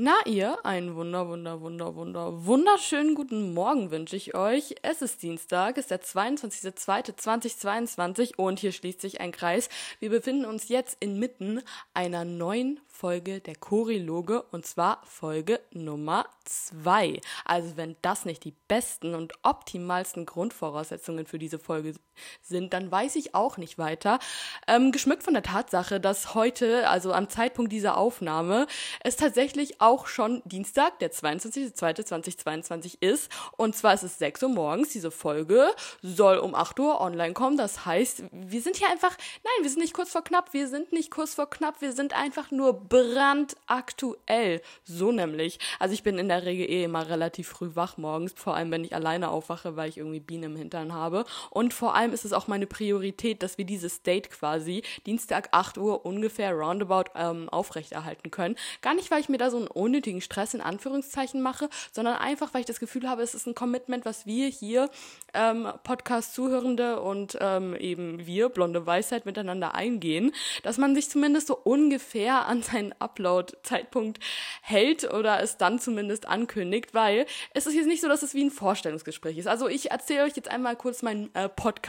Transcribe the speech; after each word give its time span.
Na 0.00 0.14
ihr, 0.26 0.64
einen 0.64 0.94
wunder, 0.94 1.26
wunder, 1.26 1.60
wunder, 1.60 1.96
wunder, 1.96 2.46
wunderschönen 2.46 3.16
guten 3.16 3.52
Morgen 3.52 3.90
wünsche 3.90 4.14
ich 4.14 4.36
euch. 4.36 4.76
Es 4.82 5.02
ist 5.02 5.24
Dienstag, 5.24 5.76
es 5.76 5.86
ist 5.86 5.90
der 5.90 6.02
22.02.2022 6.02 8.36
und 8.36 8.60
hier 8.60 8.70
schließt 8.70 9.00
sich 9.00 9.20
ein 9.20 9.32
Kreis. 9.32 9.68
Wir 9.98 10.10
befinden 10.10 10.44
uns 10.44 10.68
jetzt 10.68 10.98
inmitten 11.00 11.62
einer 11.94 12.24
neuen 12.24 12.78
Folge 12.86 13.40
der 13.40 13.56
Choriloge 13.56 14.44
und 14.52 14.66
zwar 14.66 15.02
Folge 15.04 15.58
Nummer 15.72 16.26
2. 16.44 17.20
Also 17.44 17.76
wenn 17.76 17.96
das 18.00 18.24
nicht 18.24 18.44
die 18.44 18.54
besten 18.68 19.16
und 19.16 19.32
optimalsten 19.42 20.26
Grundvoraussetzungen 20.26 21.26
für 21.26 21.40
diese 21.40 21.58
Folge 21.58 21.94
sind, 22.42 22.72
dann 22.72 22.90
weiß 22.90 23.16
ich 23.16 23.34
auch 23.34 23.56
nicht 23.56 23.78
weiter. 23.78 24.18
Ähm, 24.66 24.92
geschmückt 24.92 25.22
von 25.22 25.34
der 25.34 25.42
Tatsache, 25.42 26.00
dass 26.00 26.34
heute, 26.34 26.88
also 26.88 27.12
am 27.12 27.28
Zeitpunkt 27.28 27.72
dieser 27.72 27.96
Aufnahme, 27.96 28.66
es 29.00 29.16
tatsächlich 29.16 29.80
auch 29.80 30.06
schon 30.06 30.42
Dienstag, 30.44 30.98
der 30.98 31.12
22.02.2022 31.12 32.96
ist. 33.00 33.30
Und 33.56 33.76
zwar 33.76 33.94
ist 33.94 34.02
es 34.02 34.18
6 34.18 34.42
Uhr 34.44 34.48
morgens. 34.50 34.90
Diese 34.90 35.10
Folge 35.10 35.70
soll 36.02 36.38
um 36.38 36.54
8 36.54 36.78
Uhr 36.80 37.00
online 37.00 37.34
kommen. 37.34 37.56
Das 37.56 37.86
heißt, 37.86 38.24
wir 38.32 38.60
sind 38.60 38.76
hier 38.76 38.88
einfach, 38.90 39.16
nein, 39.44 39.62
wir 39.62 39.70
sind 39.70 39.80
nicht 39.80 39.94
kurz 39.94 40.10
vor 40.10 40.22
knapp, 40.22 40.52
wir 40.52 40.68
sind 40.68 40.92
nicht 40.92 41.10
kurz 41.10 41.34
vor 41.34 41.50
knapp, 41.50 41.80
wir 41.80 41.92
sind 41.92 42.14
einfach 42.14 42.50
nur 42.50 42.72
brandaktuell. 42.72 44.62
So 44.84 45.12
nämlich. 45.12 45.58
Also 45.78 45.94
ich 45.94 46.02
bin 46.02 46.18
in 46.18 46.28
der 46.28 46.44
Regel 46.44 46.68
eh 46.68 46.84
immer 46.84 47.08
relativ 47.08 47.48
früh 47.48 47.70
wach 47.74 47.96
morgens, 47.96 48.32
vor 48.36 48.54
allem 48.54 48.70
wenn 48.70 48.84
ich 48.84 48.94
alleine 48.94 49.30
aufwache, 49.30 49.76
weil 49.76 49.88
ich 49.88 49.98
irgendwie 49.98 50.20
Bienen 50.20 50.44
im 50.44 50.56
Hintern 50.56 50.92
habe. 50.92 51.24
Und 51.50 51.74
vor 51.74 51.94
allem 51.94 52.07
ist 52.12 52.24
es 52.24 52.32
auch 52.32 52.48
meine 52.48 52.66
Priorität, 52.66 53.42
dass 53.42 53.58
wir 53.58 53.64
dieses 53.64 54.02
Date 54.02 54.30
quasi 54.30 54.82
Dienstag 55.06 55.48
8 55.52 55.78
Uhr 55.78 56.06
ungefähr 56.06 56.52
roundabout 56.52 57.10
ähm, 57.14 57.48
aufrechterhalten 57.50 58.30
können. 58.30 58.56
Gar 58.80 58.94
nicht, 58.94 59.10
weil 59.10 59.20
ich 59.20 59.28
mir 59.28 59.38
da 59.38 59.50
so 59.50 59.58
einen 59.58 59.68
unnötigen 59.68 60.20
Stress 60.20 60.54
in 60.54 60.60
Anführungszeichen 60.60 61.40
mache, 61.40 61.68
sondern 61.92 62.16
einfach, 62.16 62.54
weil 62.54 62.60
ich 62.60 62.66
das 62.66 62.80
Gefühl 62.80 63.08
habe, 63.08 63.22
es 63.22 63.34
ist 63.34 63.46
ein 63.46 63.54
Commitment, 63.54 64.04
was 64.04 64.26
wir 64.26 64.48
hier 64.48 64.90
ähm, 65.34 65.68
Podcast-Zuhörende 65.84 67.00
und 67.00 67.36
ähm, 67.40 67.74
eben 67.76 68.26
wir, 68.26 68.48
blonde 68.48 68.86
Weisheit, 68.86 69.26
miteinander 69.26 69.74
eingehen, 69.74 70.32
dass 70.62 70.78
man 70.78 70.94
sich 70.94 71.10
zumindest 71.10 71.48
so 71.48 71.56
ungefähr 71.56 72.46
an 72.46 72.62
sein 72.62 72.78
seinen 72.78 72.94
Upload-Zeitpunkt 72.98 74.20
hält 74.62 75.12
oder 75.12 75.42
es 75.42 75.56
dann 75.56 75.78
zumindest 75.78 76.26
ankündigt, 76.26 76.94
weil 76.94 77.26
es 77.54 77.66
ist 77.66 77.74
jetzt 77.74 77.86
nicht 77.86 78.00
so, 78.00 78.08
dass 78.08 78.22
es 78.22 78.34
wie 78.34 78.44
ein 78.44 78.50
Vorstellungsgespräch 78.50 79.36
ist. 79.38 79.48
Also 79.48 79.68
ich 79.68 79.90
erzähle 79.90 80.24
euch 80.24 80.36
jetzt 80.36 80.50
einmal 80.50 80.76
kurz 80.76 81.02
mein 81.02 81.34
äh, 81.34 81.48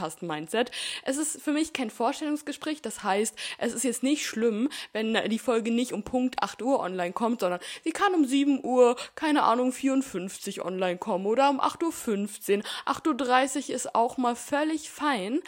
Podcast-Mindset. 0.09 0.71
Es 1.03 1.17
ist 1.17 1.41
für 1.41 1.51
mich 1.51 1.73
kein 1.73 1.89
Vorstellungsgespräch, 1.89 2.81
das 2.81 3.03
heißt, 3.03 3.35
es 3.59 3.73
ist 3.73 3.83
jetzt 3.83 4.03
nicht 4.03 4.25
schlimm, 4.25 4.69
wenn 4.91 5.13
die 5.29 5.39
Folge 5.39 5.71
nicht 5.71 5.93
um 5.93 6.03
Punkt 6.03 6.41
8 6.41 6.61
Uhr 6.61 6.79
online 6.79 7.13
kommt, 7.13 7.41
sondern 7.41 7.59
sie 7.83 7.91
kann 7.91 8.13
um 8.13 8.25
7 8.25 8.63
Uhr, 8.63 8.95
keine 9.15 9.43
Ahnung, 9.43 9.71
54 9.71 10.61
online 10.61 10.97
kommen 10.97 11.25
oder 11.25 11.49
um 11.49 11.59
8.15 11.59 12.57
Uhr. 12.57 12.63
8.30 12.85 13.69
Uhr 13.69 13.75
ist 13.75 13.95
auch 13.95 14.17
mal 14.17 14.35
völlig 14.35 14.89
fein. 14.89 15.41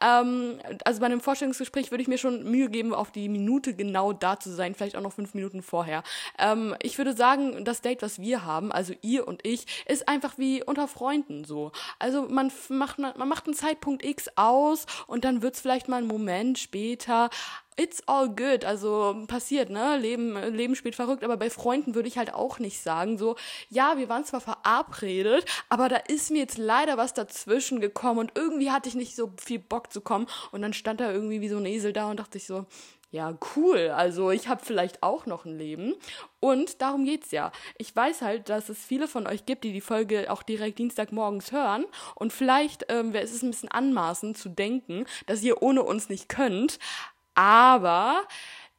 Ähm, 0.00 0.58
also 0.84 1.00
bei 1.00 1.06
einem 1.06 1.20
Vorstellungsgespräch 1.20 1.90
würde 1.90 2.02
ich 2.02 2.08
mir 2.08 2.18
schon 2.18 2.44
Mühe 2.50 2.68
geben, 2.68 2.94
auf 2.94 3.10
die 3.10 3.28
Minute 3.28 3.74
genau 3.74 4.12
da 4.12 4.38
zu 4.38 4.50
sein, 4.50 4.74
vielleicht 4.74 4.96
auch 4.96 5.02
noch 5.02 5.12
fünf 5.12 5.34
Minuten 5.34 5.62
vorher. 5.62 6.02
Ähm, 6.38 6.74
ich 6.82 6.98
würde 6.98 7.14
sagen, 7.14 7.64
das 7.64 7.80
Date, 7.80 8.02
was 8.02 8.20
wir 8.20 8.44
haben, 8.44 8.72
also 8.72 8.94
ihr 9.02 9.26
und 9.28 9.46
ich, 9.46 9.84
ist 9.86 10.08
einfach 10.08 10.38
wie 10.38 10.62
unter 10.62 10.88
Freunden 10.88 11.44
so. 11.44 11.72
Also 11.98 12.22
man 12.28 12.50
macht, 12.68 12.98
man 12.98 13.28
macht 13.28 13.46
einen 13.46 13.54
Zeitpunkt 13.54 14.04
X 14.04 14.28
aus 14.36 14.86
und 15.06 15.24
dann 15.24 15.42
wird 15.42 15.54
es 15.54 15.60
vielleicht 15.60 15.88
mal 15.88 15.98
einen 15.98 16.06
Moment 16.06 16.58
später 16.58 17.30
it's 17.76 18.02
all 18.06 18.28
good, 18.28 18.64
also 18.64 19.24
passiert, 19.26 19.70
ne? 19.70 19.96
Leben, 19.98 20.36
Leben 20.54 20.76
spielt 20.76 20.94
verrückt, 20.94 21.24
aber 21.24 21.36
bei 21.36 21.50
Freunden 21.50 21.94
würde 21.94 22.08
ich 22.08 22.18
halt 22.18 22.32
auch 22.32 22.58
nicht 22.58 22.80
sagen, 22.80 23.18
so, 23.18 23.36
ja, 23.68 23.98
wir 23.98 24.08
waren 24.08 24.24
zwar 24.24 24.40
verabredet, 24.40 25.44
aber 25.68 25.88
da 25.88 25.96
ist 25.96 26.30
mir 26.30 26.38
jetzt 26.38 26.58
leider 26.58 26.96
was 26.96 27.14
dazwischen 27.14 27.80
gekommen 27.80 28.20
und 28.20 28.32
irgendwie 28.34 28.70
hatte 28.70 28.88
ich 28.88 28.94
nicht 28.94 29.16
so 29.16 29.32
viel 29.42 29.58
Bock 29.58 29.92
zu 29.92 30.00
kommen 30.00 30.26
und 30.52 30.62
dann 30.62 30.72
stand 30.72 31.00
da 31.00 31.10
irgendwie 31.10 31.40
wie 31.40 31.48
so 31.48 31.56
ein 31.56 31.66
Esel 31.66 31.92
da 31.92 32.10
und 32.10 32.20
dachte 32.20 32.38
ich 32.38 32.46
so, 32.46 32.66
ja, 33.14 33.38
cool. 33.54 33.92
Also 33.94 34.32
ich 34.32 34.48
habe 34.48 34.64
vielleicht 34.64 35.04
auch 35.04 35.24
noch 35.24 35.44
ein 35.44 35.56
Leben. 35.56 35.94
Und 36.40 36.82
darum 36.82 37.04
geht's 37.04 37.30
ja. 37.30 37.52
Ich 37.78 37.94
weiß 37.94 38.22
halt, 38.22 38.48
dass 38.48 38.68
es 38.68 38.84
viele 38.84 39.06
von 39.06 39.28
euch 39.28 39.46
gibt, 39.46 39.62
die 39.62 39.72
die 39.72 39.80
Folge 39.80 40.32
auch 40.32 40.42
direkt 40.42 40.80
Dienstagmorgens 40.80 41.52
hören. 41.52 41.86
Und 42.16 42.32
vielleicht 42.32 42.86
ähm, 42.88 43.14
ist 43.14 43.32
es 43.32 43.42
ein 43.42 43.52
bisschen 43.52 43.70
anmaßend 43.70 44.36
zu 44.36 44.48
denken, 44.48 45.06
dass 45.26 45.44
ihr 45.44 45.62
ohne 45.62 45.84
uns 45.84 46.08
nicht 46.08 46.28
könnt. 46.28 46.80
Aber 47.34 48.26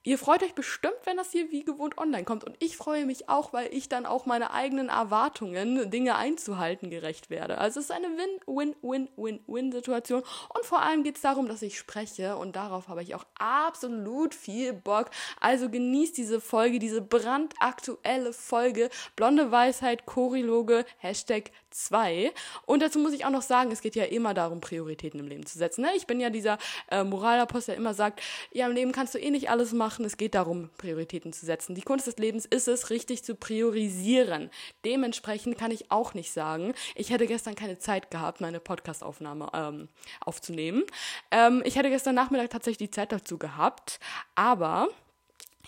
Ihr 0.07 0.19
freut 0.19 0.43
euch 0.43 0.53
bestimmt, 0.53 0.93
wenn 1.05 1.17
das 1.17 1.31
hier 1.31 1.51
wie 1.51 1.63
gewohnt 1.63 1.97
online 1.97 2.25
kommt. 2.25 2.43
Und 2.43 2.55
ich 2.59 2.77
freue 2.77 3.07
mich 3.07 3.27
auch, 3.27 3.53
weil 3.53 3.73
ich 3.73 3.89
dann 3.89 4.05
auch 4.05 4.27
meine 4.27 4.51
eigenen 4.51 4.89
Erwartungen, 4.89 5.89
Dinge 5.89 6.15
einzuhalten, 6.15 6.91
gerecht 6.91 7.31
werde. 7.31 7.57
Also 7.57 7.79
es 7.79 7.87
ist 7.87 7.91
eine 7.91 8.09
Win-Win-Win-Win-Win-Situation. 8.09 10.21
Und 10.21 10.63
vor 10.63 10.83
allem 10.83 11.01
geht 11.01 11.15
es 11.15 11.23
darum, 11.23 11.47
dass 11.47 11.63
ich 11.63 11.79
spreche. 11.79 12.37
Und 12.37 12.55
darauf 12.55 12.87
habe 12.87 13.01
ich 13.01 13.15
auch 13.15 13.25
absolut 13.39 14.35
viel 14.35 14.73
Bock. 14.73 15.09
Also 15.41 15.71
genießt 15.71 16.15
diese 16.15 16.39
Folge, 16.39 16.77
diese 16.77 17.01
brandaktuelle 17.01 18.31
Folge. 18.31 18.91
Blonde 19.15 19.51
Weisheit, 19.51 20.05
Choriloge, 20.05 20.85
Hashtag 20.99 21.49
2. 21.75 22.33
Und 22.65 22.81
dazu 22.81 22.99
muss 22.99 23.13
ich 23.13 23.25
auch 23.25 23.29
noch 23.29 23.41
sagen, 23.41 23.71
es 23.71 23.81
geht 23.81 23.95
ja 23.95 24.05
immer 24.05 24.33
darum, 24.33 24.61
Prioritäten 24.61 25.19
im 25.19 25.27
Leben 25.27 25.45
zu 25.45 25.57
setzen. 25.57 25.81
Ne? 25.81 25.89
Ich 25.95 26.07
bin 26.07 26.19
ja 26.19 26.29
dieser 26.29 26.57
äh, 26.89 27.03
Moralapostel, 27.03 27.73
der 27.73 27.77
immer 27.77 27.93
sagt, 27.93 28.21
ja, 28.51 28.65
im 28.67 28.73
Leben 28.73 28.91
kannst 28.91 29.13
du 29.13 29.19
eh 29.19 29.29
nicht 29.29 29.49
alles 29.49 29.73
machen. 29.73 30.05
Es 30.05 30.17
geht 30.17 30.35
darum, 30.35 30.69
Prioritäten 30.77 31.33
zu 31.33 31.45
setzen. 31.45 31.75
Die 31.75 31.81
Kunst 31.81 32.07
des 32.07 32.17
Lebens 32.17 32.45
ist 32.45 32.67
es, 32.67 32.89
richtig 32.89 33.23
zu 33.23 33.35
priorisieren. 33.35 34.49
Dementsprechend 34.85 35.57
kann 35.57 35.71
ich 35.71 35.91
auch 35.91 36.13
nicht 36.13 36.31
sagen, 36.31 36.73
ich 36.95 37.09
hätte 37.09 37.27
gestern 37.27 37.55
keine 37.55 37.77
Zeit 37.77 38.11
gehabt, 38.11 38.41
meine 38.41 38.59
Podcastaufnahme 38.59 39.49
ähm, 39.53 39.89
aufzunehmen. 40.21 40.83
Ähm, 41.31 41.61
ich 41.65 41.75
hätte 41.75 41.89
gestern 41.89 42.15
Nachmittag 42.15 42.49
tatsächlich 42.49 42.89
die 42.89 42.95
Zeit 42.95 43.11
dazu 43.11 43.37
gehabt, 43.37 43.99
aber 44.35 44.89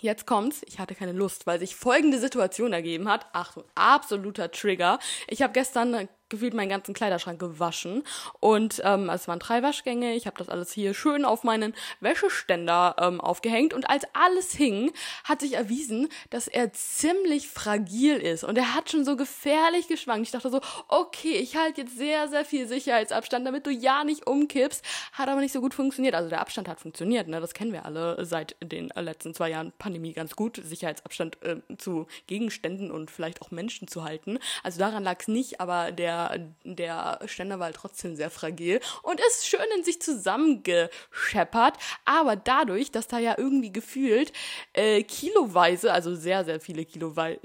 Jetzt 0.02 0.26
kommt's, 0.26 0.62
ich 0.66 0.80
hatte 0.80 0.96
keine 0.96 1.12
Lust, 1.12 1.48
weil 1.48 1.60
sich 1.60 1.76
folgende 1.76 2.20
Situation 2.20 2.74
ergeben 2.74 3.10
hat. 3.10 3.26
Achtung, 3.34 3.64
absoluter 3.76 4.52
Trigger. 4.52 5.00
Ich 5.28 5.42
habe 5.42 5.54
gestern 5.54 6.08
gefühlt 6.30 6.54
meinen 6.54 6.70
ganzen 6.70 6.94
Kleiderschrank 6.94 7.40
gewaschen. 7.40 8.04
Und 8.40 8.82
ähm, 8.84 9.10
es 9.10 9.28
waren 9.28 9.40
drei 9.40 9.64
Waschgänge. 9.64 10.14
Ich 10.16 10.28
habe 10.28 10.38
das 10.38 10.50
alles 10.50 10.72
hier 10.72 10.94
schön 10.94 11.26
auf 11.26 11.44
meinen 11.44 11.74
Wäscheständer 12.00 12.96
ähm, 13.00 13.22
aufgehängt. 13.22 13.74
Und 13.74 13.90
als 13.90 14.06
alles 14.14 14.52
hing, 14.52 14.92
hat 15.24 15.42
sich 15.42 15.54
erwiesen, 15.54 16.10
dass 16.30 16.48
er 16.48 16.74
ziemlich 16.74 17.48
fragil 17.48 18.18
ist. 18.18 18.44
Und 18.44 18.58
er 18.58 18.76
hat 18.76 18.92
schon 18.92 19.06
so 19.06 19.16
gefährlich 19.16 19.88
geschwankt. 19.88 20.26
Ich 20.26 20.32
dachte 20.32 20.50
so, 20.50 20.62
okay, 20.88 21.36
ich 21.36 21.56
halte 21.56 21.82
jetzt 21.82 21.98
sehr, 21.98 22.28
sehr 22.28 22.46
viel 22.46 22.68
Sicherheitsabstand, 22.68 23.46
damit 23.46 23.66
du 23.66 23.72
ja 23.72 24.04
nicht 24.04 24.28
umkippst. 24.28 24.84
Hat 25.14 25.30
aber 25.30 25.42
nicht 25.42 25.54
so 25.54 25.62
gut 25.62 25.74
funktioniert. 25.74 26.16
Also 26.16 26.30
der 26.30 26.42
Abstand 26.42 26.68
hat 26.68 26.80
funktioniert. 26.80 27.28
Ne? 27.28 27.40
Das 27.40 27.54
kennen 27.54 27.74
wir 27.74 27.86
alle 27.86 28.26
seit 28.26 28.56
den 28.62 28.90
letzten 28.96 29.34
zwei 29.34 29.50
Jahren 29.50 29.72
Pandemie 29.78 30.14
ganz 30.14 30.36
gut. 30.36 30.60
Sicherheitsabstand 30.64 31.42
äh, 31.44 31.58
zu 31.78 32.08
Gegenständen 32.28 32.92
und 32.92 33.12
vielleicht 33.12 33.42
auch 33.42 33.52
Menschen 33.52 33.88
zu 33.88 34.04
halten. 34.04 34.40
Also 34.64 34.80
daran 34.80 35.04
lag 35.04 35.20
es 35.20 35.28
nicht, 35.28 35.62
aber 35.62 35.92
der 35.92 36.17
der, 36.64 37.20
Ständer 37.26 37.60
war 37.60 37.66
halt 37.66 37.76
trotzdem 37.76 38.16
sehr 38.16 38.30
fragil 38.30 38.80
und 39.04 39.20
ist 39.28 39.48
schön 39.48 39.60
in 39.78 39.84
sich 39.84 40.02
zusammengescheppert, 40.02 41.78
aber 42.06 42.36
dadurch, 42.36 42.92
dass 42.92 43.08
da 43.08 43.20
ja 43.20 43.36
irgendwie 43.38 43.72
gefühlt 43.72 44.32
äh, 44.74 45.04
kiloweise, 45.04 45.92
also 45.92 46.16
sehr, 46.16 46.46
sehr 46.46 46.60
viele 46.60 46.86
kiloweise, 46.86 47.40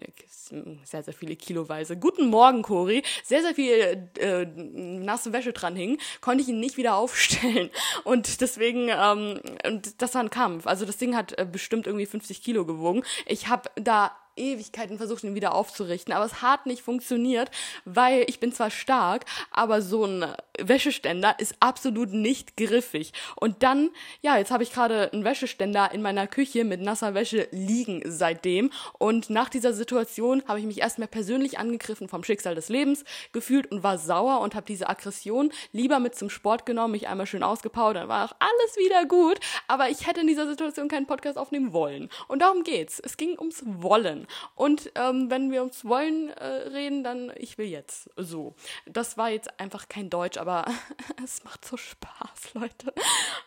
sehr, 0.85 1.03
sehr 1.03 1.15
viele 1.15 1.37
kiloweise, 1.37 1.97
guten 1.97 2.27
Morgen, 2.27 2.63
Cori, 2.63 3.03
sehr, 3.25 3.43
sehr 3.43 3.55
viel 3.55 4.11
äh, 4.19 4.47
nasse 4.47 5.33
Wäsche 5.33 5.53
dran 5.53 5.77
hing, 5.77 5.99
konnte 6.21 6.43
ich 6.43 6.49
ihn 6.49 6.61
nicht 6.61 6.77
wieder 6.77 6.97
aufstellen 6.97 7.71
und 8.05 8.41
deswegen, 8.41 8.89
ähm, 8.89 9.41
und 9.67 10.01
das 10.03 10.15
war 10.15 10.23
ein 10.23 10.31
Kampf, 10.31 10.67
also 10.67 10.85
das 10.85 10.99
Ding 10.99 11.17
hat 11.17 11.39
äh, 11.39 11.47
bestimmt 11.51 11.87
irgendwie 11.87 12.07
50 12.07 12.43
Kilo 12.43 12.65
gewogen. 12.65 13.03
Ich 13.27 13.49
habe 13.49 13.71
da 13.77 14.17
Ewigkeiten 14.37 14.99
versucht, 14.99 15.25
ihn 15.25 15.35
wieder 15.35 15.55
aufzurichten, 15.55 16.13
aber 16.13 16.25
es 16.25 16.43
hat 16.43 16.67
nicht 16.67 16.83
funktioniert, 16.83 17.51
weil 17.85 18.25
ich 18.29 18.41
bin 18.41 18.53
zwar 18.53 18.71
stark, 18.71 19.25
aber 19.51 19.83
so 19.83 20.05
ein 20.05 20.27
Wäscheständer 20.59 21.35
ist 21.39 21.55
absolut 21.61 22.13
nicht 22.13 22.57
griffig. 22.57 23.13
Und 23.37 23.63
dann, 23.63 23.91
ja, 24.21 24.37
jetzt 24.37 24.51
habe 24.51 24.63
ich 24.63 24.73
gerade 24.73 25.13
einen 25.13 25.25
Wäscheständer 25.25 25.91
in 25.93 26.03
meiner 26.03 26.27
Küche 26.27 26.65
mit 26.65 26.81
nasser 26.81 27.15
Wäsche 27.15 27.49
liegen 27.51 28.03
seitdem. 28.05 28.71
Und 28.99 29.31
nach 29.31 29.49
dieser 29.49 29.73
Situation 29.73 30.43
habe 30.47 30.61
ich 30.61 30.67
mich 30.67 30.81
erstmal 30.81 31.09
persönlich 31.09 31.59
angegriffen 31.59 32.09
vom 32.09 32.25
Schicksal 32.25 32.55
des 32.55 32.69
Lebens 32.69 33.05
gefühlt 33.33 33.71
und 33.71 33.83
war 33.83 33.99
sauer 33.99 34.41
und 34.41 34.55
habe 34.55 34.67
diese 34.67 34.89
Aggression 34.89 35.53
lieber 35.73 35.99
mit 35.99 36.15
zum 36.15 36.31
Sport 36.31 36.67
genommen, 36.67 36.93
mich 36.93 37.09
einmal 37.09 37.27
schön 37.27 37.43
ausgepowert, 37.43 37.97
dann 37.97 38.09
war 38.09 38.27
auch 38.27 38.37
alles 38.39 38.77
wieder 38.77 39.07
gut. 39.07 39.41
Aber 39.69 39.89
ich 39.89 40.07
hätte 40.07 40.21
in 40.21 40.27
dieser 40.27 40.47
Situation 40.47 40.89
keinen 40.89 41.07
Podcast 41.07 41.39
aufnehmen 41.39 41.73
wollen. 41.73 42.11
Und 42.29 42.43
darum 42.43 42.63
geht's. 42.63 43.01
Es 43.01 43.17
ging 43.17 43.39
ums 43.39 43.63
Wollen. 43.65 44.22
Wollen. 44.23 44.27
Und 44.55 44.93
ähm, 44.95 45.31
wenn 45.31 45.51
wir 45.51 45.63
uns 45.63 45.85
wollen 45.85 46.31
äh, 46.31 46.45
reden, 46.45 47.05
dann 47.05 47.33
ich 47.37 47.59
will 47.59 47.67
jetzt. 47.67 48.11
So. 48.17 48.55
Das 48.87 49.17
war 49.17 49.31
jetzt 49.31 49.61
einfach 49.61 49.89
kein 49.89 50.11
Deutsch, 50.11 50.39
aber 50.39 50.65
es 51.25 51.45
macht 51.45 51.65
so 51.65 51.77
Spaß, 51.77 52.55
Leute. 52.55 52.93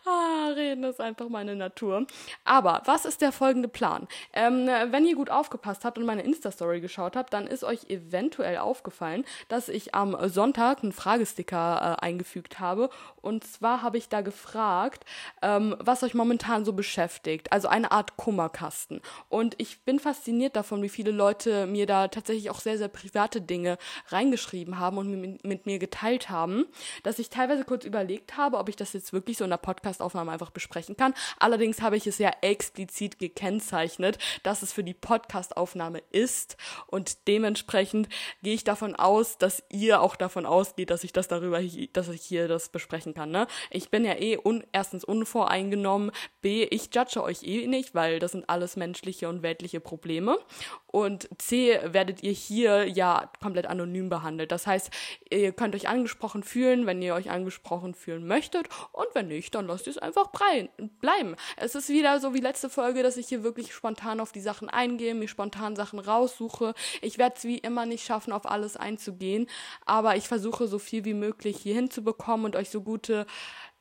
Ah, 0.04 0.48
reden 0.54 0.84
ist 0.84 1.00
einfach 1.00 1.28
meine 1.28 1.56
Natur. 1.56 2.06
Aber 2.44 2.82
was 2.84 3.04
ist 3.04 3.20
der 3.20 3.32
folgende 3.32 3.68
Plan? 3.68 4.06
Ähm, 4.32 4.66
wenn 4.90 5.06
ihr 5.06 5.16
gut 5.16 5.30
aufgepasst 5.30 5.84
habt 5.84 5.98
und 5.98 6.04
meine 6.04 6.22
Insta-Story 6.22 6.80
geschaut 6.80 7.16
habt, 7.16 7.32
dann 7.32 7.46
ist 7.46 7.64
euch 7.64 7.88
eventuell 7.88 8.58
aufgefallen, 8.58 9.24
dass 9.48 9.68
ich 9.68 9.94
am 9.94 10.16
Sonntag 10.28 10.82
einen 10.82 10.92
Fragesticker 10.92 11.98
äh, 12.00 12.04
eingefügt 12.04 12.60
habe. 12.60 12.90
Und 13.20 13.44
zwar 13.44 13.82
habe 13.82 13.98
ich 13.98 14.08
da 14.08 14.20
gefragt, 14.20 15.04
ähm, 15.42 15.76
was 15.78 16.02
euch 16.02 16.14
momentan 16.14 16.64
so 16.64 16.72
beschäftigt. 16.72 17.52
Also 17.52 17.68
eine 17.68 17.90
Art 17.90 18.16
Kummerkasten. 18.16 19.00
Und 19.28 19.54
ich 19.58 19.80
bin 19.82 19.98
fasziniert 19.98 20.56
davon, 20.56 20.65
wie 20.70 20.88
viele 20.88 21.10
Leute 21.10 21.66
mir 21.66 21.86
da 21.86 22.08
tatsächlich 22.08 22.50
auch 22.50 22.60
sehr, 22.60 22.78
sehr 22.78 22.88
private 22.88 23.40
Dinge 23.40 23.78
reingeschrieben 24.08 24.78
haben 24.78 24.98
und 24.98 25.10
mit, 25.10 25.44
mit 25.44 25.66
mir 25.66 25.78
geteilt 25.78 26.30
haben, 26.30 26.66
dass 27.02 27.18
ich 27.18 27.30
teilweise 27.30 27.64
kurz 27.64 27.84
überlegt 27.84 28.36
habe, 28.36 28.58
ob 28.58 28.68
ich 28.68 28.76
das 28.76 28.92
jetzt 28.92 29.12
wirklich 29.12 29.38
so 29.38 29.44
in 29.44 29.50
der 29.50 29.56
Podcastaufnahme 29.56 30.32
einfach 30.32 30.50
besprechen 30.50 30.96
kann. 30.96 31.14
Allerdings 31.38 31.82
habe 31.82 31.96
ich 31.96 32.06
es 32.06 32.18
ja 32.18 32.30
explizit 32.40 33.18
gekennzeichnet, 33.18 34.18
dass 34.42 34.62
es 34.62 34.72
für 34.72 34.84
die 34.84 34.94
Podcastaufnahme 34.94 36.02
ist 36.10 36.56
und 36.86 37.28
dementsprechend 37.28 38.08
gehe 38.42 38.54
ich 38.54 38.64
davon 38.64 38.94
aus, 38.94 39.38
dass 39.38 39.62
ihr 39.70 40.00
auch 40.00 40.16
davon 40.16 40.46
ausgeht, 40.46 40.90
dass 40.90 41.04
ich 41.04 41.12
das 41.12 41.28
darüber, 41.28 41.60
dass 41.92 42.08
ich 42.08 42.22
hier 42.22 42.48
das 42.48 42.68
besprechen 42.68 43.14
kann. 43.14 43.30
Ne? 43.30 43.46
Ich 43.70 43.90
bin 43.90 44.04
ja 44.04 44.14
eh 44.14 44.38
un 44.42 44.64
erstens 44.72 45.04
unvoreingenommen, 45.04 46.10
b 46.42 46.64
ich 46.64 46.90
judge 46.94 47.22
euch 47.22 47.42
eh 47.42 47.66
nicht, 47.66 47.94
weil 47.94 48.18
das 48.18 48.32
sind 48.32 48.48
alles 48.48 48.76
menschliche 48.76 49.28
und 49.28 49.42
weltliche 49.42 49.80
Probleme 49.80 50.38
und 50.86 51.28
C 51.38 51.78
werdet 51.84 52.22
ihr 52.22 52.32
hier 52.32 52.88
ja 52.88 53.30
komplett 53.42 53.66
anonym 53.66 54.08
behandelt. 54.08 54.50
Das 54.50 54.66
heißt, 54.66 54.90
ihr 55.30 55.52
könnt 55.52 55.74
euch 55.74 55.88
angesprochen 55.88 56.42
fühlen, 56.42 56.86
wenn 56.86 57.02
ihr 57.02 57.14
euch 57.14 57.30
angesprochen 57.30 57.94
fühlen 57.94 58.26
möchtet 58.26 58.68
und 58.92 59.06
wenn 59.12 59.28
nicht, 59.28 59.54
dann 59.54 59.66
lasst 59.66 59.86
ihr 59.86 59.90
es 59.90 59.98
einfach 59.98 60.28
bleiben. 60.30 61.36
Es 61.56 61.74
ist 61.74 61.88
wieder 61.88 62.18
so 62.20 62.32
wie 62.34 62.40
letzte 62.40 62.70
Folge, 62.70 63.02
dass 63.02 63.16
ich 63.16 63.28
hier 63.28 63.42
wirklich 63.42 63.74
spontan 63.74 64.20
auf 64.20 64.32
die 64.32 64.40
Sachen 64.40 64.68
eingehe, 64.68 65.14
mir 65.14 65.28
spontan 65.28 65.76
Sachen 65.76 65.98
raussuche. 65.98 66.72
Ich 67.02 67.18
werde 67.18 67.36
es 67.36 67.44
wie 67.44 67.58
immer 67.58 67.84
nicht 67.84 68.06
schaffen, 68.06 68.32
auf 68.32 68.46
alles 68.46 68.76
einzugehen, 68.76 69.48
aber 69.84 70.16
ich 70.16 70.28
versuche 70.28 70.66
so 70.66 70.78
viel 70.78 71.04
wie 71.04 71.14
möglich 71.14 71.58
hier 71.58 71.74
hinzubekommen 71.74 72.46
und 72.46 72.56
euch 72.56 72.70
so 72.70 72.80
gute 72.80 73.26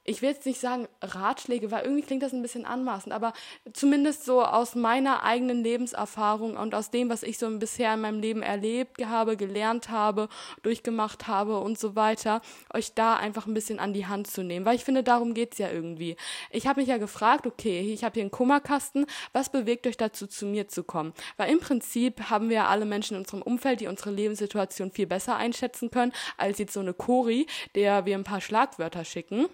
ich 0.06 0.22
will 0.22 0.30
jetzt 0.30 0.46
nicht 0.46 0.60
sagen 0.60 0.88
Ratschläge, 1.02 1.72
weil 1.72 1.84
irgendwie 1.84 2.04
klingt 2.04 2.22
das 2.22 2.32
ein 2.32 2.44
bisschen 2.44 2.66
anmaßend, 2.66 3.12
aber 3.14 3.34
zumindest 3.74 4.24
so 4.24 4.44
aus 4.44 4.76
meiner 4.76 5.24
eigenen 5.24 5.64
Lebenserfahrung 5.64 6.58
und 6.58 6.76
aus 6.76 6.92
dem, 6.92 7.10
was 7.10 7.24
ich 7.24 7.40
so 7.40 7.50
bisher 7.58 7.96
in 7.96 8.02
meinem 8.02 8.20
Leben 8.20 8.44
erlebt 8.44 9.04
habe, 9.04 9.36
gelernt 9.36 9.90
habe, 9.90 10.30
durchgemacht 10.62 11.28
habe 11.28 11.60
und 11.60 11.80
so 11.80 11.96
weiter, 11.96 12.42
euch 12.72 12.94
da 12.94 13.16
einfach 13.16 13.48
ein 13.48 13.56
bisschen 13.56 13.80
an 13.80 13.94
die 13.94 14.06
Hand 14.06 14.28
zu 14.28 14.44
nehmen, 14.44 14.66
weil 14.66 14.76
ich 14.76 14.86
finde, 14.86 15.02
darum 15.02 15.34
geht's 15.34 15.58
ja 15.58 15.72
irgendwie. 15.72 16.16
Ich 16.52 16.68
habe 16.68 16.82
mich 16.82 16.90
ja 16.90 16.98
gefragt, 16.98 17.48
okay, 17.48 17.92
ich 17.92 18.04
habe 18.04 18.14
hier 18.14 18.24
einen 18.24 18.32
Kummerkasten, 18.32 19.08
was 19.34 19.50
bewegt 19.50 19.88
euch 19.88 19.98
dazu, 19.98 20.28
zu 20.28 20.46
mir 20.46 20.68
zu 20.68 20.84
kommen? 20.84 21.14
Weil 21.38 21.52
im 21.52 21.60
Prinzip 21.60 22.30
haben 22.30 22.50
wir 22.50 22.58
ja 22.58 22.68
alle 22.68 22.86
Menschen 22.86 23.16
in 23.16 23.22
unserem 23.22 23.42
Umfeld, 23.42 23.82
die 23.82 23.88
unsere 23.88 24.12
Lebenssituation 24.12 24.92
viel 24.92 25.08
besser 25.08 25.36
einschätzen 25.36 25.90
können, 25.90 26.14
als 26.38 26.60
jetzt 26.60 26.74
so 26.74 26.80
eine 26.80 26.94
Cori, 26.94 27.48
der 27.74 28.06
wir 28.06 28.16
ein 28.16 28.24
paar 28.24 28.42
Schlagwörter 28.42 29.04
schicken. 29.04 29.48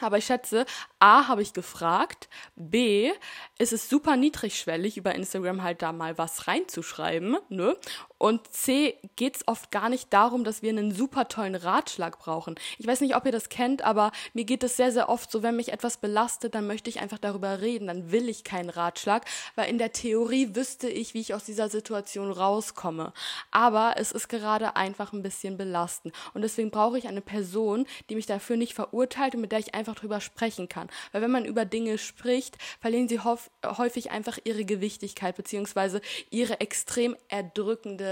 Aber 0.00 0.18
ich 0.18 0.26
schätze, 0.26 0.66
A, 0.98 1.28
habe 1.28 1.42
ich 1.42 1.52
gefragt, 1.52 2.28
B, 2.56 3.12
ist 3.58 3.72
es 3.72 3.88
super 3.88 4.16
niedrigschwellig, 4.16 4.96
über 4.96 5.14
Instagram 5.14 5.62
halt 5.62 5.82
da 5.82 5.92
mal 5.92 6.18
was 6.18 6.46
reinzuschreiben, 6.48 7.36
ne? 7.48 7.76
Und 8.18 8.52
C, 8.52 8.96
geht 9.14 9.36
es 9.36 9.46
oft 9.46 9.70
gar 9.70 9.88
nicht 9.88 10.12
darum, 10.12 10.42
dass 10.42 10.60
wir 10.60 10.70
einen 10.70 10.92
super 10.92 11.28
tollen 11.28 11.54
Ratschlag 11.54 12.18
brauchen. 12.18 12.56
Ich 12.78 12.86
weiß 12.86 13.00
nicht, 13.00 13.14
ob 13.14 13.24
ihr 13.24 13.32
das 13.32 13.48
kennt, 13.48 13.82
aber 13.82 14.10
mir 14.34 14.44
geht 14.44 14.64
es 14.64 14.76
sehr, 14.76 14.90
sehr 14.90 15.08
oft 15.08 15.30
so, 15.30 15.44
wenn 15.44 15.54
mich 15.54 15.72
etwas 15.72 15.98
belastet, 15.98 16.56
dann 16.56 16.66
möchte 16.66 16.90
ich 16.90 17.00
einfach 17.00 17.18
darüber 17.18 17.60
reden, 17.60 17.86
dann 17.86 18.10
will 18.10 18.28
ich 18.28 18.42
keinen 18.42 18.70
Ratschlag, 18.70 19.24
weil 19.54 19.70
in 19.70 19.78
der 19.78 19.92
Theorie 19.92 20.56
wüsste 20.56 20.88
ich, 20.88 21.14
wie 21.14 21.20
ich 21.20 21.32
aus 21.32 21.44
dieser 21.44 21.68
Situation 21.68 22.32
rauskomme. 22.32 23.12
Aber 23.52 23.94
es 23.98 24.10
ist 24.10 24.28
gerade 24.28 24.74
einfach 24.74 25.12
ein 25.12 25.22
bisschen 25.22 25.56
belastend. 25.56 26.12
Und 26.34 26.42
deswegen 26.42 26.72
brauche 26.72 26.98
ich 26.98 27.06
eine 27.06 27.20
Person, 27.20 27.86
die 28.10 28.16
mich 28.16 28.26
dafür 28.26 28.56
nicht 28.56 28.74
verurteilt 28.74 29.36
und 29.36 29.42
mit 29.42 29.52
der 29.52 29.60
ich 29.60 29.76
einfach 29.76 29.94
drüber 29.94 30.20
sprechen 30.20 30.68
kann. 30.68 30.88
Weil 31.12 31.22
wenn 31.22 31.30
man 31.30 31.44
über 31.44 31.64
Dinge 31.64 31.98
spricht, 31.98 32.58
verlieren 32.80 33.08
sie 33.08 33.20
häufig 33.20 34.10
einfach 34.10 34.38
ihre 34.42 34.64
Gewichtigkeit 34.64 35.36
beziehungsweise 35.36 36.00
ihre 36.30 36.60
extrem 36.60 37.16
erdrückende 37.28 38.07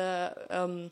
ähm, 0.50 0.90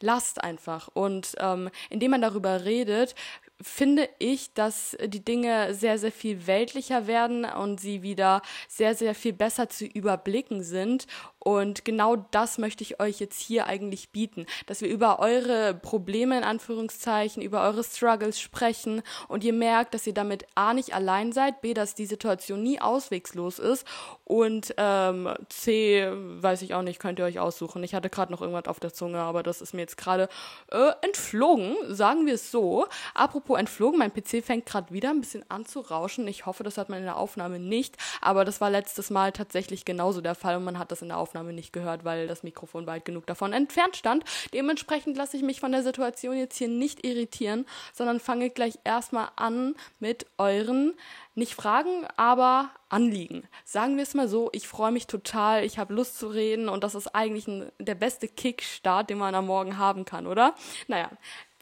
Last 0.00 0.42
einfach. 0.42 0.88
Und 0.92 1.34
ähm, 1.38 1.70
indem 1.90 2.12
man 2.12 2.22
darüber 2.22 2.64
redet, 2.64 3.14
finde 3.60 4.08
ich, 4.18 4.52
dass 4.54 4.96
die 5.04 5.24
Dinge 5.24 5.74
sehr, 5.74 5.98
sehr 5.98 6.12
viel 6.12 6.46
weltlicher 6.46 7.06
werden 7.06 7.44
und 7.44 7.80
sie 7.80 8.02
wieder 8.02 8.42
sehr, 8.68 8.94
sehr 8.94 9.14
viel 9.14 9.32
besser 9.32 9.68
zu 9.68 9.84
überblicken 9.84 10.62
sind 10.62 11.06
und 11.48 11.86
genau 11.86 12.16
das 12.30 12.58
möchte 12.58 12.84
ich 12.84 13.00
euch 13.00 13.20
jetzt 13.20 13.40
hier 13.40 13.66
eigentlich 13.66 14.10
bieten, 14.10 14.44
dass 14.66 14.82
wir 14.82 14.88
über 14.90 15.18
eure 15.18 15.72
Probleme 15.72 16.36
in 16.36 16.44
Anführungszeichen, 16.44 17.42
über 17.42 17.62
eure 17.62 17.82
Struggles 17.82 18.38
sprechen 18.38 19.00
und 19.28 19.42
ihr 19.44 19.54
merkt, 19.54 19.94
dass 19.94 20.06
ihr 20.06 20.12
damit 20.12 20.44
A 20.56 20.74
nicht 20.74 20.94
allein 20.94 21.32
seid, 21.32 21.62
B, 21.62 21.72
dass 21.72 21.94
die 21.94 22.04
Situation 22.04 22.62
nie 22.62 22.82
auswegslos 22.82 23.60
ist 23.60 23.86
und 24.24 24.74
ähm, 24.76 25.30
C, 25.48 26.06
weiß 26.12 26.60
ich 26.60 26.74
auch 26.74 26.82
nicht, 26.82 26.98
könnt 26.98 27.18
ihr 27.18 27.24
euch 27.24 27.38
aussuchen. 27.38 27.82
Ich 27.82 27.94
hatte 27.94 28.10
gerade 28.10 28.30
noch 28.30 28.42
irgendwas 28.42 28.66
auf 28.68 28.78
der 28.78 28.92
Zunge, 28.92 29.20
aber 29.20 29.42
das 29.42 29.62
ist 29.62 29.72
mir 29.72 29.80
jetzt 29.80 29.96
gerade 29.96 30.28
äh, 30.70 30.90
entflogen, 31.00 31.76
sagen 31.88 32.26
wir 32.26 32.34
es 32.34 32.50
so. 32.50 32.86
Apropos 33.14 33.47
entflogen, 33.56 33.98
mein 33.98 34.12
PC 34.12 34.44
fängt 34.44 34.66
gerade 34.66 34.92
wieder 34.92 35.10
ein 35.10 35.20
bisschen 35.20 35.48
an 35.50 35.66
zu 35.66 35.80
rauschen. 35.80 36.28
Ich 36.28 36.46
hoffe, 36.46 36.62
das 36.62 36.78
hat 36.78 36.88
man 36.88 36.98
in 36.98 37.04
der 37.04 37.16
Aufnahme 37.16 37.58
nicht, 37.58 37.96
aber 38.20 38.44
das 38.44 38.60
war 38.60 38.70
letztes 38.70 39.10
Mal 39.10 39.32
tatsächlich 39.32 39.84
genauso 39.84 40.20
der 40.20 40.34
Fall 40.34 40.56
und 40.56 40.64
man 40.64 40.78
hat 40.78 40.92
das 40.92 41.02
in 41.02 41.08
der 41.08 41.16
Aufnahme 41.16 41.38
Aufnahme 41.38 41.52
nicht 41.52 41.72
gehört, 41.72 42.04
weil 42.04 42.26
das 42.26 42.42
Mikrofon 42.42 42.86
weit 42.86 43.04
genug 43.04 43.26
davon 43.26 43.52
entfernt 43.52 43.96
stand. 43.96 44.24
Dementsprechend 44.54 45.16
lasse 45.16 45.36
ich 45.36 45.42
mich 45.42 45.60
von 45.60 45.72
der 45.72 45.82
Situation 45.82 46.36
jetzt 46.36 46.56
hier 46.56 46.68
nicht 46.68 47.06
irritieren, 47.06 47.66
sondern 47.92 48.18
fange 48.18 48.50
gleich 48.50 48.78
erstmal 48.84 49.28
an 49.36 49.74
mit 50.00 50.26
euren, 50.38 50.94
nicht 51.34 51.54
Fragen, 51.54 52.06
aber 52.16 52.70
Anliegen. 52.88 53.46
Sagen 53.64 53.96
wir 53.96 54.02
es 54.02 54.14
mal 54.14 54.26
so, 54.26 54.48
ich 54.52 54.66
freue 54.66 54.90
mich 54.90 55.06
total, 55.06 55.64
ich 55.64 55.78
habe 55.78 55.94
Lust 55.94 56.18
zu 56.18 56.28
reden 56.28 56.68
und 56.68 56.82
das 56.82 56.94
ist 56.94 57.14
eigentlich 57.14 57.46
ein, 57.46 57.70
der 57.78 57.94
beste 57.94 58.26
Kickstart, 58.26 59.10
den 59.10 59.18
man 59.18 59.34
am 59.34 59.46
Morgen 59.46 59.78
haben 59.78 60.04
kann, 60.04 60.26
oder? 60.26 60.54
Naja, 60.88 61.10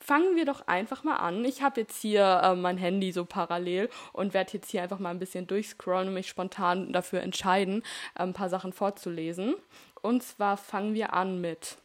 fangen 0.07 0.37
wir 0.37 0.45
doch 0.45 0.69
einfach 0.69 1.03
mal 1.03 1.17
an. 1.17 1.45
Ich 1.45 1.63
habe 1.63 1.81
jetzt 1.81 2.01
hier 2.01 2.41
äh, 2.43 2.55
mein 2.55 2.79
Handy 2.79 3.11
so 3.11 3.25
parallel 3.25 3.91
und 4.13 4.35
werde 4.35 4.53
jetzt 4.53 4.71
hier 4.71 4.83
einfach 4.83 5.01
mal 5.01 5.11
ein 5.11 5.19
bisschen 5.19 5.49
durchscrollen 5.49 6.09
und 6.09 6.15
mich 6.15 6.29
spontan 6.29 6.93
dafür 6.93 7.23
entscheiden, 7.23 7.83
äh, 8.15 8.23
ein 8.23 8.33
paar 8.33 8.49
Sachen 8.49 8.73
vorzulesen. 8.73 9.57
Und 10.03 10.23
zwar 10.23 10.57
fangen 10.57 10.95
wir 10.95 11.13
an 11.13 11.41
mit 11.41 11.77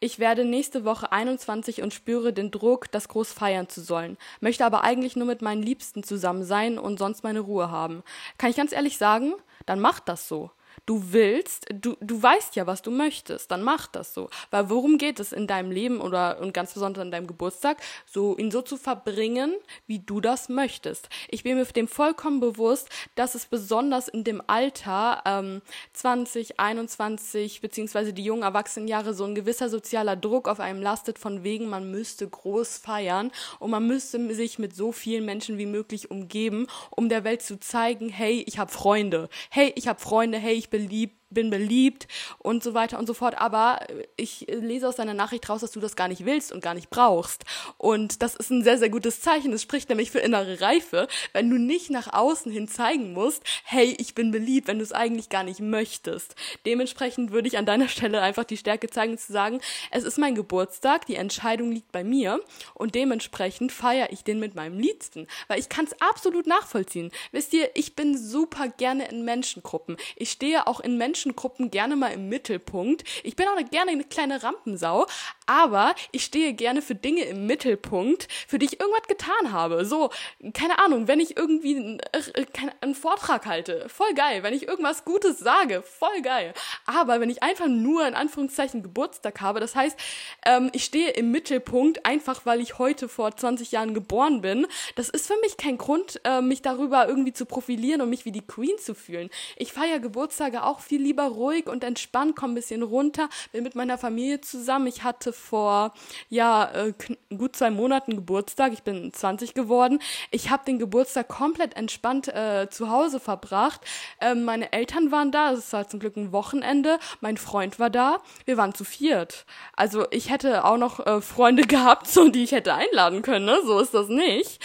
ich 0.00 0.18
werde 0.18 0.44
nächste 0.44 0.84
Woche 0.84 1.12
21 1.12 1.80
und 1.80 1.94
spüre 1.94 2.32
den 2.32 2.50
Druck, 2.50 2.90
das 2.90 3.06
groß 3.06 3.32
feiern 3.32 3.68
zu 3.68 3.80
sollen, 3.80 4.18
möchte 4.40 4.64
aber 4.66 4.82
eigentlich 4.82 5.14
nur 5.14 5.28
mit 5.28 5.42
meinen 5.42 5.62
Liebsten 5.62 6.02
zusammen 6.02 6.42
sein 6.42 6.76
und 6.76 6.98
sonst 6.98 7.22
meine 7.22 7.38
Ruhe 7.38 7.70
haben. 7.70 8.02
Kann 8.36 8.50
ich 8.50 8.56
ganz 8.56 8.72
ehrlich 8.72 8.98
sagen, 8.98 9.32
dann 9.64 9.78
macht 9.78 10.08
das 10.08 10.26
so 10.26 10.50
du 10.86 11.12
willst, 11.12 11.66
du, 11.72 11.96
du 12.00 12.22
weißt 12.22 12.56
ja, 12.56 12.66
was 12.66 12.82
du 12.82 12.90
möchtest, 12.90 13.50
dann 13.50 13.62
mach 13.62 13.86
das 13.86 14.14
so. 14.14 14.30
Weil 14.50 14.70
worum 14.70 14.98
geht 14.98 15.20
es 15.20 15.32
in 15.32 15.46
deinem 15.46 15.70
Leben 15.70 16.00
oder 16.00 16.40
und 16.40 16.52
ganz 16.52 16.74
besonders 16.74 17.02
an 17.02 17.10
deinem 17.10 17.26
Geburtstag, 17.26 17.78
so 18.06 18.36
ihn 18.36 18.50
so 18.50 18.62
zu 18.62 18.76
verbringen, 18.76 19.54
wie 19.86 19.98
du 19.98 20.20
das 20.20 20.48
möchtest. 20.48 21.08
Ich 21.28 21.42
bin 21.42 21.56
mir 21.56 21.64
dem 21.64 21.88
vollkommen 21.88 22.40
bewusst, 22.40 22.88
dass 23.14 23.34
es 23.34 23.46
besonders 23.46 24.08
in 24.08 24.24
dem 24.24 24.42
Alter 24.46 25.22
ähm, 25.24 25.62
20, 25.94 26.60
21 26.60 27.60
beziehungsweise 27.60 28.12
die 28.12 28.24
jungen 28.24 28.42
Erwachsenenjahre 28.42 29.14
so 29.14 29.24
ein 29.24 29.34
gewisser 29.34 29.68
sozialer 29.68 30.16
Druck 30.16 30.48
auf 30.48 30.60
einem 30.60 30.82
lastet, 30.82 31.18
von 31.18 31.42
wegen 31.42 31.68
man 31.68 31.90
müsste 31.90 32.28
groß 32.28 32.78
feiern 32.78 33.32
und 33.58 33.70
man 33.70 33.86
müsste 33.86 34.34
sich 34.34 34.58
mit 34.58 34.74
so 34.74 34.92
vielen 34.92 35.24
Menschen 35.24 35.58
wie 35.58 35.66
möglich 35.66 36.10
umgeben, 36.10 36.66
um 36.90 37.08
der 37.08 37.24
Welt 37.24 37.42
zu 37.42 37.58
zeigen, 37.58 38.08
hey, 38.08 38.44
ich 38.46 38.58
habe 38.58 38.70
Freunde, 38.70 39.28
hey, 39.50 39.72
ich 39.76 39.88
habe 39.88 40.00
Freunde, 40.00 40.38
hey, 40.38 40.54
beliebt 40.68 41.23
bin 41.30 41.50
beliebt 41.50 42.06
und 42.38 42.62
so 42.62 42.74
weiter 42.74 42.98
und 42.98 43.06
so 43.06 43.14
fort. 43.14 43.38
Aber 43.38 43.80
ich 44.16 44.46
lese 44.48 44.88
aus 44.88 44.96
deiner 44.96 45.14
Nachricht 45.14 45.48
raus, 45.48 45.60
dass 45.60 45.72
du 45.72 45.80
das 45.80 45.96
gar 45.96 46.08
nicht 46.08 46.24
willst 46.24 46.52
und 46.52 46.62
gar 46.62 46.74
nicht 46.74 46.90
brauchst. 46.90 47.44
Und 47.76 48.22
das 48.22 48.34
ist 48.34 48.50
ein 48.50 48.62
sehr, 48.64 48.78
sehr 48.78 48.90
gutes 48.90 49.20
Zeichen. 49.20 49.52
Das 49.52 49.62
spricht 49.62 49.88
nämlich 49.88 50.10
für 50.10 50.20
innere 50.20 50.60
Reife, 50.60 51.08
wenn 51.32 51.50
du 51.50 51.58
nicht 51.58 51.90
nach 51.90 52.12
außen 52.12 52.50
hin 52.50 52.68
zeigen 52.68 53.12
musst, 53.12 53.42
hey, 53.64 53.94
ich 53.98 54.14
bin 54.14 54.30
beliebt, 54.30 54.68
wenn 54.68 54.78
du 54.78 54.84
es 54.84 54.92
eigentlich 54.92 55.28
gar 55.28 55.44
nicht 55.44 55.60
möchtest. 55.60 56.34
Dementsprechend 56.66 57.32
würde 57.32 57.48
ich 57.48 57.58
an 57.58 57.66
deiner 57.66 57.88
Stelle 57.88 58.20
einfach 58.20 58.44
die 58.44 58.56
Stärke 58.56 58.88
zeigen, 58.88 59.18
zu 59.18 59.32
sagen, 59.32 59.60
es 59.90 60.04
ist 60.04 60.18
mein 60.18 60.34
Geburtstag, 60.34 61.06
die 61.06 61.16
Entscheidung 61.16 61.72
liegt 61.72 61.92
bei 61.92 62.04
mir 62.04 62.40
und 62.74 62.94
dementsprechend 62.94 63.72
feiere 63.72 64.12
ich 64.12 64.24
den 64.24 64.40
mit 64.40 64.54
meinem 64.54 64.78
Liebsten. 64.78 65.26
Weil 65.48 65.58
ich 65.58 65.68
kann 65.68 65.86
es 65.86 66.00
absolut 66.00 66.46
nachvollziehen. 66.46 67.10
Wisst 67.32 67.52
ihr, 67.52 67.70
ich 67.74 67.96
bin 67.96 68.16
super 68.16 68.68
gerne 68.68 69.08
in 69.08 69.24
Menschengruppen. 69.24 69.96
Ich 70.16 70.30
stehe 70.30 70.66
auch 70.66 70.80
in 70.80 70.96
Menschen 70.96 71.23
Menschengruppen 71.24 71.70
gerne 71.70 71.96
mal 71.96 72.08
im 72.08 72.28
Mittelpunkt. 72.28 73.04
Ich 73.22 73.36
bin 73.36 73.46
auch 73.48 73.70
gerne 73.70 73.92
eine 73.92 74.04
kleine 74.04 74.42
Rampensau, 74.42 75.06
aber 75.46 75.94
ich 76.12 76.24
stehe 76.24 76.54
gerne 76.54 76.82
für 76.82 76.94
Dinge 76.94 77.22
im 77.24 77.46
Mittelpunkt, 77.46 78.28
für 78.46 78.58
die 78.58 78.66
ich 78.66 78.80
irgendwas 78.80 79.06
getan 79.08 79.52
habe. 79.52 79.84
So, 79.84 80.10
keine 80.54 80.78
Ahnung, 80.78 81.08
wenn 81.08 81.20
ich 81.20 81.36
irgendwie 81.36 81.76
einen, 81.76 82.00
äh, 82.12 82.44
einen 82.80 82.94
Vortrag 82.94 83.46
halte, 83.46 83.88
voll 83.88 84.14
geil. 84.14 84.42
Wenn 84.42 84.54
ich 84.54 84.66
irgendwas 84.66 85.04
Gutes 85.04 85.38
sage, 85.38 85.82
voll 85.82 86.22
geil. 86.22 86.54
Aber 86.86 87.20
wenn 87.20 87.30
ich 87.30 87.42
einfach 87.42 87.68
nur 87.68 88.06
in 88.06 88.14
Anführungszeichen 88.14 88.82
Geburtstag 88.82 89.40
habe, 89.40 89.60
das 89.60 89.74
heißt, 89.74 89.98
ähm, 90.46 90.70
ich 90.72 90.84
stehe 90.84 91.10
im 91.10 91.30
Mittelpunkt, 91.30 92.06
einfach 92.06 92.46
weil 92.46 92.60
ich 92.60 92.78
heute 92.78 93.08
vor 93.08 93.36
20 93.36 93.72
Jahren 93.72 93.94
geboren 93.94 94.40
bin, 94.40 94.66
das 94.94 95.08
ist 95.08 95.26
für 95.26 95.38
mich 95.42 95.56
kein 95.56 95.78
Grund, 95.78 96.20
äh, 96.24 96.40
mich 96.40 96.62
darüber 96.62 97.06
irgendwie 97.08 97.32
zu 97.32 97.44
profilieren 97.46 98.00
und 98.00 98.10
mich 98.10 98.24
wie 98.24 98.32
die 98.32 98.46
Queen 98.46 98.78
zu 98.78 98.94
fühlen. 98.94 99.30
Ich 99.56 99.72
feiere 99.72 99.98
Geburtstage 99.98 100.64
auch 100.64 100.80
viel 100.80 101.02
lieber 101.02 101.24
ruhig 101.24 101.66
und 101.66 101.84
entspannt, 101.84 102.36
komme 102.36 102.52
ein 102.52 102.56
bisschen 102.56 102.82
runter, 102.82 103.28
bin 103.52 103.64
mit 103.64 103.74
meiner 103.74 103.98
Familie 103.98 104.40
zusammen. 104.40 104.86
Ich 104.86 105.02
hatte 105.02 105.33
vor 105.34 105.92
ja 106.28 106.70
äh, 106.72 106.92
gut 107.36 107.56
zwei 107.56 107.70
Monaten 107.70 108.16
Geburtstag. 108.16 108.72
Ich 108.72 108.82
bin 108.82 109.12
20 109.12 109.54
geworden. 109.54 110.00
Ich 110.30 110.50
habe 110.50 110.64
den 110.64 110.78
Geburtstag 110.78 111.28
komplett 111.28 111.76
entspannt 111.76 112.28
äh, 112.28 112.68
zu 112.70 112.90
Hause 112.90 113.20
verbracht. 113.20 113.80
Ähm, 114.20 114.44
meine 114.44 114.72
Eltern 114.72 115.10
waren 115.10 115.32
da. 115.32 115.52
Es 115.52 115.72
war 115.72 115.88
zum 115.88 116.00
Glück 116.00 116.16
ein 116.16 116.32
Wochenende. 116.32 116.98
Mein 117.20 117.36
Freund 117.36 117.78
war 117.78 117.90
da. 117.90 118.18
Wir 118.44 118.56
waren 118.56 118.74
zu 118.74 118.84
viert. 118.84 119.46
Also 119.74 120.06
ich 120.10 120.30
hätte 120.30 120.64
auch 120.64 120.78
noch 120.78 121.04
äh, 121.06 121.20
Freunde 121.20 121.62
gehabt, 121.66 122.08
so 122.08 122.28
die 122.28 122.44
ich 122.44 122.52
hätte 122.52 122.74
einladen 122.74 123.22
können. 123.22 123.46
Ne? 123.46 123.58
So 123.64 123.78
ist 123.80 123.94
das 123.94 124.08
nicht. 124.08 124.60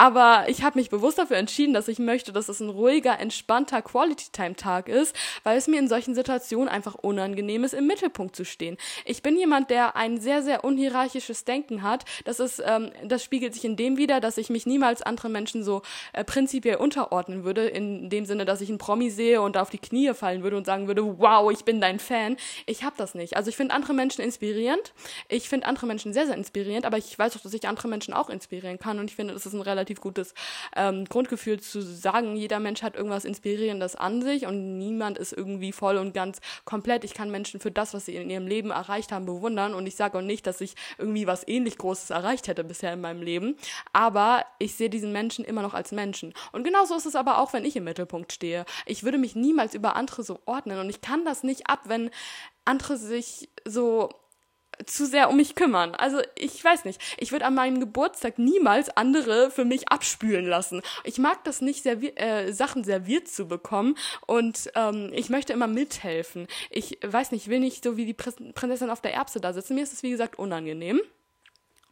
Aber 0.00 0.46
ich 0.48 0.62
habe 0.62 0.78
mich 0.78 0.88
bewusst 0.88 1.18
dafür 1.18 1.36
entschieden, 1.36 1.74
dass 1.74 1.86
ich 1.86 1.98
möchte, 1.98 2.32
dass 2.32 2.48
es 2.48 2.58
ein 2.60 2.70
ruhiger, 2.70 3.20
entspannter 3.20 3.82
Quality-Time-Tag 3.82 4.88
ist, 4.88 5.14
weil 5.42 5.58
es 5.58 5.68
mir 5.68 5.78
in 5.78 5.88
solchen 5.88 6.14
Situationen 6.14 6.70
einfach 6.70 6.94
unangenehm 6.94 7.64
ist, 7.64 7.74
im 7.74 7.86
Mittelpunkt 7.86 8.34
zu 8.34 8.46
stehen. 8.46 8.78
Ich 9.04 9.20
bin 9.20 9.36
jemand, 9.36 9.68
der 9.68 9.96
ein 9.96 10.18
sehr, 10.18 10.42
sehr 10.42 10.64
unhierarchisches 10.64 11.44
Denken 11.44 11.82
hat. 11.82 12.06
Das 12.24 12.40
ist, 12.40 12.62
ähm, 12.64 12.92
das 13.04 13.22
spiegelt 13.22 13.52
sich 13.52 13.66
in 13.66 13.76
dem 13.76 13.98
wieder, 13.98 14.20
dass 14.20 14.38
ich 14.38 14.48
mich 14.48 14.64
niemals 14.64 15.02
anderen 15.02 15.32
Menschen 15.32 15.62
so 15.62 15.82
äh, 16.14 16.24
prinzipiell 16.24 16.76
unterordnen 16.76 17.44
würde, 17.44 17.66
in 17.66 18.08
dem 18.08 18.24
Sinne, 18.24 18.46
dass 18.46 18.62
ich 18.62 18.70
einen 18.70 18.78
Promi 18.78 19.10
sehe 19.10 19.42
und 19.42 19.58
auf 19.58 19.68
die 19.68 19.76
Knie 19.76 20.14
fallen 20.14 20.42
würde 20.42 20.56
und 20.56 20.64
sagen 20.64 20.86
würde, 20.86 21.18
wow, 21.18 21.52
ich 21.52 21.66
bin 21.66 21.78
dein 21.78 21.98
Fan. 21.98 22.38
Ich 22.64 22.84
habe 22.84 22.94
das 22.96 23.14
nicht. 23.14 23.36
Also 23.36 23.50
ich 23.50 23.56
finde 23.58 23.74
andere 23.74 23.92
Menschen 23.92 24.24
inspirierend. 24.24 24.94
Ich 25.28 25.50
finde 25.50 25.66
andere 25.66 25.84
Menschen 25.84 26.14
sehr, 26.14 26.24
sehr 26.24 26.36
inspirierend, 26.38 26.86
aber 26.86 26.96
ich 26.96 27.18
weiß 27.18 27.36
auch, 27.36 27.42
dass 27.42 27.52
ich 27.52 27.68
andere 27.68 27.88
Menschen 27.88 28.14
auch 28.14 28.30
inspirieren 28.30 28.78
kann 28.78 28.98
und 28.98 29.10
ich 29.10 29.16
finde, 29.16 29.34
das 29.34 29.44
ist 29.44 29.52
ein 29.52 29.60
relativ 29.60 29.89
relativ 29.90 30.00
gutes 30.00 30.34
ähm, 30.76 31.04
Grundgefühl 31.04 31.60
zu 31.60 31.80
sagen, 31.82 32.36
jeder 32.36 32.60
Mensch 32.60 32.82
hat 32.82 32.94
irgendwas 32.94 33.24
Inspirierendes 33.24 33.96
an 33.96 34.22
sich 34.22 34.46
und 34.46 34.78
niemand 34.78 35.18
ist 35.18 35.32
irgendwie 35.32 35.72
voll 35.72 35.96
und 35.96 36.14
ganz 36.14 36.40
komplett. 36.64 37.04
Ich 37.04 37.14
kann 37.14 37.30
Menschen 37.30 37.60
für 37.60 37.70
das, 37.70 37.92
was 37.92 38.06
sie 38.06 38.16
in 38.16 38.30
ihrem 38.30 38.46
Leben 38.46 38.70
erreicht 38.70 39.12
haben, 39.12 39.26
bewundern 39.26 39.74
und 39.74 39.86
ich 39.86 39.96
sage 39.96 40.18
auch 40.18 40.22
nicht, 40.22 40.46
dass 40.46 40.60
ich 40.60 40.74
irgendwie 40.98 41.26
was 41.26 41.46
ähnlich 41.46 41.78
Großes 41.78 42.10
erreicht 42.10 42.48
hätte 42.48 42.64
bisher 42.64 42.92
in 42.92 43.00
meinem 43.00 43.22
Leben, 43.22 43.56
aber 43.92 44.44
ich 44.58 44.74
sehe 44.74 44.90
diesen 44.90 45.12
Menschen 45.12 45.44
immer 45.44 45.62
noch 45.62 45.74
als 45.74 45.92
Menschen. 45.92 46.32
Und 46.52 46.64
genauso 46.64 46.94
ist 46.94 47.06
es 47.06 47.16
aber 47.16 47.38
auch, 47.38 47.52
wenn 47.52 47.64
ich 47.64 47.76
im 47.76 47.84
Mittelpunkt 47.84 48.32
stehe. 48.32 48.64
Ich 48.86 49.02
würde 49.02 49.18
mich 49.18 49.34
niemals 49.34 49.74
über 49.74 49.96
andere 49.96 50.22
so 50.22 50.40
ordnen 50.46 50.78
und 50.78 50.88
ich 50.88 51.00
kann 51.00 51.24
das 51.24 51.42
nicht 51.42 51.68
ab, 51.68 51.80
wenn 51.86 52.10
andere 52.64 52.96
sich 52.96 53.48
so 53.64 54.10
zu 54.86 55.06
sehr 55.06 55.30
um 55.30 55.36
mich 55.36 55.54
kümmern. 55.54 55.94
Also 55.94 56.20
ich 56.36 56.62
weiß 56.62 56.84
nicht, 56.84 57.00
ich 57.18 57.32
würde 57.32 57.46
an 57.46 57.54
meinem 57.54 57.80
Geburtstag 57.80 58.38
niemals 58.38 58.88
andere 58.96 59.50
für 59.50 59.64
mich 59.64 59.88
abspülen 59.88 60.46
lassen. 60.46 60.82
Ich 61.04 61.18
mag 61.18 61.44
das 61.44 61.60
nicht, 61.60 61.82
servi 61.82 62.08
äh, 62.16 62.52
Sachen 62.52 62.84
serviert 62.84 63.28
zu 63.28 63.48
bekommen 63.48 63.96
und 64.26 64.70
ähm, 64.74 65.10
ich 65.12 65.30
möchte 65.30 65.52
immer 65.52 65.66
mithelfen. 65.66 66.46
Ich 66.70 66.98
weiß 67.04 67.32
nicht, 67.32 67.48
will 67.48 67.60
nicht 67.60 67.84
so 67.84 67.96
wie 67.96 68.06
die 68.06 68.14
Prinzessin 68.14 68.90
auf 68.90 69.00
der 69.00 69.14
Erbse 69.14 69.40
da 69.40 69.52
sitzen. 69.52 69.74
Mir 69.74 69.82
ist 69.82 69.92
es 69.92 70.02
wie 70.02 70.10
gesagt 70.10 70.38
unangenehm. 70.38 71.00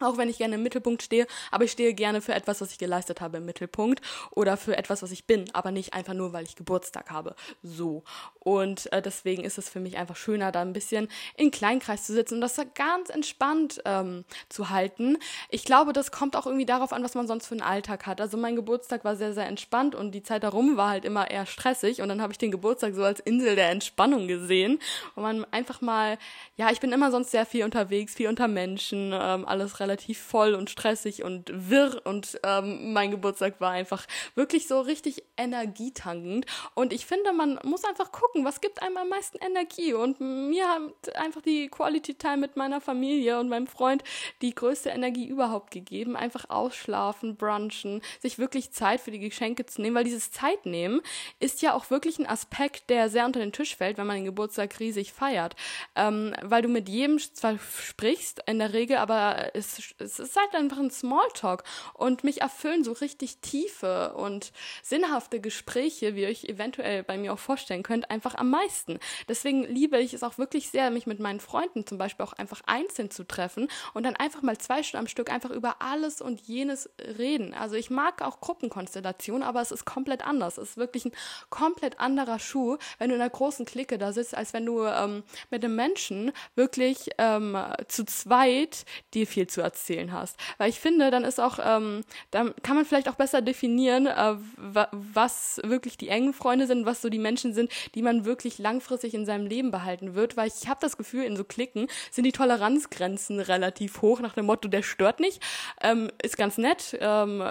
Auch 0.00 0.16
wenn 0.16 0.28
ich 0.28 0.38
gerne 0.38 0.56
im 0.56 0.62
Mittelpunkt 0.62 1.02
stehe, 1.02 1.26
aber 1.50 1.64
ich 1.64 1.72
stehe 1.72 1.94
gerne 1.94 2.20
für 2.20 2.34
etwas, 2.34 2.60
was 2.60 2.70
ich 2.72 2.78
geleistet 2.78 3.20
habe 3.20 3.38
im 3.38 3.46
Mittelpunkt 3.46 4.00
oder 4.30 4.56
für 4.56 4.76
etwas, 4.76 5.02
was 5.02 5.10
ich 5.10 5.24
bin, 5.24 5.46
aber 5.54 5.70
nicht 5.70 5.94
einfach 5.94 6.14
nur, 6.14 6.32
weil 6.32 6.44
ich 6.44 6.56
Geburtstag 6.56 7.10
habe. 7.10 7.34
So. 7.62 8.04
Und 8.38 8.90
äh, 8.92 9.02
deswegen 9.02 9.44
ist 9.44 9.58
es 9.58 9.68
für 9.68 9.80
mich 9.80 9.96
einfach 9.96 10.16
schöner, 10.16 10.52
da 10.52 10.62
ein 10.62 10.72
bisschen 10.72 11.08
in 11.36 11.50
Kleinkreis 11.50 12.04
zu 12.04 12.12
sitzen 12.12 12.34
und 12.34 12.40
das 12.40 12.58
ganz 12.74 13.10
entspannt 13.10 13.80
ähm, 13.84 14.24
zu 14.48 14.70
halten. 14.70 15.18
Ich 15.50 15.64
glaube, 15.64 15.92
das 15.92 16.10
kommt 16.10 16.36
auch 16.36 16.46
irgendwie 16.46 16.66
darauf 16.66 16.92
an, 16.92 17.02
was 17.02 17.14
man 17.14 17.26
sonst 17.26 17.46
für 17.46 17.54
einen 17.54 17.62
Alltag 17.62 18.06
hat. 18.06 18.20
Also 18.20 18.36
mein 18.36 18.56
Geburtstag 18.56 19.04
war 19.04 19.16
sehr, 19.16 19.32
sehr 19.32 19.46
entspannt 19.46 19.94
und 19.94 20.12
die 20.12 20.22
Zeit 20.22 20.42
darum 20.42 20.76
war 20.76 20.90
halt 20.90 21.04
immer 21.04 21.30
eher 21.30 21.46
stressig 21.46 22.00
und 22.02 22.08
dann 22.08 22.22
habe 22.22 22.32
ich 22.32 22.38
den 22.38 22.50
Geburtstag 22.50 22.94
so 22.94 23.04
als 23.04 23.20
Insel 23.20 23.56
der 23.56 23.70
Entspannung 23.70 24.28
gesehen, 24.28 24.78
wo 25.14 25.22
man 25.22 25.44
einfach 25.50 25.80
mal, 25.80 26.18
ja, 26.56 26.70
ich 26.70 26.80
bin 26.80 26.92
immer 26.92 27.10
sonst 27.10 27.30
sehr 27.30 27.46
viel 27.46 27.64
unterwegs, 27.64 28.14
viel 28.14 28.28
unter 28.28 28.48
Menschen, 28.48 29.12
ähm, 29.12 29.46
alles 29.46 29.80
relativ 29.80 29.87
relativ 29.88 30.18
voll 30.18 30.54
und 30.54 30.68
stressig 30.68 31.24
und 31.24 31.50
wirr 31.52 32.02
und 32.04 32.38
ähm, 32.44 32.92
mein 32.92 33.10
Geburtstag 33.10 33.60
war 33.60 33.70
einfach 33.70 34.06
wirklich 34.34 34.68
so 34.68 34.80
richtig 34.80 35.22
energietankend. 35.36 36.46
Und 36.74 36.92
ich 36.92 37.06
finde, 37.06 37.32
man 37.32 37.58
muss 37.64 37.84
einfach 37.84 38.12
gucken, 38.12 38.44
was 38.44 38.60
gibt 38.60 38.82
einem 38.82 38.98
am 38.98 39.08
meisten 39.08 39.38
Energie? 39.38 39.94
Und 39.94 40.20
mir 40.20 40.68
hat 40.68 41.16
einfach 41.16 41.40
die 41.40 41.68
Quality 41.68 42.14
Time 42.14 42.38
mit 42.38 42.56
meiner 42.56 42.80
Familie 42.80 43.40
und 43.40 43.48
meinem 43.48 43.66
Freund 43.66 44.04
die 44.42 44.54
größte 44.54 44.90
Energie 44.90 45.26
überhaupt 45.26 45.70
gegeben, 45.70 46.16
einfach 46.16 46.50
ausschlafen, 46.50 47.36
brunchen, 47.36 48.02
sich 48.20 48.38
wirklich 48.38 48.72
Zeit 48.72 49.00
für 49.00 49.10
die 49.10 49.18
Geschenke 49.18 49.64
zu 49.64 49.80
nehmen, 49.80 49.96
weil 49.96 50.04
dieses 50.04 50.30
Zeitnehmen 50.30 51.00
ist 51.40 51.62
ja 51.62 51.74
auch 51.74 51.90
wirklich 51.90 52.18
ein 52.18 52.26
Aspekt, 52.26 52.90
der 52.90 53.08
sehr 53.08 53.24
unter 53.24 53.40
den 53.40 53.52
Tisch 53.52 53.76
fällt, 53.76 53.96
wenn 53.96 54.06
man 54.06 54.16
den 54.16 54.24
Geburtstag 54.26 54.78
riesig 54.80 55.12
feiert, 55.12 55.56
ähm, 55.96 56.34
weil 56.42 56.62
du 56.62 56.68
mit 56.68 56.88
jedem 56.88 57.18
zwar 57.18 57.58
sprichst 57.58 58.42
in 58.46 58.58
der 58.58 58.72
Regel, 58.72 58.98
aber 58.98 59.50
es 59.54 59.77
es 59.98 60.18
ist 60.18 60.36
halt 60.36 60.54
einfach 60.54 60.78
ein 60.78 60.90
Smalltalk 60.90 61.64
und 61.94 62.24
mich 62.24 62.40
erfüllen 62.40 62.84
so 62.84 62.92
richtig 62.92 63.38
tiefe 63.38 64.14
und 64.14 64.52
sinnhafte 64.82 65.40
Gespräche, 65.40 66.14
wie 66.14 66.22
ihr 66.22 66.28
euch 66.28 66.44
eventuell 66.44 67.02
bei 67.02 67.16
mir 67.16 67.32
auch 67.32 67.38
vorstellen 67.38 67.82
könnt, 67.82 68.10
einfach 68.10 68.34
am 68.34 68.50
meisten. 68.50 68.98
Deswegen 69.28 69.64
liebe 69.64 69.98
ich 69.98 70.14
es 70.14 70.22
auch 70.22 70.38
wirklich 70.38 70.70
sehr, 70.70 70.90
mich 70.90 71.06
mit 71.06 71.20
meinen 71.20 71.40
Freunden 71.40 71.86
zum 71.86 71.98
Beispiel 71.98 72.24
auch 72.26 72.32
einfach 72.34 72.60
einzeln 72.66 73.10
zu 73.10 73.26
treffen 73.26 73.68
und 73.94 74.04
dann 74.04 74.16
einfach 74.16 74.42
mal 74.42 74.58
zwei 74.58 74.82
Stunden 74.82 74.98
am 74.98 75.06
Stück 75.06 75.30
einfach 75.30 75.50
über 75.50 75.76
alles 75.80 76.20
und 76.20 76.40
jenes 76.40 76.90
reden. 77.00 77.54
Also 77.54 77.76
ich 77.76 77.90
mag 77.90 78.22
auch 78.22 78.40
Gruppenkonstellationen, 78.40 79.42
aber 79.42 79.60
es 79.60 79.70
ist 79.70 79.84
komplett 79.84 80.26
anders. 80.26 80.58
Es 80.58 80.70
ist 80.70 80.76
wirklich 80.76 81.04
ein 81.04 81.12
komplett 81.50 82.00
anderer 82.00 82.38
Schuh, 82.38 82.76
wenn 82.98 83.08
du 83.08 83.14
in 83.14 83.20
einer 83.20 83.30
großen 83.30 83.64
Clique 83.64 83.98
da 83.98 84.12
sitzt, 84.12 84.36
als 84.36 84.52
wenn 84.52 84.66
du 84.66 84.84
ähm, 84.84 85.22
mit 85.50 85.64
einem 85.64 85.76
Menschen 85.76 86.32
wirklich 86.54 87.10
ähm, 87.18 87.56
zu 87.86 88.04
zweit 88.04 88.84
dir 89.14 89.26
viel 89.26 89.46
zu 89.46 89.62
erzählen 89.68 90.12
hast. 90.12 90.36
Weil 90.56 90.70
ich 90.70 90.80
finde, 90.80 91.10
dann 91.10 91.24
ist 91.24 91.40
auch, 91.40 91.58
ähm, 91.62 92.04
dann 92.30 92.54
kann 92.62 92.76
man 92.76 92.84
vielleicht 92.84 93.08
auch 93.08 93.14
besser 93.14 93.42
definieren, 93.42 94.06
äh, 94.06 94.34
was 94.56 95.60
wirklich 95.62 95.98
die 95.98 96.08
engen 96.08 96.32
Freunde 96.32 96.66
sind, 96.66 96.86
was 96.86 97.02
so 97.02 97.08
die 97.08 97.18
Menschen 97.18 97.52
sind, 97.52 97.70
die 97.94 98.02
man 98.02 98.24
wirklich 98.24 98.58
langfristig 98.58 99.14
in 99.14 99.26
seinem 99.26 99.46
Leben 99.46 99.70
behalten 99.70 100.14
wird. 100.14 100.36
Weil 100.36 100.48
ich 100.48 100.68
habe 100.68 100.80
das 100.80 100.96
Gefühl, 100.96 101.24
in 101.24 101.36
so 101.36 101.44
Klicken 101.44 101.88
sind 102.10 102.24
die 102.24 102.32
Toleranzgrenzen 102.32 103.40
relativ 103.40 104.00
hoch, 104.02 104.20
nach 104.20 104.34
dem 104.34 104.46
Motto, 104.46 104.68
der 104.68 104.82
stört 104.82 105.20
nicht. 105.20 105.42
Ähm, 105.82 106.10
ist 106.22 106.36
ganz 106.36 106.56
nett, 106.58 106.96
ähm, 107.00 107.50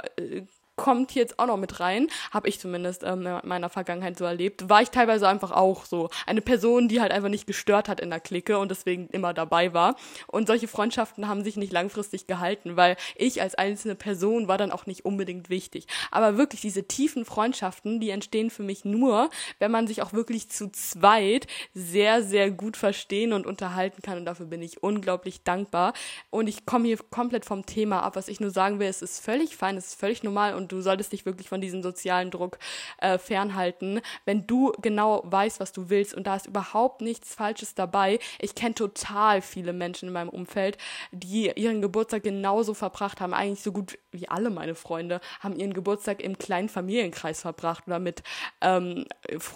kommt 0.78 1.14
jetzt 1.16 1.40
auch 1.40 1.48
noch 1.48 1.58
mit 1.58 1.82
rein. 1.82 2.08
Habe 2.32 2.48
ich 2.48 2.60
zumindest 2.60 3.04
ähm, 3.04 3.26
in 3.26 3.40
meiner 3.44 3.68
Vergangenheit 3.68 4.18
so 4.18 4.24
erlebt. 4.24 4.70
War 4.70 4.82
ich 4.82 4.92
teilweise 4.92 5.28
einfach 5.28 5.52
auch 5.52 5.84
so. 5.84 6.10
Eine 6.26 6.42
Person, 6.42 6.88
die 6.88 7.02
halt 7.02 7.12
einfach 7.12 7.30
nicht 7.30 7.48
gestört 7.48 7.90
hat 7.90 8.00
in 8.00 8.10
der 8.10 8.22
Clique 8.22 8.58
und 8.58 8.70
deswegen 8.70 9.08
immer 9.10 9.34
dabei 9.34 9.74
war. 9.74 9.96
Und 10.28 10.48
solche 10.48 10.68
Freundschaften 10.68 11.28
haben 11.28 11.44
sich 11.44 11.58
nicht 11.58 11.74
langfristig 11.74 12.28
gehalten, 12.28 12.78
weil 12.78 12.96
ich 13.16 13.42
als 13.42 13.56
einzelne 13.56 13.96
Person 13.96 14.48
war 14.48 14.58
dann 14.58 14.72
auch 14.72 14.86
nicht 14.86 15.04
unbedingt 15.04 15.50
wichtig. 15.50 15.88
Aber 16.12 16.38
wirklich 16.38 16.62
diese 16.62 16.88
tiefen 16.88 17.26
Freundschaften, 17.26 18.00
die 18.00 18.12
entstehen 18.12 18.50
für 18.50 18.64
mich 18.64 18.86
nur, 18.86 19.30
wenn 19.60 19.72
man 19.72 19.88
sich 19.88 20.02
auch 20.02 20.14
wirklich 20.14 20.50
zu 20.50 20.72
zweit 20.72 21.48
sehr, 21.74 22.22
sehr 22.22 22.52
gut 22.52 22.78
verstehen 22.78 23.34
und 23.34 23.48
unterhalten 23.48 24.02
kann. 24.04 24.20
Und 24.20 24.26
dafür 24.26 24.46
bin 24.46 24.62
ich 24.62 24.84
unglaublich 24.84 25.44
dankbar. 25.44 25.94
Und 26.30 26.48
ich 26.48 26.66
komme 26.68 26.86
hier 26.86 27.00
komplett 27.10 27.46
vom 27.46 27.66
Thema 27.66 28.04
ab. 28.04 28.16
Was 28.16 28.28
ich 28.28 28.40
nur 28.40 28.52
sagen 28.52 28.80
will, 28.80 28.88
es 28.88 29.02
ist 29.02 29.20
völlig 29.20 29.58
fein, 29.58 29.76
es 29.76 29.88
ist 29.88 30.00
völlig 30.00 30.22
normal 30.22 30.54
und 30.54 30.67
du 30.72 30.82
solltest 30.82 31.14
dich 31.14 31.26
wirklich 31.26 31.50
von 31.50 31.62
diesem 31.62 31.84
sozialen 31.84 32.32
Druck 32.32 32.58
äh, 33.00 33.18
fernhalten, 33.18 34.02
wenn 34.26 34.48
du 34.48 34.72
genau 34.82 35.24
weißt, 35.26 35.60
was 35.60 35.72
du 35.72 35.90
willst. 35.90 36.14
Und 36.14 36.28
da 36.28 36.36
ist 36.36 36.48
überhaupt 36.48 37.02
nichts 37.02 37.34
Falsches 37.34 37.76
dabei. 37.76 38.20
Ich 38.40 38.56
kenne 38.56 38.76
total 38.76 39.42
viele 39.42 39.74
Menschen 39.74 40.08
in 40.08 40.14
meinem 40.14 40.30
Umfeld, 40.30 40.78
die 41.12 41.52
ihren 41.56 41.82
Geburtstag 41.82 42.24
genauso 42.24 42.74
verbracht 42.74 43.22
haben, 43.22 43.34
eigentlich 43.34 43.62
so 43.62 43.72
gut 43.72 43.98
wie 44.12 44.28
alle 44.30 44.50
meine 44.50 44.76
Freunde 44.76 45.22
haben 45.40 45.56
ihren 45.56 45.74
Geburtstag 45.74 46.22
im 46.22 46.38
kleinen 46.38 46.70
Familienkreis 46.70 47.42
verbracht 47.42 47.88
oder 47.88 48.00
mit 48.00 48.24
ähm, 48.62 49.06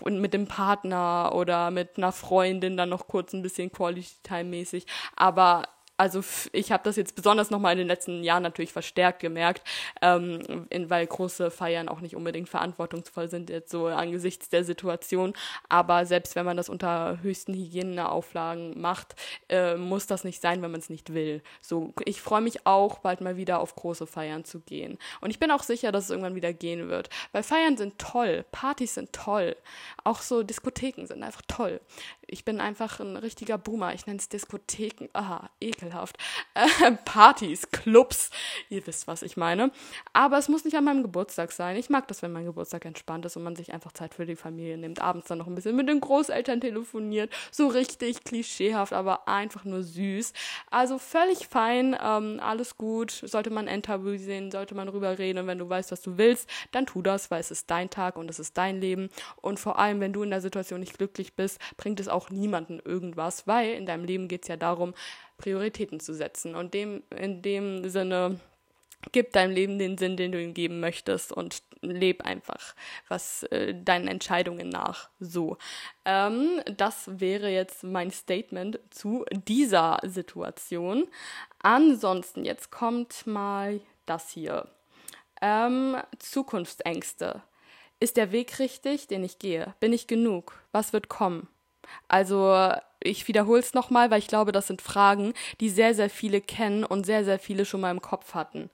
mit 0.05 0.33
dem 0.33 0.47
Partner 0.47 1.31
oder 1.33 1.71
mit 1.71 1.97
einer 1.97 2.11
Freundin 2.11 2.77
dann 2.77 2.89
noch 2.89 3.07
kurz 3.07 3.33
ein 3.33 3.41
bisschen 3.41 3.71
Quality 3.71 4.15
Time 4.23 4.45
mäßig, 4.45 4.85
aber 5.15 5.63
also 6.01 6.23
ich 6.51 6.71
habe 6.71 6.81
das 6.83 6.95
jetzt 6.95 7.13
besonders 7.13 7.51
nochmal 7.51 7.73
in 7.73 7.77
den 7.77 7.87
letzten 7.87 8.23
Jahren 8.23 8.41
natürlich 8.41 8.73
verstärkt 8.73 9.19
gemerkt, 9.19 9.61
ähm, 10.01 10.65
in, 10.71 10.89
weil 10.89 11.05
große 11.05 11.51
Feiern 11.51 11.87
auch 11.87 11.99
nicht 11.99 12.15
unbedingt 12.15 12.49
verantwortungsvoll 12.49 13.29
sind, 13.29 13.51
jetzt 13.51 13.69
so 13.69 13.85
angesichts 13.85 14.49
der 14.49 14.63
Situation. 14.63 15.33
Aber 15.69 16.07
selbst 16.07 16.35
wenn 16.35 16.43
man 16.43 16.57
das 16.57 16.69
unter 16.69 17.19
höchsten 17.21 17.53
Hygieneauflagen 17.53 18.81
macht, 18.81 19.13
äh, 19.47 19.75
muss 19.75 20.07
das 20.07 20.23
nicht 20.23 20.41
sein, 20.41 20.63
wenn 20.63 20.71
man 20.71 20.79
es 20.79 20.89
nicht 20.89 21.13
will. 21.13 21.43
So, 21.61 21.93
ich 22.03 22.19
freue 22.19 22.41
mich 22.41 22.65
auch, 22.65 22.97
bald 22.97 23.21
mal 23.21 23.37
wieder 23.37 23.59
auf 23.59 23.75
große 23.75 24.07
Feiern 24.07 24.43
zu 24.43 24.59
gehen. 24.59 24.97
Und 25.19 25.29
ich 25.29 25.37
bin 25.37 25.51
auch 25.51 25.61
sicher, 25.61 25.91
dass 25.91 26.05
es 26.05 26.09
irgendwann 26.09 26.33
wieder 26.33 26.51
gehen 26.51 26.89
wird. 26.89 27.11
Weil 27.31 27.43
Feiern 27.43 27.77
sind 27.77 27.99
toll, 27.99 28.43
Partys 28.51 28.95
sind 28.95 29.13
toll, 29.13 29.55
auch 30.03 30.21
so 30.21 30.41
Diskotheken 30.41 31.05
sind 31.05 31.21
einfach 31.21 31.43
toll. 31.47 31.79
Ich 32.25 32.43
bin 32.43 32.59
einfach 32.59 32.99
ein 32.99 33.17
richtiger 33.17 33.59
Boomer. 33.59 33.93
Ich 33.93 34.07
nenne 34.07 34.17
es 34.17 34.29
Diskotheken. 34.29 35.09
Aha, 35.13 35.49
ekelhaft. 35.91 36.17
Äh, 36.53 36.91
Partys, 37.05 37.69
Clubs. 37.71 38.29
Ihr 38.69 38.85
wisst, 38.87 39.07
was 39.07 39.21
ich 39.21 39.37
meine. 39.37 39.71
Aber 40.13 40.37
es 40.37 40.49
muss 40.49 40.65
nicht 40.65 40.75
an 40.75 40.83
meinem 40.83 41.03
Geburtstag 41.03 41.51
sein. 41.51 41.75
Ich 41.75 41.89
mag 41.89 42.07
das, 42.07 42.21
wenn 42.21 42.31
mein 42.31 42.45
Geburtstag 42.45 42.85
entspannt 42.85 43.25
ist 43.25 43.37
und 43.37 43.43
man 43.43 43.55
sich 43.55 43.73
einfach 43.73 43.91
Zeit 43.91 44.13
für 44.13 44.25
die 44.25 44.35
Familie 44.35 44.77
nimmt. 44.77 45.01
Abends 45.01 45.27
dann 45.27 45.37
noch 45.37 45.47
ein 45.47 45.55
bisschen 45.55 45.75
mit 45.75 45.89
den 45.89 46.01
Großeltern 46.01 46.61
telefoniert. 46.61 47.31
So 47.51 47.67
richtig 47.67 48.23
klischeehaft, 48.23 48.93
aber 48.93 49.27
einfach 49.27 49.65
nur 49.65 49.83
süß. 49.83 50.33
Also 50.69 50.97
völlig 50.97 51.47
fein. 51.47 51.95
Ähm, 52.01 52.39
alles 52.41 52.77
gut. 52.77 53.11
Sollte 53.11 53.49
man 53.49 53.67
Enttabu 53.67 54.17
sehen, 54.17 54.51
sollte 54.51 54.75
man 54.75 54.89
rüber 54.89 55.17
reden. 55.19 55.39
Und 55.39 55.47
wenn 55.47 55.59
du 55.59 55.69
weißt, 55.69 55.91
was 55.91 56.01
du 56.01 56.17
willst, 56.17 56.49
dann 56.71 56.85
tu 56.85 57.01
das, 57.01 57.31
weil 57.31 57.41
es 57.41 57.51
ist 57.51 57.69
dein 57.69 57.89
Tag 57.89 58.17
und 58.17 58.29
es 58.29 58.39
ist 58.39 58.57
dein 58.57 58.79
Leben. 58.79 59.09
Und 59.41 59.59
vor 59.59 59.79
allem, 59.79 59.99
wenn 59.99 60.13
du 60.13 60.23
in 60.23 60.29
der 60.29 60.41
Situation 60.41 60.79
nicht 60.79 60.97
glücklich 60.97 61.35
bist, 61.35 61.59
bringt 61.77 61.99
es 61.99 62.07
auch 62.07 62.29
niemanden 62.29 62.79
irgendwas, 62.83 63.47
weil 63.47 63.73
in 63.73 63.85
deinem 63.85 64.05
Leben 64.05 64.27
geht 64.27 64.43
es 64.43 64.47
ja 64.47 64.57
darum, 64.57 64.93
Prioritäten 65.41 65.99
zu 65.99 66.13
setzen. 66.13 66.55
Und 66.55 66.73
dem, 66.73 67.03
in 67.15 67.41
dem 67.41 67.89
Sinne, 67.89 68.39
gib 69.11 69.33
deinem 69.33 69.53
Leben 69.53 69.79
den 69.79 69.97
Sinn, 69.97 70.17
den 70.17 70.31
du 70.31 70.41
ihm 70.41 70.53
geben 70.53 70.79
möchtest 70.79 71.31
und 71.31 71.63
leb 71.81 72.23
einfach 72.23 72.75
was 73.07 73.43
äh, 73.43 73.73
deinen 73.73 74.07
Entscheidungen 74.07 74.69
nach. 74.69 75.09
So, 75.19 75.57
ähm, 76.05 76.61
das 76.77 77.19
wäre 77.19 77.49
jetzt 77.49 77.83
mein 77.83 78.11
Statement 78.11 78.79
zu 78.91 79.25
dieser 79.31 79.99
Situation. 80.03 81.07
Ansonsten 81.59 82.45
jetzt 82.45 82.71
kommt 82.71 83.25
mal 83.25 83.81
das 84.05 84.29
hier. 84.29 84.67
Ähm, 85.41 85.97
Zukunftsängste. 86.19 87.41
Ist 87.99 88.17
der 88.17 88.31
Weg 88.31 88.59
richtig, 88.59 89.07
den 89.07 89.23
ich 89.23 89.39
gehe? 89.39 89.73
Bin 89.79 89.93
ich 89.93 90.07
genug? 90.07 90.53
Was 90.71 90.93
wird 90.93 91.09
kommen? 91.09 91.47
Also 92.07 92.73
ich 92.99 93.27
wiederhole 93.27 93.59
es 93.59 93.73
nochmal, 93.73 94.11
weil 94.11 94.19
ich 94.19 94.27
glaube, 94.27 94.51
das 94.51 94.67
sind 94.67 94.81
Fragen, 94.81 95.33
die 95.59 95.69
sehr, 95.69 95.93
sehr 95.95 96.09
viele 96.09 96.41
kennen 96.41 96.83
und 96.83 97.05
sehr, 97.05 97.25
sehr 97.25 97.39
viele 97.39 97.65
schon 97.65 97.81
mal 97.81 97.91
im 97.91 98.01
Kopf 98.01 98.33
hatten. 98.33 98.69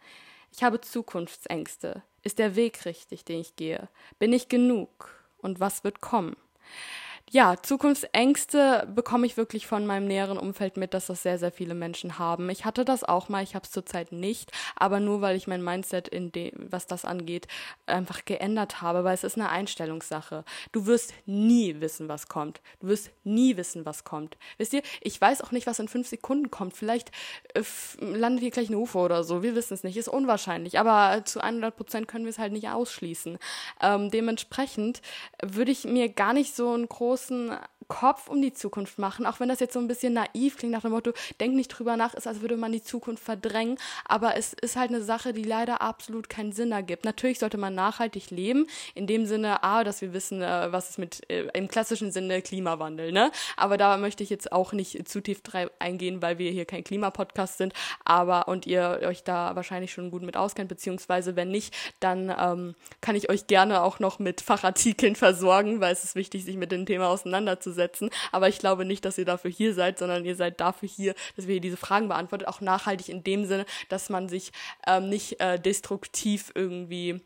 Ich 0.52 0.64
habe 0.64 0.82
Zukunftsängste. 0.82 2.04
Ist 2.24 2.40
der 2.40 2.56
Weg 2.56 2.86
richtig, 2.86 3.24
den 3.26 3.40
ich 3.40 3.56
gehe? 3.56 3.90
Bin 4.20 4.34
ich 4.34 4.50
genug? 4.50 5.10
Und 5.38 5.60
was 5.60 5.84
wird 5.84 6.02
kommen? 6.02 6.36
Ja, 7.30 7.56
Zukunftsängste 7.62 8.88
bekomme 8.96 9.26
ich 9.26 9.36
wirklich 9.36 9.68
von 9.68 9.86
meinem 9.86 10.08
näheren 10.08 10.38
Umfeld 10.38 10.78
mit, 10.78 10.94
dass 10.94 11.08
das 11.08 11.24
sehr, 11.24 11.38
sehr 11.38 11.52
viele 11.52 11.74
Menschen 11.74 12.20
haben. 12.20 12.50
Ich 12.50 12.64
hatte 12.64 12.86
das 12.86 13.04
auch 13.04 13.28
mal, 13.28 13.44
ich 13.44 13.54
habe 13.54 13.66
es 13.66 13.72
zurzeit 13.72 14.14
nicht, 14.14 14.52
aber 14.78 15.02
nur 15.02 15.20
weil 15.20 15.36
ich 15.36 15.46
mein 15.46 15.62
Mindset 15.62 16.08
in 16.08 16.32
dem, 16.32 16.54
was 16.56 16.88
das 16.88 17.04
angeht, 17.04 17.48
einfach 17.86 18.24
geändert 18.24 18.82
habe, 18.82 19.04
weil 19.04 19.14
es 19.14 19.26
ist 19.26 19.36
eine 19.36 19.50
Einstellungssache. 19.50 20.46
Du 20.72 20.86
wirst 20.86 21.14
nie 21.26 21.82
wissen, 21.82 22.08
was 22.08 22.30
kommt. 22.30 22.62
Du 22.80 22.88
wirst 22.88 23.12
nie 23.26 23.58
wissen, 23.58 23.86
was 23.86 24.06
kommt. 24.06 24.38
Wisst 24.58 24.72
ihr, 24.72 24.82
ich 25.02 25.20
weiß 25.20 25.42
auch 25.42 25.52
nicht, 25.52 25.68
was 25.68 25.80
in 25.80 25.90
fünf 25.90 26.08
Sekunden 26.08 26.50
kommt. 26.50 26.78
Vielleicht 26.78 27.12
äh, 27.56 27.64
landet 28.00 28.40
hier 28.40 28.52
gleich 28.52 28.70
ein 28.70 28.76
UFO 28.76 29.04
oder 29.04 29.26
so. 29.26 29.44
Wir 29.44 29.54
wissen 29.54 29.74
es 29.74 29.84
nicht, 29.84 29.98
ist 29.98 30.08
unwahrscheinlich, 30.08 30.80
aber 30.80 31.26
zu 31.26 31.42
100 31.42 31.76
Prozent 31.76 32.08
können 32.08 32.24
wir 32.24 32.30
es 32.30 32.40
halt 32.40 32.54
nicht 32.54 32.70
ausschließen. 32.70 33.38
Ähm, 33.82 34.12
dementsprechend 34.12 35.02
würde 35.44 35.72
ich 35.72 35.84
mir 35.84 36.08
gar 36.08 36.32
nicht 36.32 36.56
so 36.56 36.74
ein 36.74 36.88
großes 36.88 37.17
großen 37.18 37.58
Kopf 37.88 38.28
um 38.28 38.42
die 38.42 38.52
Zukunft 38.52 39.00
machen, 39.00 39.26
auch 39.26 39.40
wenn 39.40 39.48
das 39.48 39.62
jetzt 39.62 39.74
so 39.74 39.80
ein 39.80 39.88
bisschen 39.88 40.14
naiv 40.14 40.58
klingt 40.58 40.74
nach 40.74 40.82
dem 40.82 40.92
Motto, 40.92 41.14
denk 41.40 41.56
nicht 41.56 41.70
drüber 41.70 41.96
nach, 41.96 42.14
ist, 42.14 42.28
als 42.28 42.42
würde 42.42 42.58
man 42.58 42.74
die 42.74 42.84
Zukunft 42.84 43.24
verdrängen, 43.24 43.78
aber 44.06 44.36
es 44.36 44.52
ist 44.54 44.76
halt 44.76 44.90
eine 44.90 45.02
Sache, 45.02 45.32
die 45.32 45.44
leider 45.44 45.82
absolut 45.82 46.30
keinen 46.30 46.52
Sinn 46.52 46.74
ergibt. 46.74 47.06
Natürlich 47.06 47.40
sollte 47.40 47.58
man 47.58 47.76
nachhaltig 47.76 48.30
leben, 48.30 48.68
in 48.94 49.08
dem 49.08 49.26
Sinne, 49.26 49.64
A, 49.64 49.86
dass 49.86 50.02
wir 50.02 50.12
wissen, 50.12 50.42
äh, 50.42 50.68
was 50.72 50.90
ist 50.90 50.98
mit, 50.98 51.30
äh, 51.30 51.48
im 51.54 51.70
klassischen 51.70 52.12
Sinne 52.12 52.42
Klimawandel, 52.42 53.14
ne? 53.14 53.32
Aber 53.56 53.78
da 53.78 53.96
möchte 53.98 54.22
ich 54.22 54.30
jetzt 54.30 54.52
auch 54.52 54.74
nicht 54.74 55.08
zu 55.08 55.22
tief 55.22 55.42
eingehen, 55.80 56.22
weil 56.22 56.40
wir 56.40 56.52
hier 56.52 56.66
kein 56.66 56.84
Klimapodcast 56.84 57.58
sind, 57.58 57.74
aber 58.04 58.50
und 58.50 58.68
ihr 58.68 59.00
euch 59.04 59.24
da 59.24 59.56
wahrscheinlich 59.56 59.94
schon 59.94 60.12
gut 60.12 60.24
mit 60.24 60.36
auskennt, 60.36 60.68
beziehungsweise 60.68 61.38
wenn 61.38 61.52
nicht, 61.52 61.74
dann 62.02 62.34
ähm, 62.38 62.76
kann 63.00 63.16
ich 63.16 63.30
euch 63.30 63.48
gerne 63.48 63.82
auch 63.82 64.00
noch 64.00 64.20
mit 64.20 64.42
Fachartikeln 64.42 65.16
versorgen, 65.16 65.80
weil 65.80 65.94
es 65.94 66.04
ist 66.04 66.16
wichtig, 66.16 66.44
sich 66.44 66.58
mit 66.58 66.74
dem 66.74 66.86
Thema 66.86 67.07
auseinanderzusetzen 67.08 67.88
setzen. 67.88 68.10
Aber 68.34 68.50
ich 68.50 68.60
glaube 68.60 68.84
nicht, 68.84 69.06
dass 69.06 69.18
ihr 69.18 69.26
dafür 69.26 69.52
hier 69.52 69.74
seid, 69.74 69.98
sondern 70.00 70.26
ihr 70.26 70.36
seid 70.36 70.60
dafür 70.60 70.90
hier, 70.90 71.16
dass 71.36 71.48
wir 71.48 71.54
hier 71.54 71.62
diese 71.62 71.78
Fragen 71.78 72.10
beantwortet. 72.10 72.48
Auch 72.48 72.62
nachhaltig 72.62 73.10
in 73.10 73.24
dem 73.24 73.46
Sinne, 73.46 73.66
dass 73.88 74.10
man 74.10 74.28
sich 74.28 74.52
ähm, 74.86 75.10
nicht 75.10 75.40
äh, 75.40 75.60
destruktiv 75.60 76.52
irgendwie 76.56 77.22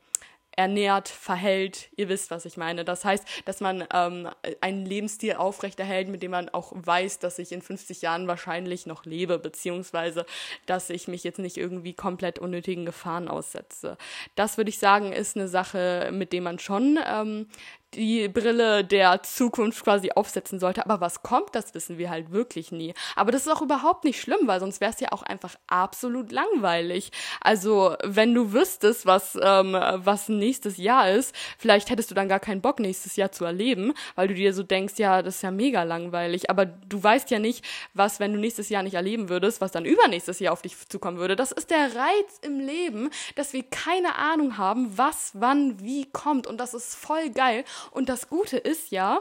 ernährt, 0.58 1.08
verhält. 1.08 1.90
Ihr 1.96 2.10
wisst, 2.10 2.30
was 2.30 2.44
ich 2.44 2.58
meine. 2.58 2.84
Das 2.84 3.06
heißt, 3.06 3.26
dass 3.46 3.62
man 3.62 3.86
ähm, 3.94 4.28
einen 4.60 4.86
Lebensstil 4.86 5.36
aufrechterhält, 5.36 6.10
mit 6.10 6.22
dem 6.22 6.32
man 6.32 6.50
auch 6.50 6.74
weiß, 6.76 7.20
dass 7.20 7.40
ich 7.40 7.54
in 7.54 7.62
50 7.62 8.02
Jahren 8.02 8.28
wahrscheinlich 8.28 8.86
noch 8.86 9.06
lebe, 9.06 9.40
beziehungsweise 9.40 10.26
dass 10.66 10.90
ich 10.90 11.08
mich 11.08 11.24
jetzt 11.24 11.40
nicht 11.40 11.56
irgendwie 11.56 11.94
komplett 11.94 12.38
unnötigen 12.38 12.86
Gefahren 12.86 13.30
aussetze. 13.30 13.98
Das 14.36 14.58
würde 14.58 14.70
ich 14.70 14.78
sagen, 14.78 15.14
ist 15.14 15.38
eine 15.38 15.48
Sache, 15.48 16.10
mit 16.12 16.34
dem 16.34 16.44
man 16.44 16.60
schon 16.60 17.00
ähm, 17.08 17.48
die 17.94 18.28
Brille 18.30 18.84
der 18.84 19.22
Zukunft 19.24 19.84
quasi 19.84 20.12
aufsetzen 20.12 20.60
sollte. 20.60 20.86
Aber 20.86 21.02
was 21.02 21.24
kommt, 21.24 21.56
das 21.56 21.74
wissen 21.74 21.98
wir 21.98 22.10
halt 22.10 22.32
wirklich 22.32 22.72
nie. 22.72 22.94
Aber 23.16 23.32
das 23.32 23.42
ist 23.42 23.52
auch 23.52 23.62
überhaupt 23.62 24.04
nicht 24.06 24.22
schlimm, 24.22 24.48
weil 24.48 24.60
sonst 24.60 24.80
wäre 24.82 24.92
es 24.92 25.00
ja 25.00 25.10
auch 25.12 25.24
einfach 25.24 25.56
absolut 25.68 26.32
langweilig. 26.32 27.12
Also, 27.42 27.96
wenn 28.04 28.34
du 28.34 28.54
wüsstest, 28.54 29.06
was, 29.06 29.38
ähm, 29.42 29.74
was 29.74 30.30
nächstes 30.30 30.78
Jahr 30.78 31.10
ist, 31.12 31.36
vielleicht 31.58 31.90
hättest 31.90 32.12
du 32.12 32.16
dann 32.16 32.30
gar 32.30 32.40
keinen 32.40 32.62
Bock, 32.62 32.80
nächstes 32.80 33.16
Jahr 33.16 33.32
zu 33.32 33.46
erleben, 33.46 33.94
weil 34.16 34.28
du 34.28 34.34
dir 34.34 34.54
so 34.54 34.64
denkst, 34.64 34.94
ja, 34.98 35.22
das 35.22 35.36
ist 35.38 35.42
ja 35.42 35.52
mega 35.52 35.84
langweilig. 35.84 36.50
Aber 36.50 36.66
du 36.66 37.04
weißt 37.04 37.30
ja 37.32 37.40
nicht, 37.40 37.66
was, 37.94 38.20
wenn 38.20 38.34
du 38.34 38.40
nächstes 38.40 38.70
Jahr 38.70 38.84
nicht 38.84 38.94
erleben 38.94 39.30
würdest, 39.30 39.60
was 39.60 39.72
dann 39.72 39.86
übernächstes 39.86 40.40
Jahr 40.40 40.54
auf 40.54 40.62
dich 40.62 40.78
zukommen 40.88 41.18
würde. 41.18 41.36
Das 41.36 41.52
ist 41.52 41.70
der 41.70 41.96
Reiz 41.96 42.40
im 42.42 42.60
Leben, 42.60 43.10
dass 43.36 43.54
wir 43.54 43.64
keine 43.64 44.16
Ahnung 44.16 44.58
haben, 44.58 44.98
was, 44.98 45.32
wann, 45.34 45.80
wie 45.82 46.10
kommt. 46.12 46.48
Und 46.48 46.58
das 46.58 46.74
ist 46.74 46.96
voll 46.96 47.30
geil. 47.32 47.66
Und 47.90 48.10
das 48.10 48.28
Gute 48.28 48.58
ist 48.58 48.92
ja, 48.92 49.20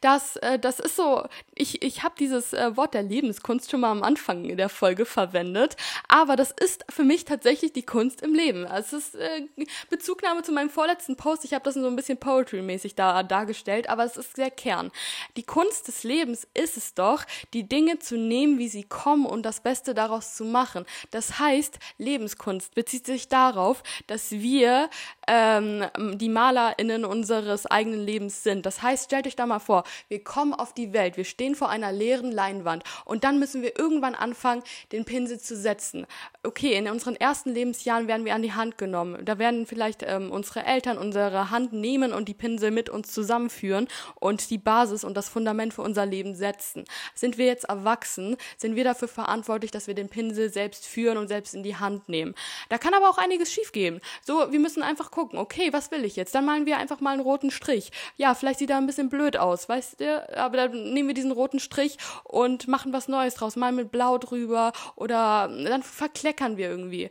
das, 0.00 0.36
äh, 0.36 0.58
das 0.58 0.80
ist 0.80 0.96
so, 0.96 1.26
ich, 1.54 1.82
ich 1.82 2.02
habe 2.02 2.14
dieses 2.18 2.52
äh, 2.52 2.76
Wort 2.76 2.94
der 2.94 3.02
Lebenskunst 3.02 3.70
schon 3.70 3.80
mal 3.80 3.90
am 3.90 4.02
Anfang 4.02 4.56
der 4.56 4.68
Folge 4.68 5.04
verwendet, 5.04 5.76
aber 6.08 6.36
das 6.36 6.50
ist 6.50 6.84
für 6.88 7.04
mich 7.04 7.24
tatsächlich 7.24 7.72
die 7.72 7.84
Kunst 7.84 8.22
im 8.22 8.34
Leben. 8.34 8.64
Es 8.64 8.92
ist 8.92 9.14
äh, 9.14 9.46
Bezugnahme 9.90 10.42
zu 10.42 10.52
meinem 10.52 10.70
vorletzten 10.70 11.16
Post, 11.16 11.44
ich 11.44 11.54
habe 11.54 11.64
das 11.64 11.74
so 11.74 11.86
ein 11.86 11.96
bisschen 11.96 12.18
Poetry-mäßig 12.18 12.94
da, 12.94 13.22
dargestellt, 13.22 13.88
aber 13.88 14.04
es 14.04 14.16
ist 14.16 14.36
sehr 14.36 14.50
Kern. 14.50 14.90
Die 15.36 15.42
Kunst 15.42 15.88
des 15.88 16.04
Lebens 16.04 16.46
ist 16.54 16.76
es 16.76 16.94
doch, 16.94 17.24
die 17.54 17.68
Dinge 17.68 17.98
zu 17.98 18.16
nehmen, 18.16 18.58
wie 18.58 18.68
sie 18.68 18.84
kommen 18.84 19.26
und 19.26 19.42
das 19.42 19.60
Beste 19.60 19.94
daraus 19.94 20.34
zu 20.34 20.44
machen. 20.44 20.84
Das 21.10 21.38
heißt, 21.38 21.78
Lebenskunst 21.98 22.74
bezieht 22.74 23.06
sich 23.06 23.28
darauf, 23.28 23.82
dass 24.06 24.30
wir 24.32 24.90
ähm, 25.26 25.84
die 26.14 26.28
MalerInnen 26.28 27.04
unseres 27.04 27.66
eigenen 27.66 28.00
Lebens 28.00 28.42
sind. 28.42 28.66
Das 28.66 28.82
heißt, 28.82 29.06
stellt 29.06 29.26
euch 29.26 29.36
da 29.36 29.46
mal 29.46 29.60
vor, 29.62 29.84
wir 30.08 30.22
kommen 30.22 30.54
auf 30.54 30.74
die 30.74 30.92
Welt, 30.92 31.16
wir 31.16 31.24
stehen 31.24 31.54
vor 31.54 31.68
einer 31.68 31.92
leeren 31.92 32.32
Leinwand 32.32 32.84
und 33.04 33.24
dann 33.24 33.38
müssen 33.38 33.62
wir 33.62 33.78
irgendwann 33.78 34.14
anfangen, 34.14 34.62
den 34.92 35.04
Pinsel 35.04 35.40
zu 35.40 35.56
setzen. 35.56 36.06
Okay, 36.42 36.74
in 36.74 36.88
unseren 36.88 37.16
ersten 37.16 37.50
Lebensjahren 37.50 38.08
werden 38.08 38.24
wir 38.24 38.34
an 38.34 38.42
die 38.42 38.52
Hand 38.52 38.78
genommen. 38.78 39.24
Da 39.24 39.38
werden 39.38 39.66
vielleicht 39.66 40.02
ähm, 40.02 40.30
unsere 40.30 40.64
Eltern 40.64 40.98
unsere 40.98 41.50
Hand 41.50 41.72
nehmen 41.72 42.12
und 42.12 42.28
die 42.28 42.34
Pinsel 42.34 42.70
mit 42.70 42.88
uns 42.88 43.12
zusammenführen 43.12 43.88
und 44.16 44.50
die 44.50 44.58
Basis 44.58 45.04
und 45.04 45.16
das 45.16 45.28
Fundament 45.28 45.74
für 45.74 45.82
unser 45.82 46.06
Leben 46.06 46.34
setzen. 46.34 46.84
Sind 47.14 47.38
wir 47.38 47.46
jetzt 47.46 47.64
erwachsen, 47.64 48.36
sind 48.56 48.76
wir 48.76 48.84
dafür 48.84 49.08
verantwortlich, 49.08 49.70
dass 49.70 49.86
wir 49.86 49.94
den 49.94 50.08
Pinsel 50.08 50.52
selbst 50.52 50.86
führen 50.86 51.18
und 51.18 51.28
selbst 51.28 51.54
in 51.54 51.62
die 51.62 51.76
Hand 51.76 52.08
nehmen. 52.08 52.34
Da 52.68 52.78
kann 52.78 52.94
aber 52.94 53.08
auch 53.08 53.18
einiges 53.18 53.52
schiefgehen. 53.52 54.00
So, 54.24 54.50
wir 54.50 54.58
müssen 54.58 54.82
einfach 54.82 55.10
gucken, 55.10 55.38
okay, 55.38 55.72
was 55.72 55.90
will 55.90 56.04
ich 56.04 56.16
jetzt? 56.16 56.34
Dann 56.34 56.44
malen 56.44 56.66
wir 56.66 56.78
einfach 56.78 57.00
mal 57.00 57.12
einen 57.12 57.22
roten 57.22 57.50
Strich. 57.50 57.92
Ja, 58.16 58.34
vielleicht 58.34 58.58
sieht 58.58 58.70
er 58.70 58.78
ein 58.78 58.86
bisschen 58.86 59.08
blöd 59.08 59.36
aus 59.36 59.51
aus, 59.52 59.68
weißt 59.68 60.00
du? 60.00 60.36
Aber 60.38 60.56
dann 60.56 60.92
nehmen 60.92 61.08
wir 61.08 61.14
diesen 61.14 61.32
roten 61.32 61.60
Strich 61.60 61.98
und 62.24 62.68
machen 62.68 62.92
was 62.92 63.08
Neues 63.08 63.34
draus, 63.34 63.56
mal 63.56 63.72
mit 63.72 63.92
Blau 63.92 64.18
drüber 64.18 64.72
oder 64.96 65.48
dann 65.48 65.82
verkleckern 65.82 66.56
wir 66.56 66.70
irgendwie 66.70 67.10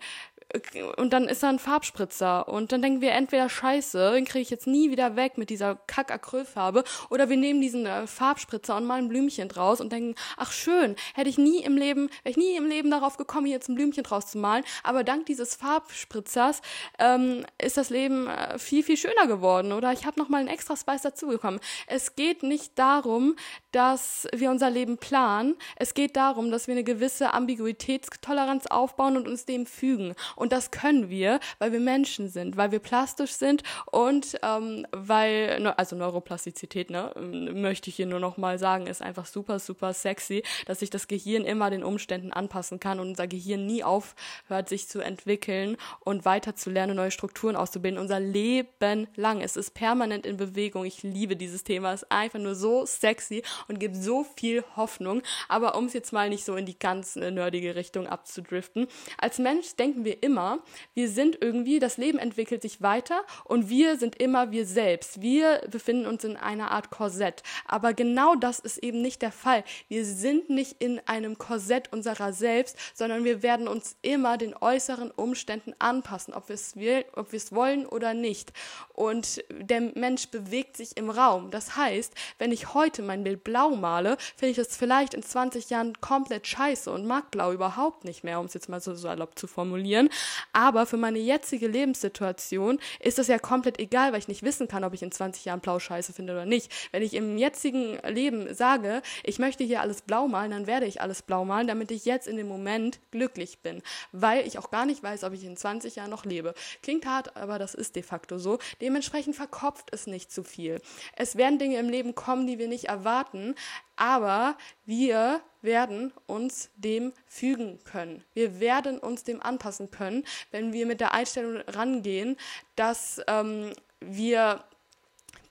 und 0.97 1.13
dann 1.13 1.25
ist 1.25 1.43
da 1.43 1.49
ein 1.49 1.59
Farbspritzer. 1.59 2.47
Und 2.47 2.71
dann 2.71 2.81
denken 2.81 3.01
wir 3.01 3.11
entweder 3.11 3.49
scheiße, 3.49 4.11
den 4.13 4.25
kriege 4.25 4.41
ich 4.41 4.49
jetzt 4.49 4.67
nie 4.67 4.91
wieder 4.91 5.15
weg 5.15 5.37
mit 5.37 5.49
dieser 5.49 5.75
Kack-Acrylfarbe 5.87 6.83
oder 7.09 7.29
wir 7.29 7.37
nehmen 7.37 7.61
diesen 7.61 7.85
äh, 7.85 8.07
Farbspritzer 8.07 8.75
und 8.75 8.85
malen 8.85 9.09
Blümchen 9.09 9.47
draus 9.47 9.81
und 9.81 9.91
denken, 9.91 10.15
ach 10.37 10.51
schön, 10.51 10.95
hätte 11.13 11.29
ich 11.29 11.37
nie 11.37 11.63
im 11.63 11.77
Leben, 11.77 12.09
wäre 12.23 12.31
ich 12.31 12.37
nie 12.37 12.55
im 12.55 12.65
Leben 12.65 12.91
darauf 12.91 13.17
gekommen, 13.17 13.45
hier 13.45 13.55
jetzt 13.55 13.69
ein 13.69 13.75
Blümchen 13.75 14.03
draus 14.03 14.27
zu 14.27 14.37
malen, 14.37 14.63
aber 14.83 15.03
dank 15.03 15.25
dieses 15.25 15.55
Farbspritzers 15.55 16.61
ähm, 16.99 17.45
ist 17.61 17.77
das 17.77 17.89
Leben 17.89 18.27
äh, 18.27 18.57
viel, 18.59 18.83
viel 18.83 18.97
schöner 18.97 19.27
geworden. 19.27 19.71
Oder 19.71 19.91
ich 19.91 20.05
habe 20.05 20.19
nochmal 20.19 20.41
einen 20.41 20.49
extra 20.49 20.75
Spice 20.75 21.01
dazugekommen. 21.03 21.59
Es 21.87 22.15
geht 22.15 22.43
nicht 22.43 22.77
darum, 22.77 23.35
dass 23.71 24.27
wir 24.33 24.51
unser 24.51 24.69
Leben 24.69 24.97
planen, 24.97 25.55
es 25.75 25.93
geht 25.93 26.15
darum, 26.15 26.51
dass 26.51 26.67
wir 26.67 26.73
eine 26.73 26.83
gewisse 26.83 27.33
Ambiguitätstoleranz 27.33 28.67
aufbauen 28.67 29.17
und 29.17 29.27
uns 29.27 29.45
dem 29.45 29.65
fügen 29.65 30.15
und 30.41 30.51
das 30.51 30.71
können 30.71 31.10
wir, 31.10 31.39
weil 31.60 31.71
wir 31.71 31.80
Menschen 31.80 32.27
sind, 32.27 32.58
weil 32.58 32.71
wir 32.71 32.80
plastisch 32.80 33.34
sind 33.34 33.62
und 33.91 34.39
ähm, 34.41 34.88
weil, 34.91 35.60
ne, 35.60 35.77
also 35.77 35.95
Neuroplastizität, 35.95 36.89
ne, 36.89 37.13
möchte 37.54 37.91
ich 37.91 37.95
hier 37.95 38.08
nur 38.08 38.19
noch 38.19 38.38
mal 38.38 38.58
sagen, 38.58 38.88
ist 38.88 39.04
einfach 39.04 39.27
super, 39.27 39.60
super 39.60 39.93
sexy, 39.93 40.41
dass 40.65 40.80
sich 40.80 40.89
das 40.89 41.08
Gehirn 41.08 41.45
immer 41.45 41.69
den 41.69 41.84
Umständen 41.84 42.34
anpassen 42.34 42.80
kann 42.80 42.99
und 42.99 43.10
unser 43.10 43.27
Gehirn 43.27 43.67
nie 43.67 43.84
aufhört, 43.84 44.67
sich 44.67 44.88
zu 44.88 44.99
entwickeln 44.99 45.77
und 45.99 46.25
weiter 46.25 46.56
zu 46.56 46.71
lernen, 46.71 46.95
neue 46.95 47.12
Strukturen 47.12 47.56
auszubilden. 47.56 47.99
Unser 47.99 48.19
Leben 48.19 49.08
lang. 49.15 49.41
Es 49.41 49.56
ist 49.56 49.75
permanent 49.75 50.25
in 50.25 50.38
Bewegung. 50.38 50.86
Ich 50.86 51.04
liebe 51.04 51.36
dieses 51.36 51.63
Thema. 51.63 51.93
Es 51.93 52.01
ist 52.01 52.12
einfach 52.12 52.39
nur 52.39 52.56
so 52.56 52.86
sexy 52.88 53.43
und 53.67 53.80
gibt 53.80 53.95
so 53.95 54.23
viel 54.23 54.63
Hoffnung. 54.75 55.21
Aber 55.49 55.75
um 55.77 55.86
es 55.86 55.93
jetzt 55.93 56.13
mal 56.13 56.30
nicht 56.30 56.45
so 56.45 56.56
in 56.56 56.65
die 56.65 56.80
ganz 56.80 57.15
äh, 57.15 57.30
nerdige 57.30 57.75
Richtung 57.75 58.08
abzudriften. 58.08 58.88
Als 59.19 59.38
Mensch 59.38 59.75
denken 59.75 60.04
wir 60.04 60.23
immer, 60.23 60.31
immer, 60.32 60.60
wir 60.94 61.10
sind 61.10 61.38
irgendwie, 61.41 61.80
das 61.80 61.98
Leben 61.98 62.17
entwickelt 62.17 62.62
sich 62.62 62.82
weiter 62.82 63.26
und 63.44 63.67
wir 63.67 63.98
sind 63.98 64.15
immer 64.15 64.52
wir 64.52 64.65
selbst. 64.65 65.22
Wir 65.22 65.62
befinden 65.70 66.06
uns 66.06 66.24
in 66.24 66.38
einer 66.38 66.72
Art 66.72 66.89
Korsett. 66.89 67.44
Aber 67.65 67.94
genau 67.94 68.36
das 68.36 68.60
ist 68.60 68.78
eben 68.78 69.02
nicht 69.02 69.22
der 69.22 69.34
Fall. 69.34 69.65
Wir 69.89 70.06
sind 70.06 70.50
nicht 70.50 70.82
in 70.82 71.02
einem 71.06 71.38
Korsett 71.38 71.91
unserer 71.91 72.32
selbst, 72.32 72.78
sondern 72.94 73.26
wir 73.26 73.44
werden 73.44 73.67
uns 73.67 73.98
immer 74.02 74.38
den 74.38 74.56
äußeren 74.56 75.12
Umständen 75.12 75.74
anpassen, 75.80 76.34
ob 76.34 76.48
wir 76.48 76.56
es 76.56 77.52
wollen 77.52 77.86
oder 77.86 78.13
nicht. 78.13 78.54
Und 78.94 79.44
der 79.52 79.82
Mensch 79.82 80.30
bewegt 80.30 80.78
sich 80.78 80.96
im 80.96 81.10
Raum. 81.10 81.52
Das 81.52 81.76
heißt, 81.76 82.13
wenn 82.38 82.54
ich 82.54 82.74
heute 82.74 83.02
mein 83.02 83.26
Bild 83.26 83.44
blau 83.44 83.72
male, 83.72 84.15
finde 84.38 84.52
ich 84.52 84.58
es 84.58 84.78
vielleicht 84.78 85.13
in 85.13 85.24
20 85.24 85.70
Jahren 85.70 86.00
komplett 86.00 86.48
scheiße 86.48 86.89
und 86.89 87.06
mag 87.06 87.32
blau 87.32 87.52
überhaupt 87.52 88.06
nicht 88.06 88.24
mehr, 88.24 88.39
um 88.39 88.46
es 88.46 88.54
jetzt 88.54 88.70
mal 88.70 88.80
so 88.80 88.96
salopp 88.96 89.38
zu 89.38 89.48
formulieren. 89.48 90.10
Aber 90.53 90.86
für 90.86 90.97
meine 90.97 91.19
jetzige 91.19 91.67
Lebenssituation 91.67 92.79
ist 92.99 93.17
das 93.17 93.27
ja 93.27 93.39
komplett 93.39 93.79
egal, 93.79 94.12
weil 94.12 94.19
ich 94.19 94.27
nicht 94.27 94.43
wissen 94.43 94.67
kann, 94.67 94.84
ob 94.84 94.93
ich 94.93 95.03
in 95.03 95.12
20 95.12 95.45
Jahren 95.45 95.60
blau 95.60 95.79
scheiße 95.79 96.13
finde 96.13 96.34
oder 96.34 96.45
nicht. 96.45 96.71
Wenn 96.91 97.03
ich 97.03 97.13
im 97.13 97.38
jetzigen 97.38 97.97
Leben 98.07 98.53
sage, 98.53 99.01
ich 99.23 99.39
möchte 99.39 99.63
hier 99.63 99.81
alles 99.81 100.01
blau 100.01 100.27
malen, 100.27 100.51
dann 100.51 100.67
werde 100.67 100.86
ich 100.86 101.01
alles 101.01 101.21
blau 101.21 101.45
malen, 101.45 101.67
damit 101.67 101.91
ich 101.91 102.05
jetzt 102.05 102.27
in 102.27 102.38
dem 102.38 102.47
Moment 102.47 102.99
glücklich 103.12 103.60
bin. 103.60 103.81
Weil 104.12 104.45
ich 104.45 104.57
auch 104.57 104.71
gar 104.71 104.86
nicht 104.86 105.03
weiß, 105.03 105.23
ob 105.23 105.34
ich 105.34 105.43
in 105.43 105.57
20 105.57 105.95
Jahren 105.95 106.10
noch 106.10 106.25
lebe. 106.25 106.53
Klingt 106.81 107.05
hart, 107.05 107.36
aber 107.36 107.60
das 107.60 107.73
ist 107.73 107.95
de 107.95 108.03
facto 108.03 108.38
so. 108.38 108.60
Dementsprechend 108.81 109.36
verkopft 109.36 109.89
es 109.91 110.07
nicht 110.07 110.31
zu 110.31 110.43
viel. 110.43 110.81
Es 111.15 111.36
werden 111.36 111.60
Dinge 111.60 111.77
im 111.77 111.89
Leben 111.89 112.15
kommen, 112.15 112.47
die 112.47 112.60
wir 112.60 112.67
nicht 112.67 112.86
erwarten, 112.86 113.55
aber 114.01 114.57
wir 114.83 115.41
werden 115.61 116.11
uns 116.25 116.71
dem 116.75 117.13
fügen 117.27 117.77
können. 117.83 118.23
Wir 118.33 118.59
werden 118.59 118.97
uns 118.97 119.23
dem 119.23 119.39
anpassen 119.43 119.91
können, 119.91 120.25
wenn 120.49 120.73
wir 120.73 120.87
mit 120.87 121.01
der 121.01 121.13
Einstellung 121.13 121.57
rangehen, 121.67 122.35
dass 122.75 123.21
ähm, 123.27 123.73
wir 123.99 124.63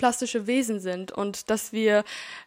plastische 0.01 0.47
Wesen 0.47 0.81
sind 0.81 1.13
und 1.13 1.51
dass 1.51 1.75
wir 1.75 2.05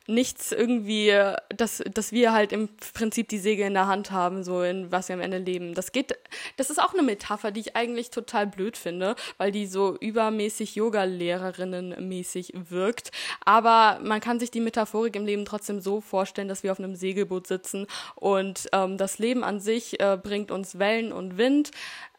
nichts 0.07 0.51
irgendwie, 0.51 1.13
dass, 1.55 1.83
dass 1.93 2.11
wir 2.11 2.33
halt 2.33 2.51
im 2.51 2.67
Prinzip 2.95 3.29
die 3.29 3.37
Segel 3.37 3.67
in 3.67 3.75
der 3.75 3.85
Hand 3.85 4.09
haben, 4.09 4.43
so 4.43 4.63
in 4.63 4.91
was 4.91 5.07
wir 5.07 5.13
am 5.13 5.21
Ende 5.21 5.37
leben. 5.37 5.75
Das 5.75 5.91
geht, 5.91 6.17
das 6.57 6.71
ist 6.71 6.81
auch 6.81 6.93
eine 6.95 7.03
Metapher, 7.03 7.51
die 7.51 7.59
ich 7.59 7.75
eigentlich 7.75 8.09
total 8.09 8.47
blöd 8.47 8.75
finde, 8.75 9.15
weil 9.37 9.51
die 9.51 9.67
so 9.67 9.95
übermäßig 9.95 10.73
Yoga-Lehrerinnen 10.73 12.09
mäßig 12.09 12.53
wirkt. 12.55 13.11
Aber 13.45 13.99
man 14.01 14.19
kann 14.19 14.39
sich 14.39 14.49
die 14.49 14.59
Metaphorik 14.59 15.15
im 15.15 15.27
Leben 15.27 15.45
trotzdem 15.45 15.79
so 15.79 16.01
vorstellen, 16.01 16.47
dass 16.47 16.63
wir 16.63 16.71
auf 16.71 16.79
einem 16.79 16.95
Segelboot 16.95 17.45
sitzen 17.45 17.85
und 18.15 18.67
ähm, 18.73 18.97
das 18.97 19.19
Leben 19.19 19.43
an 19.43 19.59
sich 19.59 19.99
äh, 19.99 20.17
bringt 20.17 20.49
uns 20.49 20.79
Wellen 20.79 21.13
und 21.13 21.37
Wind 21.37 21.69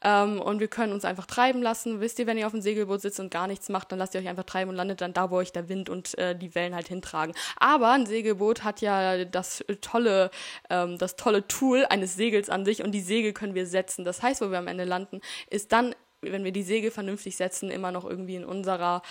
ähm, 0.04 0.40
und 0.40 0.60
wir 0.60 0.68
können 0.68 0.92
uns 0.92 1.04
einfach 1.04 1.26
treiben 1.26 1.62
lassen. 1.62 2.00
Wisst 2.00 2.18
ihr, 2.18 2.26
wenn 2.26 2.38
ihr 2.38 2.46
auf 2.46 2.52
dem 2.52 2.60
Segelboot 2.60 3.00
sitzt 3.00 3.18
und 3.20 3.30
gar 3.30 3.46
nichts 3.46 3.68
macht, 3.68 3.90
dann 3.90 3.98
lasst 3.98 4.14
ihr 4.14 4.20
euch 4.20 4.28
einfach 4.28 4.44
treiben 4.44 4.70
und 4.70 4.76
landet 4.76 5.00
dann 5.00 5.12
da, 5.12 5.30
wo 5.30 5.36
euch 5.36 5.52
der 5.52 5.68
Wind 5.68 5.88
und 5.88 6.16
äh, 6.18 6.36
die 6.36 6.54
Wellen 6.54 6.74
halt 6.74 6.88
hintragen. 6.88 7.34
Aber 7.56 7.90
ein 7.92 8.06
Segelboot 8.06 8.62
hat 8.62 8.80
ja 8.80 9.24
das 9.24 9.64
tolle, 9.80 10.30
ähm, 10.70 10.98
das 10.98 11.16
tolle 11.16 11.48
Tool 11.48 11.86
eines 11.88 12.14
Segels 12.14 12.50
an 12.50 12.64
sich 12.64 12.84
und 12.84 12.92
die 12.92 13.00
Segel 13.00 13.32
können 13.32 13.54
wir 13.54 13.66
setzen. 13.66 14.04
Das 14.04 14.22
heißt, 14.22 14.40
wo 14.42 14.50
wir 14.50 14.58
am 14.58 14.68
Ende 14.68 14.84
landen, 14.84 15.20
ist 15.50 15.72
dann 15.72 15.94
wenn 16.32 16.44
wir 16.44 16.52
die 16.52 16.62
Segel 16.62 16.90
vernünftig 16.90 17.36
setzen, 17.36 17.70
immer 17.70 17.92
noch 17.92 18.04
irgendwie 18.04 18.36
in 18.36 18.44
unserer 18.44 19.02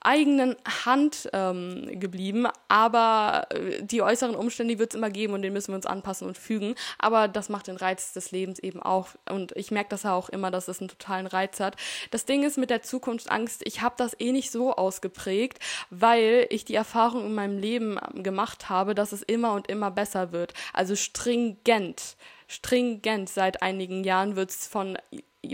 eigenen 0.00 0.56
Hand 0.84 1.28
ähm, 1.32 1.98
geblieben. 1.98 2.46
Aber 2.68 3.46
äh, 3.50 3.82
die 3.82 4.02
äußeren 4.02 4.34
Umstände, 4.34 4.78
wird 4.78 4.92
es 4.92 4.96
immer 4.96 5.10
geben 5.10 5.34
und 5.34 5.42
denen 5.42 5.54
müssen 5.54 5.72
wir 5.72 5.76
uns 5.76 5.86
anpassen 5.86 6.26
und 6.28 6.38
fügen. 6.38 6.74
Aber 6.98 7.28
das 7.28 7.48
macht 7.48 7.66
den 7.66 7.76
Reiz 7.76 8.12
des 8.12 8.30
Lebens 8.30 8.58
eben 8.58 8.82
auch. 8.82 9.08
Und 9.30 9.52
ich 9.56 9.70
merke 9.70 9.90
das 9.90 10.04
ja 10.04 10.14
auch 10.14 10.28
immer, 10.28 10.50
dass 10.50 10.68
es 10.68 10.80
einen 10.80 10.88
totalen 10.88 11.26
Reiz 11.26 11.60
hat. 11.60 11.76
Das 12.10 12.24
Ding 12.24 12.42
ist 12.44 12.58
mit 12.58 12.70
der 12.70 12.82
Zukunftsangst, 12.82 13.62
ich 13.64 13.82
habe 13.82 13.94
das 13.98 14.18
eh 14.20 14.32
nicht 14.32 14.50
so 14.50 14.74
ausgeprägt, 14.74 15.58
weil 15.90 16.46
ich 16.50 16.64
die 16.64 16.74
Erfahrung 16.74 17.26
in 17.26 17.34
meinem 17.34 17.58
Leben 17.58 17.98
ähm, 18.14 18.22
gemacht 18.22 18.68
habe, 18.68 18.94
dass 18.94 19.12
es 19.12 19.22
immer 19.22 19.52
und 19.54 19.68
immer 19.68 19.90
besser 19.90 20.32
wird. 20.32 20.54
Also 20.72 20.96
stringent 20.96 22.16
stringent 22.50 23.28
seit 23.28 23.62
einigen 23.62 24.04
Jahren 24.04 24.34
wird 24.34 24.50
es 24.50 24.66
von 24.66 24.96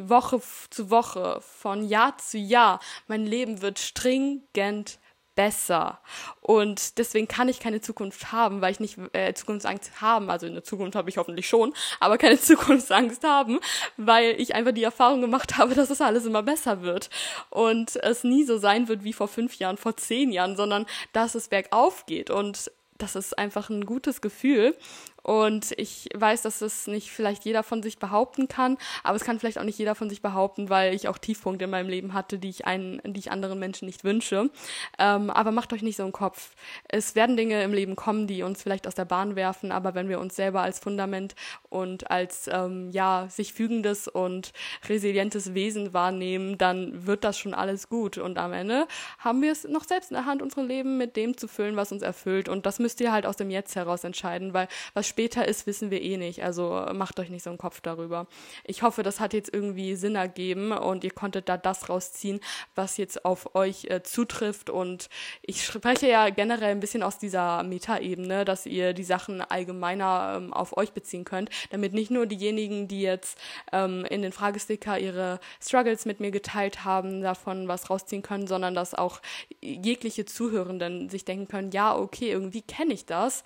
Woche 0.02 0.40
zu 0.70 0.90
Woche, 0.90 1.40
von 1.40 1.87
Jahr 1.87 2.18
zu 2.18 2.38
Jahr. 2.38 2.80
Mein 3.07 3.26
Leben 3.26 3.62
wird 3.62 3.78
stringent 3.78 4.98
besser. 5.35 6.00
Und 6.40 6.98
deswegen 6.98 7.28
kann 7.28 7.48
ich 7.48 7.61
keine 7.61 7.80
Zukunft 7.80 8.33
haben, 8.33 8.61
weil 8.61 8.72
ich 8.72 8.80
nicht 8.80 8.98
äh, 9.12 9.35
Zukunftsangst 9.35 10.00
haben. 10.00 10.30
Also 10.30 10.46
in 10.46 10.54
der 10.54 10.64
Zukunft 10.64 10.96
habe 10.96 11.11
ich 11.11 11.18
hoffentlich 11.18 11.48
schon, 11.48 11.74
aber 12.00 12.18
keine 12.18 12.40
Zukunftsangst 12.40 13.24
haben, 13.24 13.61
weil 13.96 14.40
ich 14.40 14.54
einfach 14.54 14.72
die 14.72 14.85
Erfahrung 14.85 15.20
gemacht 15.20 15.57
habe, 15.57 15.74
dass 15.74 15.90
es 15.90 16.00
alles 16.00 16.26
immer 16.26 16.42
besser 16.42 16.83
wird. 16.83 17.11
Und 17.50 17.96
es 17.96 18.24
nie 18.24 18.44
so 18.44 18.59
sein 18.59 18.88
wird 18.88 19.04
wie 19.04 19.12
vor 19.12 19.28
fünf 19.28 19.57
Jahren, 19.57 19.76
vor 19.76 19.96
zehn 19.96 20.33
Jahren, 20.33 20.57
sondern 20.57 20.87
dass 21.12 21.35
es 21.35 21.48
bergauf 21.48 22.07
geht. 22.07 22.30
Und 22.30 22.70
das 22.98 23.16
ist 23.16 23.37
einfach 23.38 23.70
ein 23.70 23.87
gutes 23.87 24.20
Gefühl. 24.20 24.76
Und 25.24 25.72
ich 25.78 26.10
weiß, 26.14 26.42
dass 26.42 26.60
es 26.60 26.87
nicht 26.87 27.10
vielleicht 27.10 27.46
jeder 27.46 27.62
von 27.62 27.82
sich 27.82 27.98
behaupten 27.98 28.46
kann, 28.46 28.76
aber 29.02 29.16
es 29.16 29.24
kann 29.24 29.40
vielleicht 29.40 29.58
auch 29.58 29.64
nicht 29.64 29.78
jeder 29.78 29.94
von 29.94 30.10
sich 30.10 30.20
behaupten, 30.20 30.68
weil 30.68 30.94
ich 30.94 31.08
auch 31.08 31.16
Tiefpunkte 31.16 31.64
in 31.64 31.70
meinem 31.70 31.88
Leben 31.88 32.12
hatte, 32.12 32.38
die 32.38 32.50
ich 32.50 32.66
einen, 32.66 33.00
die 33.04 33.20
ich 33.20 33.32
anderen 33.32 33.58
Menschen 33.58 33.87
nicht 33.87 34.04
wünsche. 34.04 34.50
Ähm, 34.98 35.30
aber 35.30 35.50
macht 35.50 35.72
euch 35.72 35.80
nicht 35.80 35.96
so 35.96 36.02
einen 36.02 36.12
Kopf. 36.12 36.52
Es 36.88 37.14
werden 37.14 37.38
Dinge 37.38 37.62
im 37.62 37.72
Leben 37.72 37.96
kommen, 37.96 38.26
die 38.26 38.42
uns 38.42 38.62
vielleicht 38.62 38.87
aus 38.87 38.94
der 38.94 39.06
Bahn 39.06 39.34
werfen, 39.34 39.72
aber 39.72 39.94
wenn 39.94 40.10
wir 40.10 40.20
uns 40.20 40.37
selber 40.37 40.60
als 40.60 40.78
Fundament 40.78 41.34
und 41.70 42.10
als 42.10 42.48
ähm, 42.52 42.90
ja 42.90 43.26
sich 43.30 43.54
fügendes 43.54 44.08
und 44.08 44.52
resilientes 44.90 45.54
Wesen 45.54 45.94
wahrnehmen, 45.94 46.58
dann 46.58 47.06
wird 47.06 47.24
das 47.24 47.38
schon 47.38 47.54
alles 47.54 47.88
gut. 47.88 48.18
Und 48.18 48.37
am 48.37 48.52
Ende 48.52 48.87
haben 49.18 49.40
wir 49.40 49.52
es 49.52 49.64
noch 49.64 49.84
selbst 49.84 50.10
in 50.10 50.16
der 50.16 50.26
Hand, 50.26 50.42
unsere 50.42 50.66
Leben 50.66 50.98
mit 50.98 51.16
dem 51.16 51.38
zu 51.38 51.48
füllen, 51.48 51.76
was 51.76 51.92
uns 51.92 52.02
erfüllt. 52.02 52.50
Und 52.50 52.66
das 52.66 52.78
müsst 52.78 53.00
ihr 53.00 53.10
halt 53.10 53.24
aus 53.24 53.37
dem 53.37 53.50
Jetzt 53.50 53.74
heraus 53.74 54.04
entscheiden, 54.04 54.52
weil 54.52 54.68
was 54.92 55.13
später 55.14 55.46
ist, 55.46 55.68
wissen 55.68 55.92
wir 55.92 56.03
eh 56.03 56.16
nicht. 56.16 56.42
Also 56.42 56.87
macht 56.92 57.20
euch 57.20 57.31
nicht 57.31 57.44
so 57.44 57.50
einen 57.50 57.57
Kopf 57.57 57.81
darüber. 57.81 58.27
Ich 58.64 58.83
hoffe, 58.83 59.05
das 59.05 59.20
hat 59.20 59.33
jetzt 59.33 59.55
irgendwie 59.55 59.94
Sinn 59.94 60.16
ergeben 60.16 60.72
und 60.72 61.05
ihr 61.05 61.12
konntet 61.12 61.48
da 61.48 61.57
das 61.57 61.88
rausziehen, 61.88 62.40
was 62.74 62.96
jetzt 62.96 63.24
auf 63.24 63.55
euch 63.55 63.85
äh, 63.85 64.03
zutrifft. 64.03 64.70
Und 64.70 65.09
ich 65.42 65.64
spreche 65.64 66.09
ja 66.09 66.31
generell 66.31 66.72
ein 66.72 66.81
bisschen 66.81 67.05
aus 67.05 67.16
dieser 67.16 67.62
Metaebene, 67.62 68.44
dass 68.44 68.66
ihr 68.66 68.92
die 68.92 69.05
Sachen 69.05 69.40
allgemeiner 69.40 70.35
ähm, 70.37 70.53
auf 70.53 70.77
euch 70.77 70.90
beziehen 70.90 71.24
könnt, 71.24 71.48
damit 71.70 71.92
nicht 71.92 72.11
nur 72.11 72.27
diejenigen, 72.27 72.88
die 72.88 73.03
jetzt 73.03 73.38
ähm, 73.72 74.05
in 74.07 74.22
den 74.22 74.33
Fragesticker 74.33 74.98
ihre 74.98 75.38
Struggles 75.62 76.07
mit 76.07 76.18
mir 76.18 76.33
geteilt 76.33 76.85
haben, 76.85 77.22
davon 77.22 77.68
was 77.68 77.88
rausziehen 77.88 78.22
können, 78.22 78.48
sondern 78.48 78.74
dass 78.74 78.94
auch 78.94 79.20
jegliche 79.62 80.24
Zuhörenden 80.24 81.09
sich 81.09 81.24
denken 81.24 81.46
können, 81.46 81.70
ja, 81.70 81.96
okay, 81.96 82.33
irgendwie 82.33 82.62
kenne 82.62 82.94
ich 82.94 83.07
das 83.07 83.44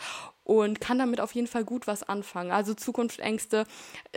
und 0.49 0.81
kann 0.81 0.99
damit 0.99 1.21
auf 1.21 1.35
jeden 1.35 1.47
Fall 1.47 1.63
gut 1.63 1.87
was 1.87 2.03
anfangen. 2.03 2.51
Also 2.53 2.73
Zukunftsängste 2.73 3.67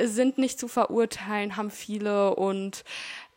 sind 0.02 0.38
nicht 0.38 0.58
zu 0.58 0.70
verurteilen, 0.70 1.58
haben 1.58 1.70
viele 1.70 2.36
und 2.36 2.86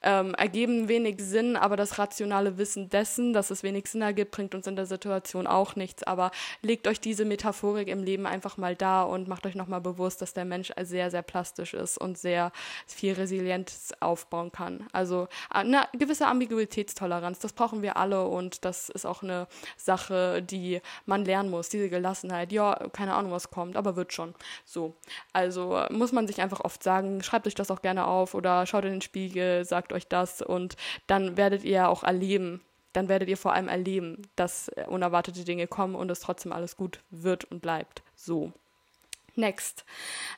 ähm, 0.04 0.34
ergeben 0.34 0.88
wenig 0.88 1.16
Sinn, 1.20 1.56
aber 1.56 1.76
das 1.76 1.98
rationale 1.98 2.58
Wissen 2.58 2.90
dessen, 2.90 3.32
dass 3.32 3.50
es 3.50 3.62
wenig 3.62 3.88
Sinn 3.88 4.02
ergibt, 4.02 4.32
bringt 4.32 4.54
uns 4.54 4.66
in 4.66 4.76
der 4.76 4.86
Situation 4.86 5.46
auch 5.46 5.76
nichts. 5.76 6.02
Aber 6.02 6.30
legt 6.62 6.86
euch 6.86 7.00
diese 7.00 7.24
Metaphorik 7.24 7.88
im 7.88 8.02
Leben 8.02 8.26
einfach 8.26 8.56
mal 8.56 8.76
da 8.76 9.02
und 9.02 9.28
macht 9.28 9.46
euch 9.46 9.54
nochmal 9.54 9.80
bewusst, 9.80 10.20
dass 10.20 10.34
der 10.34 10.44
Mensch 10.44 10.72
sehr, 10.82 11.10
sehr 11.10 11.22
plastisch 11.22 11.74
ist 11.74 11.96
und 11.96 12.18
sehr 12.18 12.52
viel 12.86 13.14
Resilienz 13.14 13.92
aufbauen 14.00 14.52
kann. 14.52 14.86
Also 14.92 15.28
eine 15.48 15.88
gewisse 15.92 16.26
Ambiguitätstoleranz, 16.26 17.38
das 17.38 17.54
brauchen 17.54 17.80
wir 17.80 17.96
alle 17.96 18.26
und 18.26 18.64
das 18.64 18.90
ist 18.90 19.06
auch 19.06 19.22
eine 19.22 19.46
Sache, 19.76 20.42
die 20.42 20.80
man 21.06 21.24
lernen 21.24 21.50
muss. 21.50 21.70
Diese 21.70 21.88
Gelassenheit, 21.88 22.52
ja, 22.52 22.74
keine 22.92 23.14
Ahnung, 23.14 23.32
was 23.32 23.50
kommt, 23.50 23.76
aber 23.76 23.96
wird 23.96 24.12
schon. 24.12 24.34
So. 24.66 24.94
Also 25.32 25.80
muss 25.90 26.12
man 26.12 26.26
sich 26.26 26.42
einfach 26.42 26.60
oft 26.60 26.82
sagen, 26.82 27.22
schreibt 27.22 27.46
euch 27.46 27.54
das 27.54 27.70
auch 27.70 27.80
gerne 27.80 28.06
auf 28.06 28.34
oder 28.34 28.66
schaut 28.66 28.84
in 28.84 28.92
den 28.92 29.00
Spiegel, 29.00 29.64
sagt 29.64 29.93
euch 29.94 30.06
das 30.08 30.42
und 30.42 30.76
dann 31.06 31.36
werdet 31.36 31.64
ihr 31.64 31.88
auch 31.88 32.02
erleben, 32.02 32.60
dann 32.92 33.08
werdet 33.08 33.28
ihr 33.28 33.36
vor 33.36 33.52
allem 33.52 33.68
erleben, 33.68 34.22
dass 34.36 34.70
unerwartete 34.86 35.44
Dinge 35.44 35.66
kommen 35.66 35.94
und 35.94 36.10
es 36.10 36.20
trotzdem 36.20 36.52
alles 36.52 36.76
gut 36.76 37.00
wird 37.10 37.44
und 37.44 37.60
bleibt. 37.60 38.02
So. 38.14 38.52
Next. 39.36 39.84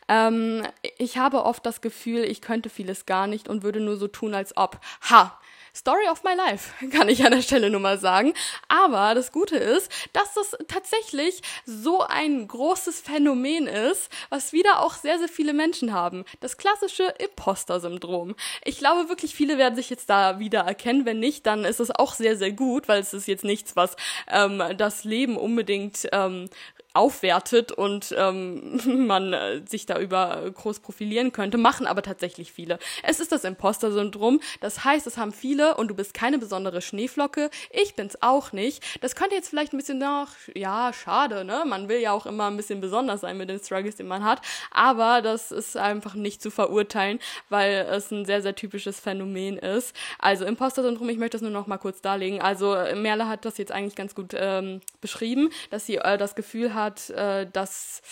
Ähm, 0.08 0.62
ich 0.96 1.18
habe 1.18 1.44
oft 1.44 1.66
das 1.66 1.82
Gefühl, 1.82 2.24
ich 2.24 2.40
könnte 2.40 2.70
vieles 2.70 3.04
gar 3.04 3.26
nicht 3.26 3.48
und 3.48 3.62
würde 3.62 3.80
nur 3.80 3.96
so 3.96 4.08
tun, 4.08 4.34
als 4.34 4.56
ob. 4.56 4.80
Ha! 5.10 5.38
Story 5.76 6.08
of 6.10 6.24
my 6.24 6.34
life, 6.34 6.72
kann 6.90 7.08
ich 7.10 7.22
an 7.24 7.32
der 7.32 7.42
Stelle 7.42 7.68
nur 7.68 7.80
mal 7.80 7.98
sagen. 7.98 8.32
Aber 8.68 9.14
das 9.14 9.30
Gute 9.30 9.56
ist, 9.56 9.92
dass 10.14 10.32
das 10.34 10.56
tatsächlich 10.68 11.42
so 11.66 12.02
ein 12.02 12.48
großes 12.48 13.00
Phänomen 13.00 13.66
ist, 13.66 14.10
was 14.30 14.52
wieder 14.54 14.80
auch 14.80 14.94
sehr, 14.94 15.18
sehr 15.18 15.28
viele 15.28 15.52
Menschen 15.52 15.92
haben. 15.92 16.24
Das 16.40 16.56
klassische 16.56 17.04
Imposter-Syndrom. 17.18 18.36
Ich 18.64 18.78
glaube 18.78 19.10
wirklich, 19.10 19.34
viele 19.34 19.58
werden 19.58 19.76
sich 19.76 19.90
jetzt 19.90 20.08
da 20.08 20.38
wieder 20.38 20.60
erkennen. 20.60 21.04
Wenn 21.04 21.20
nicht, 21.20 21.46
dann 21.46 21.64
ist 21.64 21.80
es 21.80 21.90
auch 21.90 22.14
sehr, 22.14 22.36
sehr 22.36 22.52
gut, 22.52 22.88
weil 22.88 23.00
es 23.00 23.12
ist 23.12 23.28
jetzt 23.28 23.44
nichts, 23.44 23.76
was 23.76 23.96
ähm, 24.28 24.62
das 24.78 25.04
Leben 25.04 25.36
unbedingt 25.36 26.08
ähm, 26.12 26.48
aufwertet 26.96 27.72
und 27.72 28.14
ähm, 28.16 28.80
man 29.06 29.32
äh, 29.32 29.62
sich 29.66 29.86
da 29.86 29.98
über 30.00 30.50
groß 30.52 30.80
profilieren 30.80 31.32
könnte, 31.32 31.58
machen 31.58 31.86
aber 31.86 32.02
tatsächlich 32.02 32.52
viele. 32.52 32.78
Es 33.02 33.20
ist 33.20 33.32
das 33.32 33.44
Imposter-Syndrom. 33.44 34.40
Das 34.60 34.84
heißt, 34.84 35.06
es 35.06 35.18
haben 35.18 35.32
viele 35.32 35.76
und 35.76 35.88
du 35.88 35.94
bist 35.94 36.14
keine 36.14 36.38
besondere 36.38 36.80
Schneeflocke. 36.80 37.50
Ich 37.70 37.94
bin's 37.94 38.18
auch 38.22 38.52
nicht. 38.52 38.82
Das 39.02 39.14
könnte 39.14 39.34
jetzt 39.34 39.48
vielleicht 39.48 39.72
ein 39.72 39.76
bisschen 39.76 39.98
nach, 39.98 40.32
ja, 40.54 40.92
schade, 40.92 41.44
ne? 41.44 41.64
Man 41.66 41.88
will 41.88 42.00
ja 42.00 42.12
auch 42.12 42.26
immer 42.26 42.46
ein 42.46 42.56
bisschen 42.56 42.80
besonders 42.80 43.20
sein 43.20 43.36
mit 43.36 43.50
den 43.50 43.58
Struggles, 43.58 43.96
die 43.96 44.02
man 44.02 44.24
hat. 44.24 44.40
Aber 44.70 45.22
das 45.22 45.52
ist 45.52 45.76
einfach 45.76 46.14
nicht 46.14 46.42
zu 46.42 46.50
verurteilen, 46.50 47.18
weil 47.48 47.86
es 47.90 48.10
ein 48.10 48.24
sehr, 48.24 48.42
sehr 48.42 48.54
typisches 48.54 49.00
Phänomen 49.00 49.58
ist. 49.58 49.94
Also 50.18 50.44
Imposter-Syndrom, 50.44 51.08
ich 51.08 51.18
möchte 51.18 51.36
das 51.36 51.42
nur 51.42 51.50
noch 51.50 51.66
mal 51.66 51.78
kurz 51.78 52.00
darlegen. 52.00 52.40
Also 52.40 52.76
Merle 52.94 53.28
hat 53.28 53.44
das 53.44 53.58
jetzt 53.58 53.72
eigentlich 53.72 53.96
ganz 53.96 54.14
gut 54.14 54.34
ähm, 54.34 54.80
beschrieben, 55.00 55.50
dass 55.70 55.86
sie 55.86 55.96
äh, 55.96 56.16
das 56.16 56.34
Gefühl 56.34 56.74
hat, 56.74 56.85
hat, 56.86 57.10
äh, 57.10 57.46
dass 57.50 58.02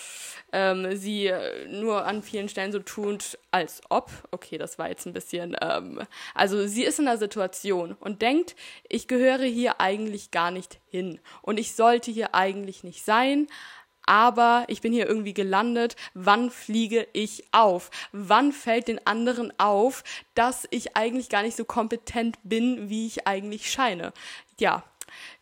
ähm, 0.53 0.97
sie 0.97 1.33
nur 1.69 2.05
an 2.05 2.23
vielen 2.23 2.49
Stellen 2.49 2.73
so 2.73 2.79
tut, 2.79 3.39
als 3.51 3.81
ob. 3.89 4.11
Okay, 4.31 4.59
das 4.59 4.79
war 4.79 4.89
jetzt 4.89 5.07
ein 5.07 5.13
bisschen. 5.13 5.57
Ähm, 5.61 6.01
also 6.35 6.67
sie 6.67 6.85
ist 6.85 6.99
in 6.99 7.09
einer 7.09 7.19
Situation 7.19 7.97
und 7.99 8.23
denkt, 8.23 8.55
ich 8.89 9.09
gehöre 9.09 9.45
hier 9.45 9.81
eigentlich 9.81 10.31
gar 10.31 10.51
nicht 10.51 10.79
hin 10.89 11.21
und 11.43 11.59
ich 11.59 11.75
sollte 11.75 12.11
hier 12.11 12.35
eigentlich 12.35 12.85
nicht 12.85 13.05
sein. 13.05 13.49
Aber 14.07 14.65
ich 14.69 14.83
bin 14.83 14.93
hier 14.93 15.07
irgendwie 15.09 15.33
gelandet. 15.33 15.97
Wann 16.13 16.51
fliege 16.51 17.07
ich 17.15 17.45
auf? 17.53 17.91
Wann 18.13 18.53
fällt 18.53 18.89
den 18.89 19.05
anderen 19.07 19.53
auf, 19.59 20.05
dass 20.35 20.69
ich 20.71 20.95
eigentlich 20.95 21.31
gar 21.31 21.43
nicht 21.43 21.57
so 21.57 21.65
kompetent 21.65 22.37
bin, 22.43 22.91
wie 22.91 23.07
ich 23.07 23.27
eigentlich 23.27 23.71
scheine? 23.71 24.13
Ja, 24.59 24.85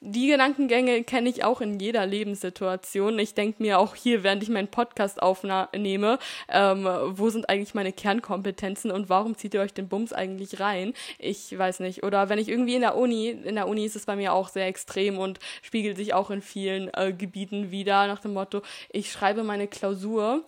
die 0.00 0.28
Gedankengänge 0.28 1.04
kenne 1.04 1.28
ich 1.28 1.44
auch 1.44 1.60
in 1.60 1.78
jeder 1.78 2.06
Lebenssituation. 2.06 3.18
Ich 3.18 3.34
denke 3.34 3.62
mir 3.62 3.78
auch 3.78 3.94
hier, 3.94 4.22
während 4.22 4.42
ich 4.42 4.48
meinen 4.48 4.68
Podcast 4.68 5.22
aufnehme, 5.22 6.18
ähm, 6.48 6.88
wo 7.10 7.30
sind 7.30 7.48
eigentlich 7.48 7.74
meine 7.74 7.92
Kernkompetenzen 7.92 8.90
und 8.90 9.08
warum 9.08 9.36
zieht 9.36 9.54
ihr 9.54 9.60
euch 9.60 9.74
den 9.74 9.88
Bums 9.88 10.12
eigentlich 10.12 10.60
rein? 10.60 10.94
Ich 11.18 11.56
weiß 11.56 11.80
nicht. 11.80 12.02
Oder 12.02 12.28
wenn 12.28 12.38
ich 12.38 12.48
irgendwie 12.48 12.74
in 12.74 12.80
der 12.80 12.96
Uni, 12.96 13.28
in 13.28 13.54
der 13.54 13.68
Uni 13.68 13.84
ist 13.84 13.96
es 13.96 14.06
bei 14.06 14.16
mir 14.16 14.32
auch 14.32 14.48
sehr 14.48 14.66
extrem 14.66 15.18
und 15.18 15.38
spiegelt 15.62 15.96
sich 15.96 16.14
auch 16.14 16.30
in 16.30 16.42
vielen 16.42 16.90
äh, 16.94 17.12
Gebieten 17.12 17.70
wieder 17.70 18.06
nach 18.06 18.20
dem 18.20 18.32
Motto, 18.34 18.62
ich 18.90 19.12
schreibe 19.12 19.44
meine 19.44 19.68
Klausur 19.68 20.44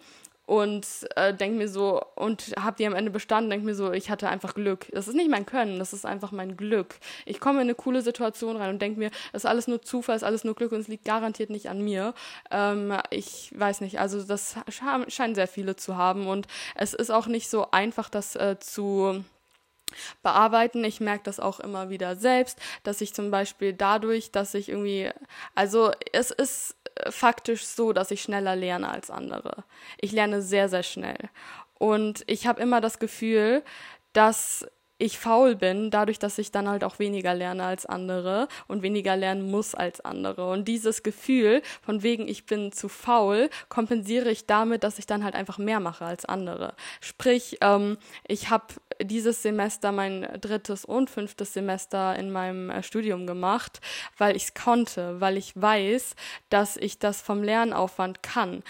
und 0.47 0.87
äh, 1.17 1.33
denk 1.33 1.57
mir 1.57 1.69
so 1.69 2.03
und 2.15 2.55
hab 2.63 2.77
die 2.77 2.87
am 2.87 2.95
Ende 2.95 3.11
bestanden, 3.11 3.51
denk 3.51 3.65
mir 3.65 3.75
so, 3.75 3.93
ich 3.93 4.11
hatte 4.11 4.29
einfach 4.29 4.55
Glück. 4.55 4.87
Das 4.93 5.09
ist 5.09 5.15
nicht 5.15 5.31
mein 5.31 5.47
Können, 5.47 5.79
das 5.79 5.93
ist 5.93 6.05
einfach 6.05 6.33
mein 6.33 6.57
Glück. 6.57 6.97
Ich 7.25 7.41
komme 7.41 7.61
in 7.61 7.67
eine 7.67 7.75
coole 7.75 8.03
Situation 8.03 8.57
rein 8.57 8.71
und 8.71 8.83
denk 8.83 8.99
mir, 8.99 9.11
das 9.33 9.45
ist 9.45 9.51
alles 9.51 9.69
nur 9.69 9.83
Zufall, 9.83 10.15
das 10.15 10.23
ist 10.23 10.27
alles 10.27 10.45
nur 10.45 10.55
Glück 10.55 10.73
und 10.73 10.81
es 10.81 10.89
liegt 10.89 11.05
garantiert 11.05 11.51
nicht 11.51 11.69
an 11.69 11.83
mir. 11.83 12.15
Ähm, 12.51 12.95
ich 13.11 13.53
weiß 13.57 13.81
nicht, 13.81 13.99
also 13.99 14.23
das 14.23 14.57
scheinen 14.69 15.35
sehr 15.35 15.49
viele 15.49 15.77
zu 15.77 15.97
haben 15.97 16.27
und 16.27 16.47
es 16.75 16.95
ist 16.95 17.11
auch 17.11 17.27
nicht 17.27 17.49
so 17.49 17.71
einfach, 17.71 18.11
das 18.11 18.37
äh, 18.37 18.57
zu 18.59 19.25
bearbeiten. 20.23 20.85
Ich 20.85 21.01
merke 21.01 21.25
das 21.25 21.41
auch 21.41 21.61
immer 21.61 21.89
wieder 21.89 22.17
selbst, 22.17 22.59
dass 22.83 23.01
ich 23.01 23.15
zum 23.15 23.31
Beispiel 23.31 23.73
dadurch, 23.73 24.31
dass 24.31 24.55
ich 24.55 24.69
irgendwie, 24.69 25.11
also 25.55 25.93
es 26.13 26.31
ist 26.31 26.77
faktisch 27.11 27.65
so, 27.65 27.93
dass 27.93 28.11
ich 28.11 28.23
schneller 28.23 28.57
lerne 28.57 28.89
als 28.89 29.11
andere. 29.11 29.65
Ich 30.01 30.13
lerne 30.13 30.43
sehr, 30.43 30.69
sehr 30.69 30.83
schnell. 30.83 31.19
Und 31.79 32.23
ich 32.27 32.47
habe 32.47 32.63
immer 32.63 32.81
das 32.81 32.99
Gefühl, 32.99 33.63
dass 34.13 34.67
ich 34.99 35.19
faul 35.19 35.57
bin, 35.57 35.91
dadurch, 35.91 36.21
dass 36.21 36.39
ich 36.39 36.53
dann 36.53 36.69
halt 36.69 36.85
auch 36.85 37.01
weniger 37.01 37.35
lerne 37.35 37.65
als 37.65 37.85
andere 37.85 38.47
und 38.69 38.83
weniger 38.83 39.17
lernen 39.17 39.51
muss 39.51 39.75
als 39.75 40.01
andere. 40.01 40.49
Und 40.51 40.69
dieses 40.69 41.03
Gefühl 41.03 41.63
von 41.83 42.03
wegen, 42.05 42.29
ich 42.29 42.47
bin 42.47 42.71
zu 42.71 42.89
faul, 42.89 43.51
kompensiere 43.69 44.31
ich 44.31 44.47
damit, 44.47 44.85
dass 44.85 45.01
ich 45.01 45.07
dann 45.07 45.25
halt 45.25 45.35
einfach 45.35 45.59
mehr 45.59 45.81
mache 45.81 46.05
als 46.05 46.25
andere. 46.25 46.75
Sprich, 47.01 47.59
ähm, 47.61 47.99
ich 48.29 48.51
habe 48.51 48.67
dieses 49.03 49.43
Semester 49.43 49.93
mein 49.93 50.23
drittes 50.41 50.85
und 50.85 51.11
fünftes 51.11 51.53
Semester 51.53 52.17
in 52.17 52.31
meinem 52.31 52.71
äh, 52.71 52.83
Studium 52.83 53.27
gemacht, 53.27 53.81
weil 54.19 54.37
ich 54.37 54.45
es 54.45 54.55
konnte, 54.55 55.21
weil 55.21 55.37
ich 55.37 55.61
weiß, 55.61 56.15
dass 56.49 56.77
ich 56.77 56.99
das 56.99 57.21
vom 57.23 57.43
Lernaufwand 57.43 58.23
kann, 58.23 58.63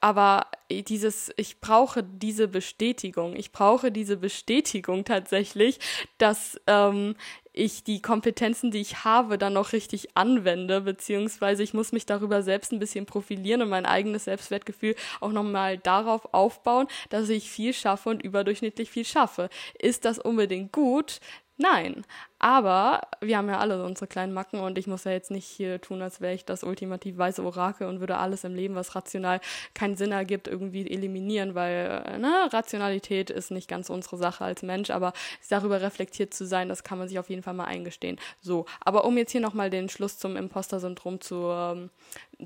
aber 0.00 0.46
dieses, 0.70 1.32
ich 1.36 1.60
brauche 1.60 2.02
diese 2.02 2.48
Bestätigung. 2.48 3.36
Ich 3.36 3.52
brauche 3.52 3.92
diese 3.92 4.16
Bestätigung 4.16 5.04
tatsächlich, 5.04 5.78
dass 6.18 6.60
ähm, 6.66 7.16
ich 7.52 7.84
die 7.84 8.00
Kompetenzen, 8.00 8.70
die 8.70 8.80
ich 8.80 9.04
habe, 9.04 9.36
dann 9.36 9.54
noch 9.54 9.72
richtig 9.72 10.16
anwende, 10.16 10.80
beziehungsweise 10.82 11.62
ich 11.62 11.74
muss 11.74 11.92
mich 11.92 12.06
darüber 12.06 12.42
selbst 12.42 12.72
ein 12.72 12.78
bisschen 12.78 13.06
profilieren 13.06 13.62
und 13.62 13.68
mein 13.68 13.86
eigenes 13.86 14.24
Selbstwertgefühl 14.24 14.94
auch 15.20 15.32
nochmal 15.32 15.78
darauf 15.78 16.32
aufbauen, 16.32 16.86
dass 17.10 17.28
ich 17.28 17.50
viel 17.50 17.74
schaffe 17.74 18.08
und 18.08 18.22
überdurchschnittlich 18.22 18.90
viel 18.90 19.04
schaffe. 19.04 19.50
Ist 19.78 20.04
das 20.04 20.18
unbedingt 20.18 20.72
gut? 20.72 21.20
Nein, 21.56 22.06
aber 22.40 23.02
wir 23.20 23.36
haben 23.36 23.48
ja 23.48 23.58
alle 23.58 23.84
unsere 23.84 24.06
kleinen 24.06 24.32
Macken 24.32 24.60
und 24.60 24.78
ich 24.78 24.86
muss 24.86 25.04
ja 25.04 25.12
jetzt 25.12 25.30
nicht 25.30 25.44
hier 25.44 25.80
tun, 25.80 26.00
als 26.00 26.22
wäre 26.22 26.32
ich 26.32 26.46
das 26.46 26.64
ultimativ 26.64 27.18
weiße 27.18 27.44
Orakel 27.44 27.86
und 27.86 28.00
würde 28.00 28.16
alles 28.16 28.44
im 28.44 28.54
Leben, 28.54 28.74
was 28.74 28.94
rational 28.94 29.40
keinen 29.74 29.94
Sinn 29.94 30.10
ergibt, 30.10 30.48
irgendwie 30.48 30.90
eliminieren, 30.90 31.54
weil 31.54 32.18
ne, 32.18 32.48
Rationalität 32.50 33.28
ist 33.28 33.50
nicht 33.50 33.68
ganz 33.68 33.90
unsere 33.90 34.16
Sache 34.16 34.42
als 34.42 34.62
Mensch, 34.62 34.90
aber 34.90 35.12
darüber 35.50 35.82
reflektiert 35.82 36.32
zu 36.32 36.46
sein, 36.46 36.70
das 36.70 36.82
kann 36.82 36.98
man 36.98 37.08
sich 37.08 37.18
auf 37.18 37.28
jeden 37.28 37.42
Fall 37.42 37.54
mal 37.54 37.66
eingestehen. 37.66 38.18
So, 38.40 38.64
aber 38.80 39.04
um 39.04 39.18
jetzt 39.18 39.32
hier 39.32 39.42
nochmal 39.42 39.68
den 39.68 39.90
Schluss 39.90 40.18
zum 40.18 40.36
Imposter-Syndrom 40.36 41.20
zu 41.20 41.50
ähm, 41.50 41.90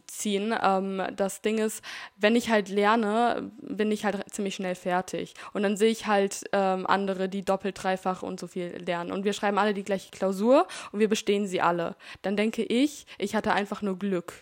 ziehen, 0.07 0.55
ähm, 0.61 1.03
das 1.15 1.41
Ding 1.41 1.59
ist, 1.59 1.85
wenn 2.17 2.35
ich 2.37 2.51
halt 2.51 2.69
lerne, 2.69 3.53
bin 3.61 3.93
ich 3.93 4.05
halt 4.05 4.23
ziemlich 4.33 4.57
schnell 4.57 4.75
fertig. 4.75 5.35
Und 5.53 5.63
dann 5.63 5.77
sehe 5.77 5.91
ich 5.91 6.07
halt 6.07 6.45
ähm, 6.53 6.87
andere, 6.87 7.29
die 7.29 7.45
doppelt, 7.45 7.83
dreifach 7.83 8.23
und 8.23 8.41
so 8.41 8.47
viel 8.47 8.83
lernen. 8.85 9.13
Und 9.13 9.25
wir 9.25 9.33
schreiben 9.33 9.59
alle 9.59 9.75
die 9.75 9.84
die 9.85 9.91
gleiche 9.91 10.11
Klausur 10.11 10.67
und 10.93 11.01
wir 11.01 11.09
bestehen 11.09 11.47
sie 11.47 11.61
alle. 11.61 11.97
Dann 12.23 12.37
denke 12.37 12.63
ich, 12.63 13.07
ich 13.19 13.35
hatte 13.35 13.53
einfach 13.53 13.83
nur 13.83 13.99
Glück 13.99 14.33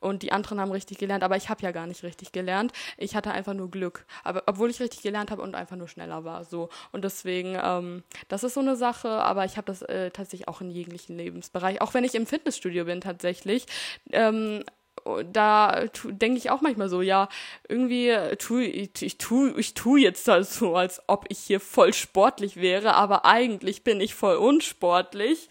und 0.00 0.22
die 0.22 0.32
anderen 0.32 0.60
haben 0.60 0.72
richtig 0.72 0.98
gelernt, 0.98 1.24
aber 1.24 1.36
ich 1.36 1.48
habe 1.48 1.62
ja 1.62 1.72
gar 1.72 1.86
nicht 1.86 2.02
richtig 2.02 2.32
gelernt. 2.32 2.72
Ich 2.96 3.16
hatte 3.16 3.30
einfach 3.30 3.54
nur 3.54 3.70
Glück, 3.70 4.06
aber 4.24 4.44
obwohl 4.46 4.70
ich 4.70 4.80
richtig 4.80 5.02
gelernt 5.02 5.30
habe 5.30 5.42
und 5.42 5.54
einfach 5.54 5.76
nur 5.76 5.88
schneller 5.88 6.24
war, 6.24 6.44
so 6.44 6.68
und 6.92 7.04
deswegen, 7.04 7.58
ähm, 7.62 8.02
das 8.28 8.44
ist 8.44 8.54
so 8.54 8.60
eine 8.60 8.76
Sache. 8.76 9.08
Aber 9.08 9.44
ich 9.44 9.56
habe 9.56 9.66
das 9.66 9.82
äh, 9.82 10.10
tatsächlich 10.10 10.48
auch 10.48 10.60
in 10.60 10.70
jeglichen 10.70 11.16
Lebensbereich, 11.16 11.80
auch 11.80 11.94
wenn 11.94 12.04
ich 12.04 12.14
im 12.14 12.26
Fitnessstudio 12.26 12.84
bin 12.84 13.00
tatsächlich. 13.00 13.66
Ähm, 14.12 14.64
da 15.32 15.84
denke 16.04 16.38
ich 16.38 16.50
auch 16.50 16.60
manchmal 16.60 16.88
so, 16.88 17.02
ja, 17.02 17.28
irgendwie 17.68 18.14
tu 18.38 18.58
ich, 18.58 18.90
ich 19.00 19.18
tu 19.18 19.52
ich 19.56 19.74
tu 19.74 19.96
jetzt 19.96 20.26
halt 20.28 20.46
so, 20.46 20.76
als 20.76 21.02
ob 21.06 21.26
ich 21.28 21.38
hier 21.38 21.60
voll 21.60 21.92
sportlich 21.92 22.56
wäre, 22.56 22.94
aber 22.94 23.24
eigentlich 23.24 23.84
bin 23.84 24.00
ich 24.00 24.14
voll 24.14 24.36
unsportlich. 24.36 25.48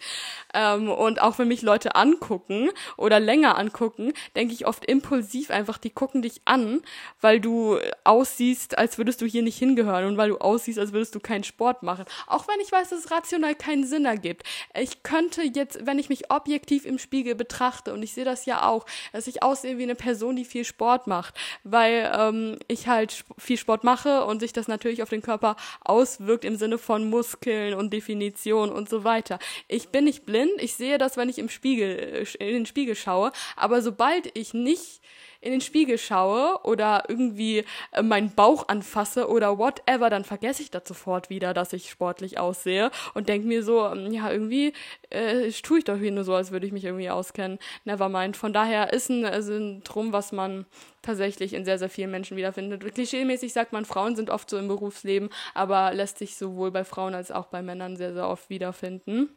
Ähm, 0.54 0.90
und 0.90 1.20
auch 1.20 1.38
wenn 1.38 1.48
mich 1.48 1.62
Leute 1.62 1.94
angucken 1.94 2.70
oder 2.96 3.20
länger 3.20 3.58
angucken, 3.58 4.12
denke 4.34 4.54
ich 4.54 4.66
oft 4.66 4.84
impulsiv 4.84 5.50
einfach, 5.50 5.78
die 5.78 5.90
gucken 5.90 6.22
dich 6.22 6.40
an, 6.44 6.82
weil 7.20 7.40
du 7.40 7.78
aussiehst, 8.04 8.78
als 8.78 8.98
würdest 8.98 9.20
du 9.20 9.26
hier 9.26 9.42
nicht 9.42 9.58
hingehören 9.58 10.06
und 10.06 10.16
weil 10.16 10.30
du 10.30 10.38
aussiehst, 10.38 10.78
als 10.78 10.92
würdest 10.92 11.14
du 11.14 11.20
keinen 11.20 11.44
Sport 11.44 11.82
machen. 11.82 12.04
Auch 12.26 12.48
wenn 12.48 12.60
ich 12.60 12.72
weiß, 12.72 12.90
dass 12.90 13.04
es 13.04 13.10
rational 13.10 13.54
keinen 13.54 13.86
Sinn 13.86 14.04
ergibt. 14.04 14.44
Ich 14.78 15.02
könnte 15.02 15.42
jetzt, 15.42 15.84
wenn 15.86 15.98
ich 15.98 16.08
mich 16.08 16.30
objektiv 16.30 16.86
im 16.86 16.98
Spiegel 16.98 17.34
betrachte, 17.34 17.92
und 17.92 18.02
ich 18.02 18.14
sehe 18.14 18.24
das 18.24 18.46
ja 18.46 18.66
auch, 18.66 18.86
dass 19.12 19.26
ich 19.26 19.42
aussehe 19.46 19.78
wie 19.78 19.84
eine 19.84 19.94
Person, 19.94 20.36
die 20.36 20.44
viel 20.44 20.64
Sport 20.64 21.06
macht, 21.06 21.34
weil 21.64 22.12
ähm, 22.16 22.58
ich 22.68 22.88
halt 22.88 23.24
viel 23.38 23.56
Sport 23.56 23.84
mache 23.84 24.24
und 24.24 24.40
sich 24.40 24.52
das 24.52 24.68
natürlich 24.68 25.02
auf 25.02 25.10
den 25.10 25.22
Körper 25.22 25.56
auswirkt 25.84 26.44
im 26.44 26.56
Sinne 26.56 26.78
von 26.78 27.08
Muskeln 27.08 27.74
und 27.74 27.92
Definition 27.92 28.70
und 28.70 28.88
so 28.88 29.04
weiter. 29.04 29.38
Ich 29.68 29.88
bin 29.88 30.04
nicht 30.04 30.26
blind, 30.26 30.50
ich 30.58 30.74
sehe 30.74 30.98
das, 30.98 31.16
wenn 31.16 31.28
ich 31.28 31.38
im 31.38 31.48
Spiegel, 31.48 32.26
äh, 32.40 32.48
in 32.48 32.54
den 32.54 32.66
Spiegel 32.66 32.96
schaue, 32.96 33.32
aber 33.56 33.82
sobald 33.82 34.36
ich 34.36 34.52
nicht 34.52 35.00
in 35.46 35.52
den 35.52 35.60
Spiegel 35.60 35.96
schaue 35.96 36.58
oder 36.64 37.04
irgendwie 37.08 37.64
äh, 37.92 38.02
meinen 38.02 38.34
Bauch 38.34 38.68
anfasse 38.68 39.28
oder 39.28 39.58
whatever, 39.58 40.10
dann 40.10 40.24
vergesse 40.24 40.62
ich 40.62 40.70
das 40.70 40.82
sofort 40.86 41.30
wieder, 41.30 41.54
dass 41.54 41.72
ich 41.72 41.88
sportlich 41.88 42.38
aussehe 42.38 42.90
und 43.14 43.28
denke 43.28 43.46
mir 43.46 43.62
so, 43.62 43.86
ähm, 43.86 44.12
ja, 44.12 44.30
irgendwie 44.30 44.72
äh, 45.10 45.50
tue 45.62 45.78
ich 45.78 45.84
doch 45.84 45.96
hier 45.96 46.12
nur 46.12 46.24
so, 46.24 46.34
als 46.34 46.50
würde 46.50 46.66
ich 46.66 46.72
mich 46.72 46.84
irgendwie 46.84 47.10
auskennen. 47.10 47.58
Nevermind. 47.84 48.36
Von 48.36 48.52
daher 48.52 48.92
ist 48.92 49.08
ein 49.08 49.24
äh, 49.24 49.40
Syndrom, 49.40 50.12
was 50.12 50.32
man 50.32 50.66
tatsächlich 51.02 51.54
in 51.54 51.64
sehr, 51.64 51.78
sehr 51.78 51.88
vielen 51.88 52.10
Menschen 52.10 52.36
wiederfindet. 52.36 52.82
Klischeemäßig 52.94 53.52
sagt 53.52 53.72
man, 53.72 53.84
Frauen 53.84 54.16
sind 54.16 54.30
oft 54.30 54.50
so 54.50 54.58
im 54.58 54.68
Berufsleben, 54.68 55.30
aber 55.54 55.94
lässt 55.94 56.18
sich 56.18 56.36
sowohl 56.36 56.72
bei 56.72 56.84
Frauen 56.84 57.14
als 57.14 57.30
auch 57.30 57.46
bei 57.46 57.62
Männern 57.62 57.96
sehr, 57.96 58.12
sehr 58.12 58.28
oft 58.28 58.50
wiederfinden. 58.50 59.30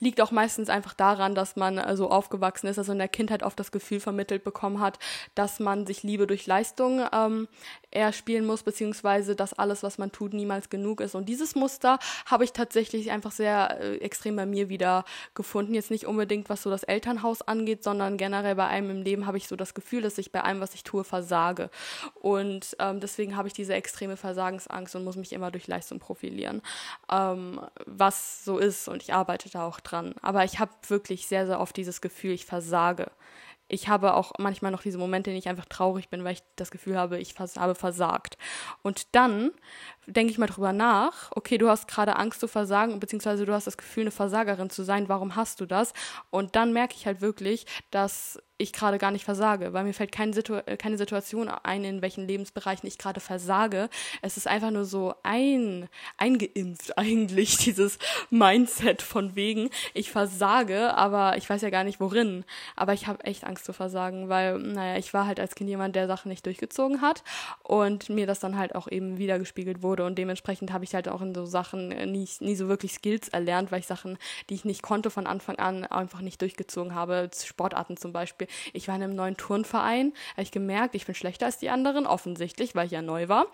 Liegt 0.00 0.20
auch 0.20 0.30
meistens 0.30 0.68
einfach 0.68 0.94
daran, 0.94 1.34
dass 1.34 1.56
man 1.56 1.78
äh, 1.78 1.96
so 1.96 2.10
aufgewachsen 2.10 2.66
ist, 2.66 2.78
also 2.78 2.92
in 2.92 2.98
der 2.98 3.08
Kindheit 3.08 3.42
oft 3.42 3.58
das 3.58 3.72
Gefühl 3.72 4.00
vermittelt 4.00 4.44
bekommen 4.44 4.80
hat, 4.80 4.98
dass 5.34 5.60
man 5.60 5.86
sich 5.86 6.02
Liebe 6.02 6.26
durch 6.26 6.46
Leistung 6.46 7.02
ähm, 7.12 7.48
erspielen 7.90 8.46
muss, 8.46 8.62
beziehungsweise 8.62 9.36
dass 9.36 9.52
alles, 9.52 9.82
was 9.82 9.98
man 9.98 10.12
tut, 10.12 10.32
niemals 10.32 10.70
genug 10.70 11.00
ist. 11.00 11.14
Und 11.14 11.28
dieses 11.28 11.54
Muster 11.54 11.98
habe 12.26 12.44
ich 12.44 12.52
tatsächlich 12.52 13.10
einfach 13.10 13.32
sehr 13.32 13.80
äh, 13.80 13.96
extrem 13.98 14.36
bei 14.36 14.46
mir 14.46 14.68
wieder 14.68 15.04
gefunden. 15.34 15.74
Jetzt 15.74 15.90
nicht 15.90 16.06
unbedingt, 16.06 16.48
was 16.48 16.62
so 16.62 16.70
das 16.70 16.82
Elternhaus 16.82 17.42
angeht, 17.42 17.84
sondern 17.84 18.16
generell 18.16 18.54
bei 18.54 18.66
einem 18.66 18.90
im 18.90 19.02
Leben 19.02 19.26
habe 19.26 19.36
ich 19.36 19.46
so 19.46 19.56
das 19.56 19.74
Gefühl, 19.74 20.02
dass 20.02 20.18
ich 20.18 20.32
bei 20.32 20.42
allem, 20.42 20.60
was 20.60 20.74
ich 20.74 20.84
tue, 20.84 21.04
versage. 21.04 21.70
Und 22.14 22.76
ähm, 22.78 23.00
deswegen 23.00 23.36
habe 23.36 23.48
ich 23.48 23.54
diese 23.54 23.74
extreme 23.74 24.16
Versagensangst 24.16 24.96
und 24.96 25.04
muss 25.04 25.16
mich 25.16 25.32
immer 25.32 25.50
durch 25.50 25.66
Leistung 25.66 25.98
profilieren. 25.98 26.62
Ähm, 27.10 27.60
was 27.86 28.44
so 28.44 28.58
ist 28.58 28.88
und 28.88 29.02
ich 29.02 29.12
arbeite 29.12 29.50
da 29.50 29.61
auch 29.62 29.80
dran. 29.80 30.14
Aber 30.22 30.44
ich 30.44 30.58
habe 30.58 30.72
wirklich 30.88 31.26
sehr, 31.26 31.46
sehr 31.46 31.60
oft 31.60 31.76
dieses 31.76 32.00
Gefühl, 32.00 32.32
ich 32.32 32.46
versage. 32.46 33.10
Ich 33.68 33.88
habe 33.88 34.14
auch 34.14 34.32
manchmal 34.38 34.70
noch 34.70 34.82
diese 34.82 34.98
Momente, 34.98 35.30
in 35.30 35.34
denen 35.34 35.38
ich 35.38 35.48
einfach 35.48 35.64
traurig 35.64 36.10
bin, 36.10 36.24
weil 36.24 36.34
ich 36.34 36.42
das 36.56 36.70
Gefühl 36.70 36.98
habe, 36.98 37.18
ich 37.18 37.32
vers 37.32 37.56
habe 37.56 37.74
versagt. 37.74 38.36
Und 38.82 39.14
dann 39.14 39.50
denke 40.06 40.30
ich 40.30 40.36
mal 40.38 40.46
drüber 40.46 40.74
nach, 40.74 41.30
okay, 41.34 41.56
du 41.56 41.70
hast 41.70 41.88
gerade 41.88 42.16
Angst 42.16 42.40
zu 42.40 42.48
versagen, 42.48 43.00
beziehungsweise 43.00 43.46
du 43.46 43.52
hast 43.54 43.66
das 43.66 43.78
Gefühl, 43.78 44.02
eine 44.02 44.10
Versagerin 44.10 44.68
zu 44.68 44.82
sein, 44.82 45.08
warum 45.08 45.36
hast 45.36 45.60
du 45.60 45.66
das? 45.66 45.94
Und 46.28 46.54
dann 46.54 46.74
merke 46.74 46.96
ich 46.96 47.06
halt 47.06 47.22
wirklich, 47.22 47.64
dass 47.90 48.42
ich 48.62 48.72
gerade 48.72 48.98
gar 48.98 49.10
nicht 49.10 49.24
versage, 49.24 49.72
weil 49.72 49.84
mir 49.84 49.94
fällt 49.94 50.12
keine, 50.12 50.32
Situ 50.32 50.60
keine 50.78 50.98
Situation 50.98 51.48
ein, 51.48 51.84
in 51.84 52.02
welchen 52.02 52.26
Lebensbereichen 52.26 52.86
ich 52.86 52.98
gerade 52.98 53.20
versage. 53.20 53.88
Es 54.20 54.36
ist 54.36 54.46
einfach 54.48 54.70
nur 54.70 54.84
so 54.84 55.14
ein, 55.22 55.88
eingeimpft 56.16 56.96
eigentlich, 56.98 57.56
dieses 57.58 57.98
Mindset 58.30 59.02
von 59.02 59.36
wegen, 59.36 59.70
ich 59.94 60.10
versage, 60.10 60.94
aber 60.94 61.36
ich 61.36 61.48
weiß 61.48 61.62
ja 61.62 61.70
gar 61.70 61.84
nicht 61.84 62.00
worin. 62.00 62.44
Aber 62.76 62.92
ich 62.92 63.06
habe 63.06 63.24
echt 63.24 63.44
Angst 63.44 63.64
zu 63.64 63.72
versagen, 63.72 64.28
weil, 64.28 64.58
naja, 64.58 64.98
ich 64.98 65.14
war 65.14 65.26
halt 65.26 65.40
als 65.40 65.54
Kind 65.54 65.70
jemand, 65.70 65.96
der 65.96 66.06
Sachen 66.06 66.28
nicht 66.28 66.44
durchgezogen 66.44 67.00
hat 67.00 67.22
und 67.62 68.08
mir 68.08 68.26
das 68.26 68.40
dann 68.40 68.58
halt 68.58 68.74
auch 68.74 68.90
eben 68.90 69.18
wiedergespiegelt 69.18 69.82
wurde 69.82 69.92
wurde 69.92 70.06
und 70.06 70.16
dementsprechend 70.16 70.72
habe 70.72 70.84
ich 70.84 70.94
halt 70.94 71.08
auch 71.08 71.20
in 71.20 71.34
so 71.34 71.44
Sachen 71.44 71.92
äh, 71.92 72.06
nie, 72.06 72.28
nie 72.40 72.54
so 72.54 72.68
wirklich 72.68 72.94
Skills 72.94 73.28
erlernt, 73.28 73.70
weil 73.70 73.80
ich 73.80 73.86
Sachen, 73.86 74.16
die 74.48 74.54
ich 74.54 74.64
nicht 74.64 74.82
konnte 74.82 75.10
von 75.10 75.26
Anfang 75.26 75.56
an, 75.56 75.84
einfach 75.84 76.20
nicht 76.20 76.40
durchgezogen 76.40 76.94
habe. 76.94 77.30
Sportarten 77.44 77.96
zum 77.96 78.12
Beispiel. 78.12 78.46
Ich 78.72 78.88
war 78.88 78.96
in 78.96 79.02
einem 79.02 79.14
neuen 79.14 79.36
Turnverein, 79.36 80.12
habe 80.32 80.42
ich 80.42 80.50
gemerkt, 80.50 80.94
ich 80.94 81.06
bin 81.06 81.14
schlechter 81.14 81.46
als 81.46 81.58
die 81.58 81.70
anderen, 81.70 82.06
offensichtlich, 82.06 82.74
weil 82.74 82.86
ich 82.86 82.92
ja 82.92 83.02
neu 83.02 83.28
war. 83.28 83.46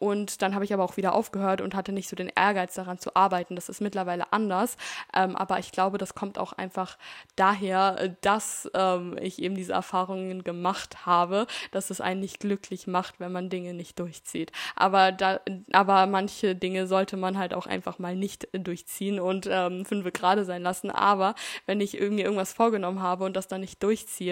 Und 0.00 0.40
dann 0.40 0.54
habe 0.54 0.64
ich 0.64 0.72
aber 0.72 0.82
auch 0.82 0.96
wieder 0.96 1.14
aufgehört 1.14 1.60
und 1.60 1.74
hatte 1.74 1.92
nicht 1.92 2.08
so 2.08 2.16
den 2.16 2.32
Ehrgeiz 2.34 2.74
daran 2.74 2.98
zu 2.98 3.14
arbeiten. 3.14 3.54
Das 3.54 3.68
ist 3.68 3.82
mittlerweile 3.82 4.32
anders. 4.32 4.78
Ähm, 5.14 5.36
aber 5.36 5.58
ich 5.58 5.72
glaube, 5.72 5.98
das 5.98 6.14
kommt 6.14 6.38
auch 6.38 6.54
einfach 6.54 6.96
daher, 7.36 8.16
dass 8.22 8.68
ähm, 8.72 9.18
ich 9.20 9.42
eben 9.42 9.54
diese 9.54 9.74
Erfahrungen 9.74 10.42
gemacht 10.42 11.04
habe, 11.04 11.46
dass 11.70 11.90
es 11.90 12.00
einen 12.00 12.20
nicht 12.20 12.40
glücklich 12.40 12.86
macht, 12.86 13.20
wenn 13.20 13.30
man 13.30 13.50
Dinge 13.50 13.74
nicht 13.74 13.98
durchzieht. 13.98 14.52
Aber 14.74 15.12
da, 15.12 15.40
aber 15.72 16.06
manche 16.06 16.56
Dinge 16.56 16.86
sollte 16.86 17.18
man 17.18 17.36
halt 17.36 17.52
auch 17.52 17.66
einfach 17.66 17.98
mal 17.98 18.16
nicht 18.16 18.48
durchziehen 18.54 19.20
und 19.20 19.46
ähm, 19.50 19.84
fünf 19.84 20.10
gerade 20.14 20.46
sein 20.46 20.62
lassen. 20.62 20.90
Aber 20.90 21.34
wenn 21.66 21.82
ich 21.82 22.00
irgendwie 22.00 22.22
irgendwas 22.22 22.54
vorgenommen 22.54 23.02
habe 23.02 23.24
und 23.24 23.36
das 23.36 23.48
dann 23.48 23.60
nicht 23.60 23.82
durchziehe, 23.82 24.29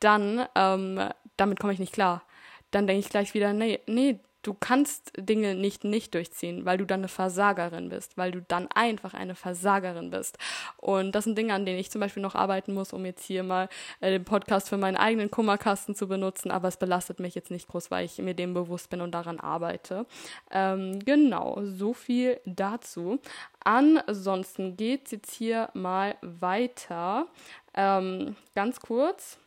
dann 0.00 0.46
ähm, 0.54 1.00
damit 1.38 1.58
komme 1.58 1.72
ich 1.72 1.78
nicht 1.78 1.94
klar. 1.94 2.22
Dann 2.70 2.86
denke 2.86 3.00
ich 3.00 3.08
gleich 3.08 3.32
wieder, 3.32 3.54
nee, 3.54 3.80
nee, 3.86 4.20
du 4.42 4.54
kannst 4.54 5.12
Dinge 5.16 5.54
nicht 5.54 5.84
nicht 5.84 6.14
durchziehen, 6.14 6.64
weil 6.64 6.78
du 6.78 6.86
dann 6.86 7.00
eine 7.00 7.08
Versagerin 7.08 7.88
bist, 7.88 8.16
weil 8.16 8.30
du 8.30 8.40
dann 8.40 8.68
einfach 8.74 9.14
eine 9.14 9.34
Versagerin 9.34 10.10
bist. 10.10 10.38
Und 10.76 11.12
das 11.12 11.24
sind 11.24 11.36
Dinge, 11.36 11.54
an 11.54 11.66
denen 11.66 11.78
ich 11.78 11.90
zum 11.90 12.00
Beispiel 12.00 12.22
noch 12.22 12.34
arbeiten 12.34 12.72
muss, 12.72 12.92
um 12.92 13.04
jetzt 13.04 13.24
hier 13.24 13.42
mal 13.42 13.68
äh, 14.00 14.10
den 14.10 14.24
Podcast 14.24 14.68
für 14.68 14.76
meinen 14.76 14.96
eigenen 14.96 15.30
Kummerkasten 15.30 15.94
zu 15.94 16.08
benutzen, 16.08 16.50
aber 16.50 16.68
es 16.68 16.76
belastet 16.76 17.20
mich 17.20 17.34
jetzt 17.34 17.50
nicht 17.50 17.68
groß, 17.68 17.90
weil 17.90 18.04
ich 18.04 18.18
mir 18.18 18.34
dem 18.34 18.54
bewusst 18.54 18.90
bin 18.90 19.00
und 19.00 19.12
daran 19.12 19.40
arbeite. 19.40 20.06
Ähm, 20.50 21.00
genau, 21.00 21.60
so 21.64 21.92
viel 21.92 22.40
dazu. 22.44 23.18
Ansonsten 23.64 24.76
geht 24.76 25.06
es 25.06 25.10
jetzt 25.12 25.32
hier 25.32 25.68
mal 25.74 26.16
weiter. 26.22 27.26
Ähm, 27.78 28.34
ganz 28.56 28.80
kurz. 28.80 29.38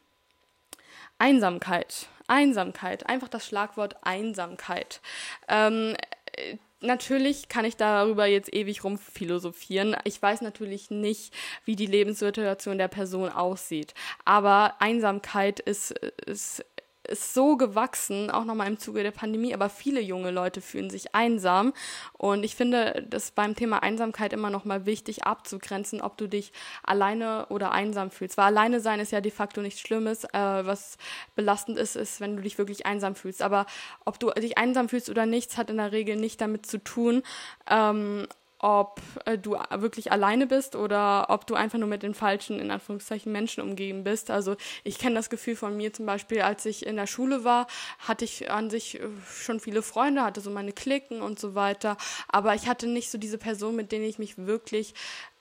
Einsamkeit. 1.20 2.08
Einsamkeit, 2.28 3.08
einfach 3.08 3.28
das 3.28 3.46
Schlagwort 3.46 3.98
Einsamkeit. 4.04 5.02
Ähm, 5.50 5.98
äh, 6.32 6.56
natürlich 6.80 7.50
kann 7.50 7.66
ich 7.66 7.76
darüber 7.76 8.26
jetzt 8.26 8.54
ewig 8.54 8.86
rumphilosophieren. 8.86 9.98
Ich 10.06 10.22
weiß 10.22 10.40
natürlich 10.42 10.90
nicht, 10.90 11.34
wie 11.66 11.76
die 11.76 11.88
Lebenssituation 11.88 12.78
der 12.78 12.88
Person 12.88 13.28
aussieht. 13.28 13.94
Aber 14.24 14.76
Einsamkeit 14.80 15.60
ist, 15.60 15.92
ist 16.26 16.64
ist 17.12 17.34
so 17.34 17.58
gewachsen, 17.58 18.32
auch 18.32 18.46
nochmal 18.46 18.68
im 18.68 18.80
Zuge 18.80 19.04
der 19.04 19.12
Pandemie, 19.12 19.54
aber 19.54 19.70
viele 19.70 20.02
junge 20.02 20.32
Leute 20.32 20.62
fühlen 20.62 20.90
sich 20.90 21.14
einsam. 21.14 21.74
Und 22.14 22.44
ich 22.44 22.56
finde 22.56 23.06
das 23.08 23.32
beim 23.32 23.56
Thema 23.56 23.84
Einsamkeit 23.84 24.34
immer 24.34 24.50
nochmal 24.50 24.86
wichtig 24.86 25.26
abzugrenzen, 25.26 26.02
ob 26.02 26.18
du 26.18 26.28
dich 26.28 26.52
alleine 26.84 27.46
oder 27.50 27.72
einsam 27.72 28.12
fühlst. 28.12 28.38
Weil 28.38 28.46
alleine 28.46 28.80
sein 28.80 29.00
ist 29.00 29.12
ja 29.12 29.22
de 29.22 29.32
facto 29.32 29.62
nichts 29.62 29.82
Schlimmes. 29.82 30.24
Äh, 30.24 30.30
was 30.34 30.98
belastend 31.36 31.78
ist, 31.78 31.96
ist, 31.96 32.22
wenn 32.22 32.36
du 32.36 32.42
dich 32.42 32.58
wirklich 32.58 32.86
einsam 32.86 33.16
fühlst. 33.16 33.42
Aber 33.42 33.66
ob 34.06 34.20
du 34.20 34.32
dich 34.32 34.58
einsam 34.58 34.90
fühlst 34.90 35.10
oder 35.10 35.26
nichts, 35.26 35.58
hat 35.58 35.70
in 35.70 35.78
der 35.78 35.92
Regel 35.92 36.16
nicht 36.16 36.42
damit 36.42 36.66
zu 36.66 36.84
tun, 36.84 37.24
ähm, 37.70 38.28
ob 38.62 39.02
äh, 39.26 39.38
du 39.38 39.58
wirklich 39.76 40.12
alleine 40.12 40.48
bist 40.48 40.76
oder 40.76 41.28
ob 41.30 41.48
du 41.48 41.56
einfach 41.56 41.80
nur 41.80 41.88
mit 41.88 42.04
den 42.04 42.14
falschen, 42.14 42.60
in 42.60 42.72
Anführungszeichen, 42.72 43.32
Menschen 43.32 43.64
umgeben 43.64 44.04
bist. 44.04 44.30
Also 44.30 44.56
ich 44.84 45.00
kenne 45.00 45.16
das 45.16 45.30
Gefühl 45.30 45.56
von 45.56 45.76
mir 45.76 45.94
zum 45.94 46.06
Beispiel, 46.06 46.42
als 46.42 46.66
ich 46.66 46.86
in 46.86 46.96
der 46.96 47.08
Schule 47.08 47.44
war, 47.44 47.68
hatte 48.00 48.26
ich 48.26 48.52
an 48.52 48.70
sich 48.70 49.00
äh, 49.00 49.08
schon 49.26 49.60
viele 49.60 49.82
Freunde, 49.82 50.24
hatte 50.24 50.42
so 50.42 50.52
meine 50.52 50.74
Klicken 50.74 51.22
und 51.22 51.40
so 51.40 51.56
weiter, 51.56 51.98
aber 52.28 52.54
ich 52.56 52.68
hatte 52.68 52.88
nicht 52.88 53.10
so 53.10 53.18
diese 53.18 53.38
Person, 53.38 53.76
mit 53.76 53.92
denen 53.92 54.06
ich 54.06 54.20
mich 54.20 54.38
wirklich 54.38 54.94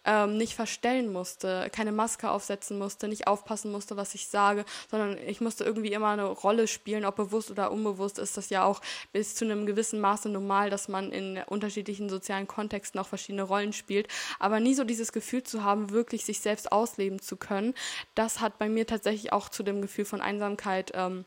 ähm, 0.05 0.37
nicht 0.37 0.55
verstellen 0.55 1.13
musste, 1.13 1.69
keine 1.73 1.93
Maske 1.93 2.31
aufsetzen 2.31 2.79
musste, 2.79 3.09
nicht 3.09 3.27
aufpassen 3.27 3.71
musste, 3.71 3.97
was 3.97 4.15
ich 4.15 4.29
sage, 4.29 4.65
sondern 4.91 5.19
ich 5.19 5.41
musste 5.41 5.65
irgendwie 5.65 5.93
immer 5.93 6.09
eine 6.09 6.25
Rolle 6.25 6.67
spielen, 6.67 7.05
ob 7.05 7.17
bewusst 7.17 7.51
oder 7.51 7.71
unbewusst 7.71 8.19
ist 8.19 8.37
das 8.37 8.51
ja 8.51 8.65
auch 8.65 8.81
bis 9.13 9.35
zu 9.35 9.45
einem 9.45 9.67
gewissen 9.67 10.01
Maße 10.01 10.29
normal, 10.29 10.71
dass 10.71 10.89
man 10.89 11.13
in 11.13 11.39
unterschiedlichen 11.47 12.09
sozialen 12.09 12.47
Kontexten 12.47 12.99
auch 13.01 13.09
verschiedene 13.09 13.43
Rollen 13.43 13.73
spielt, 13.73 14.09
aber 14.39 14.61
nie 14.61 14.75
so 14.75 14.85
dieses 14.85 15.13
Gefühl 15.13 15.43
zu 15.43 15.65
haben, 15.65 15.91
wirklich 15.91 16.25
sich 16.25 16.41
selbst 16.41 16.73
ausleben 16.73 17.21
zu 17.21 17.37
können, 17.37 17.75
das 18.15 18.41
hat 18.41 18.59
bei 18.59 18.69
mir 18.69 18.87
tatsächlich 18.87 19.33
auch 19.33 19.49
zu 19.49 19.63
dem 19.63 19.83
Gefühl 19.83 20.05
von 20.05 20.21
Einsamkeit 20.21 20.93
ähm, 20.95 21.25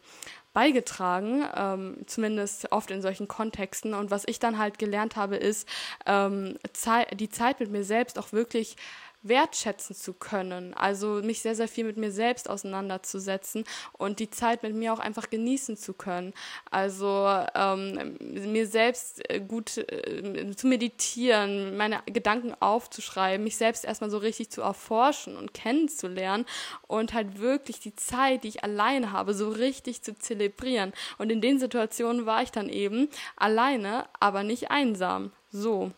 beigetragen, 0.54 1.44
ähm, 1.56 1.98
zumindest 2.06 2.72
oft 2.72 2.92
in 2.92 3.02
solchen 3.02 3.28
Kontexten. 3.28 3.94
Und 3.94 4.12
was 4.12 4.24
ich 4.28 4.40
dann 4.40 4.58
halt 4.58 4.80
gelernt 4.80 5.16
habe, 5.16 5.36
ist, 5.36 5.68
ähm, 6.06 6.58
Zei 6.74 7.06
die 7.14 7.30
Zeit 7.30 7.60
mit 7.60 7.72
mir 7.72 7.84
selbst 7.84 8.20
auch 8.20 8.32
wirklich 8.32 8.78
wertschätzen 9.24 9.96
zu 9.96 10.14
können. 10.14 10.74
Also 10.74 11.22
mich 11.24 11.42
sehr, 11.42 11.56
sehr 11.56 11.68
viel 11.68 11.86
mit 11.86 11.98
mir 11.98 12.12
selbst 12.12 12.50
auseinanderzusetzen 12.50 13.64
und 13.94 14.20
die 14.20 14.30
Zeit 14.30 14.64
mit 14.64 14.76
mir 14.76 14.94
auch 14.94 15.00
einfach 15.00 15.30
genießen 15.30 15.78
zu 15.78 15.94
können. 15.94 16.34
Also 16.70 17.28
ähm, 17.56 18.18
mir 18.20 18.68
selbst 18.68 19.28
äh, 19.30 19.40
gut 19.40 19.78
äh, 19.78 20.56
zu 20.56 20.68
meditieren, 20.68 21.78
meine 21.78 22.02
Gedanken 22.06 22.54
aufzuschreiben, 22.60 23.44
mich 23.44 23.58
selbst 23.58 23.86
erstmal 23.86 24.10
so 24.10 24.18
richtig 24.18 24.50
zu 24.52 24.62
erforschen 24.62 25.38
und 25.38 25.54
kennenzulernen 25.54 26.46
und 26.88 27.14
halt 27.14 27.40
wirklich 27.40 27.80
die 27.80 27.96
Zeit, 27.96 28.44
die 28.44 28.50
ich 28.50 28.64
alleine 28.64 29.12
habe, 29.12 29.34
so 29.34 29.50
richtig 29.50 30.02
zu 30.04 30.18
zelebrieren. 30.18 30.94
Und 31.18 31.32
in 31.32 31.42
den 31.42 31.60
Situationen 31.60 32.26
war 32.26 32.44
ich 32.44 32.52
dann 32.52 32.70
eben 32.70 33.10
alleine, 33.36 34.06
aber 34.20 34.44
nicht 34.44 34.72
einsam. 34.72 35.32
So. 35.52 35.92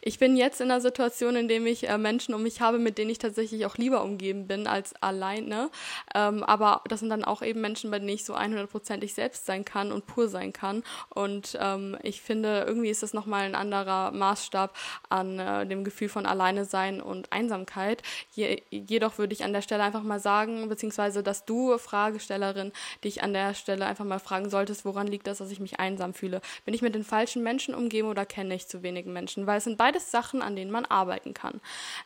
Ich 0.00 0.18
bin 0.18 0.36
jetzt 0.36 0.60
in 0.60 0.70
einer 0.70 0.80
Situation, 0.80 1.36
in 1.36 1.48
der 1.48 1.58
ich 1.64 1.88
äh, 1.88 1.98
Menschen 1.98 2.34
um 2.34 2.42
mich 2.42 2.60
habe, 2.60 2.78
mit 2.78 2.98
denen 2.98 3.10
ich 3.10 3.18
tatsächlich 3.18 3.66
auch 3.66 3.76
lieber 3.76 4.02
umgeben 4.02 4.46
bin 4.46 4.66
als 4.66 4.94
alleine. 5.02 5.70
Ähm, 6.14 6.42
aber 6.42 6.82
das 6.88 7.00
sind 7.00 7.10
dann 7.10 7.24
auch 7.24 7.42
eben 7.42 7.60
Menschen, 7.60 7.90
bei 7.90 7.98
denen 7.98 8.10
ich 8.10 8.24
so 8.24 8.34
100%ig 8.34 9.12
selbst 9.12 9.46
sein 9.46 9.64
kann 9.64 9.92
und 9.92 10.06
pur 10.06 10.28
sein 10.28 10.52
kann. 10.52 10.82
Und 11.10 11.58
ähm, 11.60 11.96
ich 12.02 12.20
finde, 12.20 12.64
irgendwie 12.66 12.90
ist 12.90 13.02
das 13.02 13.14
nochmal 13.14 13.44
ein 13.44 13.54
anderer 13.54 14.12
Maßstab 14.12 14.74
an 15.08 15.38
äh, 15.38 15.66
dem 15.66 15.84
Gefühl 15.84 16.08
von 16.08 16.26
Alleine 16.26 16.64
sein 16.64 17.00
und 17.00 17.32
Einsamkeit. 17.32 18.02
Je, 18.32 18.62
jedoch 18.70 19.18
würde 19.18 19.32
ich 19.32 19.44
an 19.44 19.52
der 19.52 19.62
Stelle 19.62 19.82
einfach 19.82 20.02
mal 20.02 20.20
sagen, 20.20 20.68
beziehungsweise 20.68 21.22
dass 21.22 21.44
du, 21.44 21.76
Fragestellerin, 21.78 22.72
dich 23.04 23.22
an 23.22 23.32
der 23.32 23.54
Stelle 23.54 23.86
einfach 23.86 24.04
mal 24.04 24.18
fragen 24.18 24.50
solltest, 24.50 24.84
woran 24.84 25.06
liegt 25.06 25.26
das, 25.26 25.38
dass 25.38 25.50
ich 25.50 25.60
mich 25.60 25.80
einsam 25.80 26.14
fühle? 26.14 26.40
Bin 26.64 26.74
ich 26.74 26.82
mit 26.82 26.94
den 26.94 27.04
falschen 27.04 27.42
Menschen 27.42 27.74
umgeben 27.74 28.08
oder 28.08 28.26
kenne 28.26 28.54
ich 28.54 28.68
zu 28.68 28.82
wenig 28.82 29.06
Menschen? 29.06 29.46
Weil 29.46 29.58
es 29.58 29.66
sind 29.68 29.78
beides 29.78 30.10
Sachen, 30.10 30.42
an 30.42 30.56
denen 30.56 30.70
man 30.70 30.84
arbeiten 30.84 31.34
kann. 31.34 31.60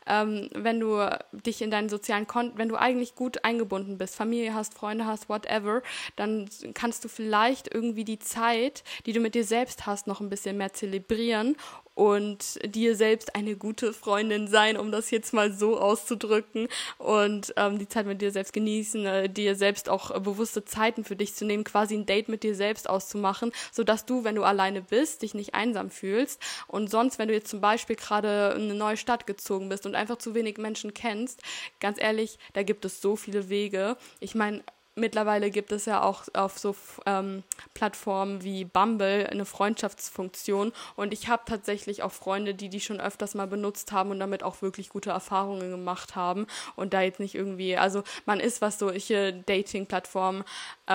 Ähm, 0.06 0.48
wenn 0.52 0.80
du 0.80 1.08
dich 1.32 1.62
in 1.62 1.70
deinen 1.70 1.88
sozialen 1.88 2.26
Konten, 2.26 2.58
wenn 2.58 2.68
du 2.68 2.76
eigentlich 2.76 3.14
gut 3.14 3.44
eingebunden 3.44 3.98
bist, 3.98 4.16
Familie 4.16 4.54
hast, 4.54 4.74
Freunde 4.74 5.06
hast, 5.06 5.28
whatever, 5.28 5.82
dann 6.16 6.48
kannst 6.74 7.04
du 7.04 7.08
vielleicht 7.08 7.72
irgendwie 7.72 8.04
die 8.04 8.18
Zeit, 8.18 8.84
die 9.06 9.12
du 9.12 9.20
mit 9.20 9.34
dir 9.34 9.44
selbst 9.44 9.86
hast, 9.86 10.06
noch 10.06 10.20
ein 10.20 10.28
bisschen 10.28 10.56
mehr 10.56 10.72
zelebrieren 10.72 11.56
und 11.94 12.58
dir 12.64 12.96
selbst 12.96 13.34
eine 13.34 13.56
gute 13.56 13.92
Freundin 13.92 14.48
sein, 14.48 14.76
um 14.76 14.90
das 14.90 15.10
jetzt 15.10 15.32
mal 15.32 15.52
so 15.52 15.78
auszudrücken 15.78 16.68
und 16.98 17.52
ähm, 17.56 17.78
die 17.78 17.88
Zeit 17.88 18.06
mit 18.06 18.22
dir 18.22 18.30
selbst 18.30 18.52
genießen, 18.52 19.06
äh, 19.06 19.28
dir 19.28 19.54
selbst 19.56 19.88
auch 19.88 20.10
äh, 20.10 20.20
bewusste 20.20 20.64
Zeiten 20.64 21.04
für 21.04 21.16
dich 21.16 21.34
zu 21.34 21.44
nehmen, 21.44 21.64
quasi 21.64 21.94
ein 21.94 22.06
Date 22.06 22.28
mit 22.28 22.42
dir 22.42 22.54
selbst 22.54 22.88
auszumachen, 22.88 23.52
so 23.70 23.84
dass 23.84 24.06
du, 24.06 24.24
wenn 24.24 24.34
du 24.34 24.42
alleine 24.42 24.82
bist, 24.82 25.22
dich 25.22 25.34
nicht 25.34 25.54
einsam 25.54 25.90
fühlst 25.90 26.40
und 26.66 26.90
sonst, 26.90 27.18
wenn 27.18 27.28
du 27.28 27.34
jetzt 27.34 27.50
zum 27.50 27.60
Beispiel 27.60 27.96
gerade 27.96 28.54
in 28.56 28.62
eine 28.62 28.74
neue 28.74 28.96
Stadt 28.96 29.26
gezogen 29.26 29.68
bist 29.68 29.86
und 29.86 29.94
einfach 29.94 30.18
zu 30.18 30.34
wenig 30.34 30.58
Menschen 30.58 30.94
kennst, 30.94 31.42
ganz 31.80 32.00
ehrlich, 32.00 32.38
da 32.54 32.62
gibt 32.62 32.84
es 32.84 33.00
so 33.00 33.16
viele 33.16 33.48
Wege. 33.48 33.96
Ich 34.20 34.34
meine, 34.34 34.62
mittlerweile 34.94 35.50
gibt 35.50 35.72
es 35.72 35.86
ja 35.86 36.02
auch 36.02 36.24
auf 36.34 36.58
so 36.58 36.76
ähm, 37.06 37.42
Plattformen 37.74 38.42
wie 38.42 38.64
Bumble 38.64 39.26
eine 39.30 39.44
Freundschaftsfunktion. 39.44 40.72
Und 40.96 41.12
ich 41.12 41.28
habe 41.28 41.42
tatsächlich 41.46 42.02
auch 42.02 42.12
Freunde, 42.12 42.54
die 42.54 42.68
die 42.68 42.80
schon 42.80 43.00
öfters 43.00 43.34
mal 43.34 43.46
benutzt 43.46 43.92
haben 43.92 44.10
und 44.10 44.20
damit 44.20 44.42
auch 44.42 44.62
wirklich 44.62 44.88
gute 44.88 45.10
Erfahrungen 45.10 45.70
gemacht 45.70 46.14
haben. 46.14 46.46
Und 46.76 46.94
da 46.94 47.02
jetzt 47.02 47.20
nicht 47.20 47.34
irgendwie, 47.34 47.76
also 47.76 48.02
man 48.26 48.40
ist, 48.40 48.60
was 48.60 48.78
solche 48.78 49.32
Dating-Plattformen 49.32 50.44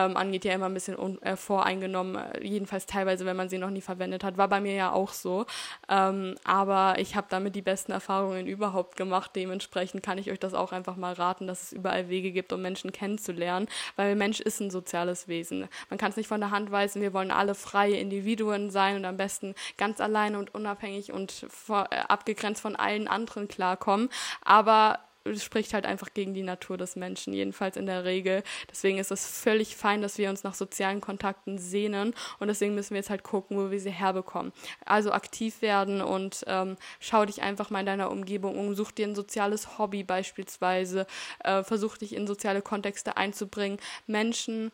ähm, 0.06 0.18
angeht, 0.18 0.46
ja 0.46 0.54
immer 0.54 0.68
ein 0.68 0.74
bisschen 0.74 1.22
äh, 1.22 1.36
voreingenommen, 1.36 2.22
jedenfalls 2.42 2.86
teilweise, 2.86 3.26
wenn 3.26 3.38
man 3.38 3.50
sie 3.50 3.58
noch 3.58 3.70
nie 3.70 3.82
verwendet 3.82 4.24
hat, 4.24 4.38
war 4.38 4.48
bei 4.48 4.62
mir 4.62 4.74
ja 4.74 4.92
auch 4.92 5.14
so, 5.14 5.46
ähm, 5.90 6.36
aber 6.44 6.96
ich 7.00 7.16
habe 7.16 7.28
damit 7.30 7.56
die 7.56 7.62
besten 7.62 7.92
Erfahrungen 7.92 8.48
überhaupt 8.48 8.96
gemacht, 8.96 9.32
dementsprechend 9.36 10.04
kann 10.04 10.18
ich 10.18 10.32
euch 10.32 10.40
das 10.40 10.54
auch 10.54 10.72
einfach 10.72 10.96
mal 10.96 11.14
raten, 11.14 11.48
dass 11.48 11.64
es 11.64 11.74
überall 11.74 12.10
Wege 12.10 12.32
gibt, 12.32 12.54
um 12.54 12.62
Menschen 12.62 12.92
kennenzulernen. 12.92 13.68
Weil 13.96 14.16
Mensch 14.16 14.40
ist 14.40 14.60
ein 14.60 14.70
soziales 14.70 15.28
Wesen. 15.28 15.68
Man 15.90 15.98
kann 15.98 16.12
es 16.12 16.18
nicht 16.18 16.28
von 16.28 16.40
der 16.40 16.52
Hand 16.52 16.72
weisen, 16.72 17.02
wir 17.02 17.14
wollen 17.14 17.32
alle 17.32 17.56
freie 17.56 17.98
Individuen 17.98 18.70
sein 18.70 18.96
und 18.98 19.06
am 19.06 19.18
besten 19.18 19.56
ganz 19.78 20.02
alleine 20.02 20.40
und 20.40 20.54
unabhängig 20.54 21.12
und 21.12 21.32
vor, 21.50 21.88
äh, 21.92 21.98
abgegrenzt 22.08 22.62
von 22.62 22.76
allen 22.76 23.08
anderen 23.08 23.48
klarkommen, 23.48 24.10
aber 24.44 25.00
spricht 25.36 25.74
halt 25.74 25.86
einfach 25.86 26.14
gegen 26.14 26.34
die 26.34 26.44
Natur 26.44 26.78
des 26.78 26.96
Menschen, 26.96 27.34
jedenfalls 27.34 27.78
in 27.78 27.86
der 27.86 28.06
Regel. 28.06 28.44
Deswegen 28.70 28.98
ist 28.98 29.12
es 29.12 29.26
völlig 29.28 29.76
fein, 29.76 30.02
dass 30.02 30.18
wir 30.18 30.30
uns 30.30 30.44
nach 30.44 30.54
sozialen 30.54 31.02
Kontakten 31.02 31.58
sehnen 31.58 32.14
und 32.40 32.48
deswegen 32.48 32.76
müssen 32.76 32.92
wir 32.92 32.98
jetzt 32.98 33.10
halt 33.10 33.24
gucken, 33.24 33.58
wo 33.58 33.72
wir 33.72 33.80
sie 33.80 33.92
herbekommen. 33.92 34.52
Also 34.86 35.12
aktiv 35.12 35.62
werden 35.62 36.02
und 36.02 36.44
ähm, 36.48 36.78
schau 37.00 37.26
dich 37.26 37.42
einfach 37.42 37.70
mal 37.70 37.82
in 37.82 37.86
deiner 37.86 38.12
Umgebung 38.12 38.58
um, 38.58 38.76
such 38.76 38.92
dir 38.92 39.08
ein 39.08 39.16
soziales 39.16 39.78
Hobby 39.78 40.04
beispielsweise, 40.04 41.08
äh, 41.44 41.64
versuch 41.64 41.98
dich 41.98 42.16
in 42.16 42.28
soziale 42.28 42.62
Kontexte 42.62 43.18
einzubringen. 43.18 43.80
Menschen 44.06 44.72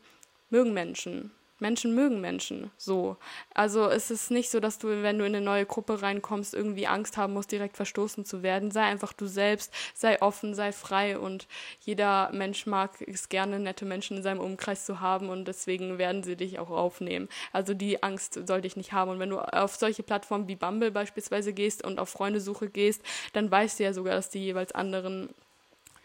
mögen 0.49 0.74
Menschen. 0.74 1.32
Menschen 1.64 1.95
mögen 1.95 2.20
Menschen 2.20 2.72
so. 2.78 3.16
Also 3.53 3.88
es 3.88 4.11
ist 4.11 4.32
nicht 4.32 4.51
so, 4.51 4.59
dass 4.59 4.80
du, 4.80 4.89
wenn 5.01 5.18
du 5.18 5.26
in 5.26 5.34
eine 5.34 5.43
neue 5.43 5.66
Gruppe 5.66 6.01
reinkommst, 6.01 6.53
irgendwie 6.53 6.88
Angst 6.88 7.16
haben 7.16 7.32
musst, 7.32 7.53
direkt 7.53 7.78
verstoßen 7.78 8.26
zu 8.26 8.43
werden. 8.43 8.70
Sei 8.70 8.84
einfach 8.84 9.14
du 9.14 9.28
selbst, 9.28 9.74
sei 9.95 10.22
offen, 10.22 10.55
sei 10.55 10.74
frei 10.74 11.18
und 11.18 11.47
jeder 11.80 12.30
Mensch 12.34 12.66
mag 12.66 13.01
es 13.07 13.30
gerne, 13.30 13.59
nette 13.59 13.86
Menschen 13.86 14.18
in 14.18 14.24
seinem 14.24 14.41
Umkreis 14.41 14.86
zu 14.86 14.99
haben 14.99 15.30
und 15.30 15.47
deswegen 15.47 15.97
werden 15.97 16.22
sie 16.22 16.36
dich 16.36 16.59
auch 16.59 16.70
aufnehmen. 16.70 17.30
Also 17.53 17.74
die 17.74 18.03
Angst 18.03 18.45
sollte 18.45 18.68
ich 18.68 18.76
nicht 18.76 18.91
haben. 18.91 19.11
Und 19.11 19.20
wenn 19.20 19.30
du 19.30 19.39
auf 19.39 19.78
solche 19.78 20.03
Plattformen 20.03 20.49
wie 20.49 20.57
Bumble 20.57 20.91
beispielsweise 20.91 21.53
gehst 21.53 21.86
und 21.86 21.97
auf 21.97 22.09
Freundesuche 22.09 22.70
gehst, 22.70 23.01
dann 23.32 23.49
weißt 23.49 23.80
du 23.80 23.84
ja 23.86 23.93
sogar, 23.93 24.16
dass 24.16 24.30
die 24.30 24.43
jeweils 24.43 24.74
anderen 24.74 25.30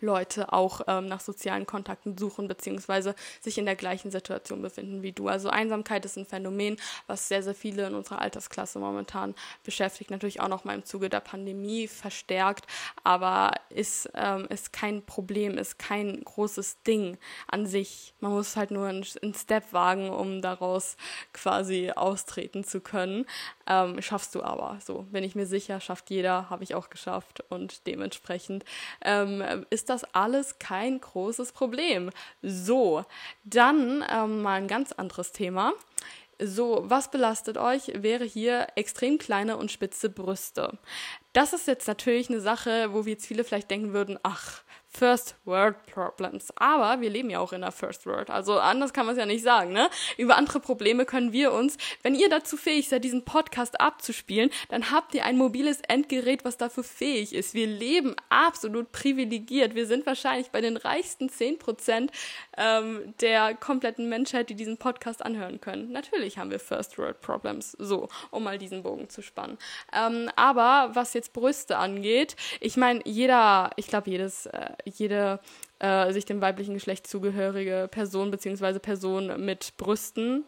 Leute 0.01 0.53
auch 0.53 0.82
ähm, 0.86 1.07
nach 1.07 1.20
sozialen 1.20 1.66
Kontakten 1.66 2.16
suchen, 2.16 2.49
beziehungsweise 2.49 3.14
sich 3.40 3.59
in 3.59 3.66
der 3.66 3.76
gleichen 3.76 4.11
Situation 4.11 4.62
befinden 4.62 5.03
wie 5.03 5.12
du. 5.12 5.28
Also 5.28 5.51
Einsamkeit 5.51 6.05
ist 6.05 6.16
ein 6.16 6.26
Phänomen, 6.26 6.76
was 7.07 7.28
sehr, 7.28 7.42
sehr 7.42 7.55
viele 7.55 7.86
in 7.86 7.94
unserer 7.94 8.20
Altersklasse 8.20 8.78
momentan 8.78 9.34
beschäftigt. 9.64 10.11
Natürlich 10.11 10.40
auch 10.40 10.49
noch 10.49 10.64
mal 10.64 10.74
im 10.74 10.84
Zuge 10.84 11.09
der 11.09 11.20
Pandemie 11.20 11.88
verstärkt, 11.88 12.66
aber 13.05 13.53
ist, 13.70 14.09
ähm, 14.14 14.46
ist 14.51 14.72
kein 14.72 15.05
Problem, 15.05 15.59
ist 15.59 15.78
kein 15.78 16.22
großes 16.22 16.82
Ding 16.82 17.18
an 17.49 17.66
sich. 17.66 18.14
Man 18.20 18.32
muss 18.32 18.57
halt 18.57 18.70
nur 18.70 18.86
einen, 18.86 19.05
Step 19.34 19.72
wagen, 19.72 20.11
um 20.11 20.42
daraus 20.42 20.96
quasi 21.32 21.92
austreten 21.94 22.64
zu 22.64 22.80
können. 22.80 23.26
Ähm, 23.68 24.00
schaffst 24.00 24.34
du 24.34 24.42
aber. 24.42 24.78
So, 24.84 25.06
bin 25.10 25.22
ich 25.22 25.34
mir 25.34 25.46
sicher, 25.46 25.80
schafft 25.80 26.08
jeder, 26.10 26.48
habe 26.48 26.64
ich 26.64 26.74
auch 26.74 26.88
geschafft 26.88 27.44
und 27.50 27.86
dementsprechend 27.86 28.64
ähm, 29.02 29.66
ist 29.70 29.90
das 29.90 30.04
alles 30.14 30.58
kein 30.58 31.00
großes 31.00 31.52
Problem. 31.52 32.10
So, 32.42 33.04
dann 33.44 34.04
ähm, 34.10 34.42
mal 34.42 34.54
ein 34.54 34.68
ganz 34.68 34.92
anderes 34.92 35.32
Thema. 35.32 35.72
So, 36.40 36.84
was 36.84 37.10
belastet 37.10 37.58
euch, 37.58 37.92
wäre 37.96 38.24
hier 38.24 38.68
extrem 38.76 39.18
kleine 39.18 39.56
und 39.56 39.72
spitze 39.72 40.08
Brüste. 40.08 40.78
Das 41.32 41.52
ist 41.52 41.66
jetzt 41.66 41.88
natürlich 41.88 42.30
eine 42.30 42.40
Sache, 42.40 42.92
wo 42.92 43.04
wir 43.04 43.14
jetzt 43.14 43.26
viele 43.26 43.42
vielleicht 43.42 43.70
denken 43.70 43.92
würden, 43.92 44.18
ach, 44.22 44.62
First 44.99 45.36
World 45.44 45.76
Problems. 45.86 46.53
Aber 46.57 47.01
wir 47.01 47.09
leben 47.09 47.30
ja 47.30 47.38
auch 47.38 47.53
in 47.53 47.61
der 47.61 47.70
First 47.70 48.05
World. 48.05 48.30
Also 48.30 48.59
anders 48.59 48.92
kann 48.92 49.07
man 49.07 49.14
es 49.14 49.18
ja 49.20 49.26
nicht 49.26 49.44
sagen, 49.44 49.72
ne? 49.72 49.88
Über 50.16 50.36
andere 50.36 50.59
Probleme 50.59 51.05
können 51.05 51.32
wir 51.32 51.53
uns, 51.53 51.76
wenn 52.03 52.16
ihr 52.16 52.28
dazu 52.28 52.57
fähig 52.57 52.88
seid, 52.88 53.05
diesen 53.05 53.24
Podcast 53.24 53.80
abzuspielen, 53.80 54.51
dann 54.70 54.90
habt 54.90 55.14
ihr 55.14 55.24
ein 55.24 55.36
mobiles 55.36 55.80
Endgerät, 55.86 56.44
was 56.44 56.57
dafür 56.57 56.82
fähig 56.82 57.32
ist. 57.32 57.55
Wir 57.55 57.68
leben 57.68 58.16
absolut 58.28 58.90
privilegiert. 58.90 59.76
Wir 59.76 59.86
sind 59.86 60.05
wahrscheinlich 60.05 60.51
bei 60.51 60.61
den 60.61 60.76
reichsten 60.76 61.28
10 61.28 61.61
Prozent 61.61 62.11
ähm, 62.57 63.14
der 63.20 63.55
kompletten 63.55 64.09
Menschheit, 64.09 64.51
die 64.51 64.57
diesen 64.57 64.78
Podcast 64.78 65.24
anhören 65.24 65.61
können. 65.61 65.92
Natürlich 65.92 66.38
haben 66.38 66.51
wir 66.51 66.59
First 66.59 66.99
World 66.99 67.20
Problems. 67.20 67.72
So, 67.78 68.09
um 68.32 68.42
mal 68.42 68.59
diesen 68.59 68.82
Bogen 68.82 69.09
zu 69.09 69.22
spannen. 69.22 69.59
Ähm, 69.92 70.28
aber 70.34 70.90
was 70.94 71.14
jetzt 71.14 71.32
Brüste 71.32 71.78
angeht, 71.78 72.34
ich 72.59 72.76
meine, 72.76 73.01
jeder, 73.05 73.70
ich 73.76 73.86
glaube, 73.86 74.11
jedes 74.11 74.46
äh, 74.46 74.70
jede 74.89 75.41
äh, 75.78 76.12
sich 76.12 76.24
dem 76.24 76.41
weiblichen 76.41 76.74
Geschlecht 76.74 77.07
zugehörige 77.07 77.89
Person 77.91 78.30
bzw. 78.30 78.78
Person 78.78 79.45
mit 79.45 79.76
Brüsten 79.76 80.45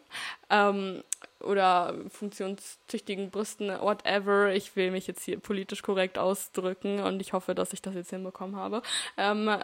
ähm, 0.49 1.03
oder 1.39 1.95
funktionstüchtigen 2.09 3.31
Brüsten, 3.31 3.69
whatever. 3.69 4.53
Ich 4.53 4.75
will 4.75 4.91
mich 4.91 5.07
jetzt 5.07 5.23
hier 5.23 5.39
politisch 5.39 5.81
korrekt 5.81 6.17
ausdrücken 6.17 6.99
und 6.99 7.21
ich 7.21 7.33
hoffe, 7.33 7.55
dass 7.55 7.73
ich 7.73 7.81
das 7.81 7.95
jetzt 7.95 8.09
hinbekommen 8.09 8.55
habe. 8.55 8.81
Ähm, 9.17 9.49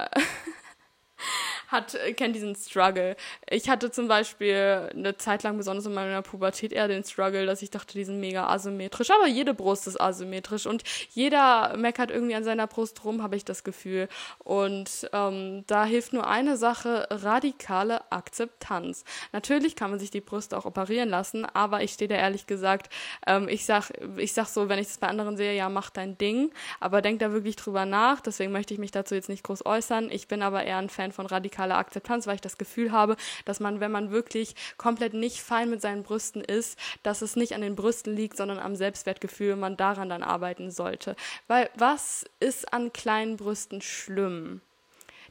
hat, 1.68 1.96
äh, 1.96 2.14
kennt 2.14 2.36
diesen 2.36 2.56
Struggle. 2.56 3.16
Ich 3.50 3.70
hatte 3.70 3.92
zum 3.92 4.08
Beispiel 4.08 4.90
eine 4.94 5.18
Zeit 5.18 5.44
lang, 5.44 5.58
besonders 5.58 5.86
in 5.86 5.94
meiner 5.94 6.22
Pubertät, 6.22 6.74
eher 6.74 6.88
den 6.88 7.04
Struggle, 7.04 7.46
dass 7.46 7.62
ich 7.62 7.70
dachte, 7.70 7.94
die 7.94 8.04
sind 8.04 8.20
mega 8.20 8.48
asymmetrisch. 8.48 9.12
Aber 9.12 9.28
jede 9.28 9.54
Brust 9.54 9.88
ist 9.88 10.00
asymmetrisch 10.00 10.66
und 10.66 10.84
jeder 11.12 11.76
meckert 11.78 12.12
irgendwie 12.12 12.36
an 12.36 12.44
seiner 12.44 12.68
Brust 12.68 13.04
rum, 13.04 13.22
habe 13.22 13.36
ich 13.36 13.46
das 13.46 13.64
Gefühl. 13.64 14.08
Und 14.40 15.10
ähm, 15.14 15.64
da 15.68 15.86
hilft 15.86 16.14
nur 16.14 16.28
eine 16.28 16.58
Sache, 16.58 17.08
radikale 17.10 18.12
Akzeptanz. 18.12 19.04
Natürlich 19.34 19.76
kann 19.76 19.92
man 19.92 20.00
sich 20.00 20.12
die 20.12 20.22
Brust 20.22 20.54
auch 20.54 20.66
operieren 20.66 21.10
lassen, 21.10 21.46
aber 21.46 21.84
ich 21.84 21.92
stehe 21.92 22.08
da 22.08 22.16
ehrlich 22.16 22.48
gesagt, 22.48 22.92
ähm, 23.26 23.48
ich 23.50 23.66
sag, 23.66 23.92
ich 24.18 24.34
sag 24.34 24.48
so, 24.48 24.70
wenn 24.70 24.80
ich 24.80 24.88
das 24.88 24.98
bei 24.98 25.08
anderen 25.08 25.38
sehe, 25.38 25.56
ja, 25.56 25.70
mach 25.70 25.90
dein 25.90 26.18
Ding, 26.18 26.52
aber 26.80 27.02
denk 27.02 27.20
da 27.20 27.32
wirklich 27.32 27.56
drüber 27.56 27.86
nach. 27.86 28.22
Deswegen 28.22 28.52
möchte 28.52 28.74
ich 28.74 28.80
mich 28.80 28.92
dazu 28.92 29.16
jetzt 29.16 29.30
nicht 29.30 29.44
groß 29.44 29.66
äußern. 29.66 30.10
Ich 30.12 30.28
bin 30.28 30.42
aber 30.42 30.64
eher 30.64 30.78
ein 30.78 30.90
Fan 30.90 31.12
von 31.12 31.26
radikaler 31.58 31.78
Akzeptanz, 31.78 32.28
weil 32.28 32.36
ich 32.36 32.42
das 32.42 32.58
Gefühl 32.58 32.92
habe, 32.92 33.16
dass 33.46 33.60
man, 33.60 33.80
wenn 33.80 33.92
man 33.92 34.12
wirklich 34.12 34.56
komplett 34.78 35.14
nicht 35.14 35.42
fein 35.42 35.70
mit 35.70 35.82
seinen 35.82 36.04
Brüsten 36.04 36.42
ist, 36.42 36.78
dass 37.04 37.22
es 37.22 37.36
nicht 37.36 37.54
an 37.54 37.62
den 37.62 37.76
Brüsten 37.76 38.16
liegt, 38.16 38.38
sondern 38.38 38.60
am 38.60 38.76
Selbstwertgefühl, 38.76 39.56
man 39.56 39.78
daran 39.78 40.10
dann 40.10 40.24
arbeiten 40.24 40.72
sollte. 40.72 41.16
Weil 41.48 41.70
was 41.76 42.26
ist 42.40 42.74
an 42.74 42.94
kleinen 42.94 43.38
Brüsten 43.38 43.82
schlimm? 43.82 44.62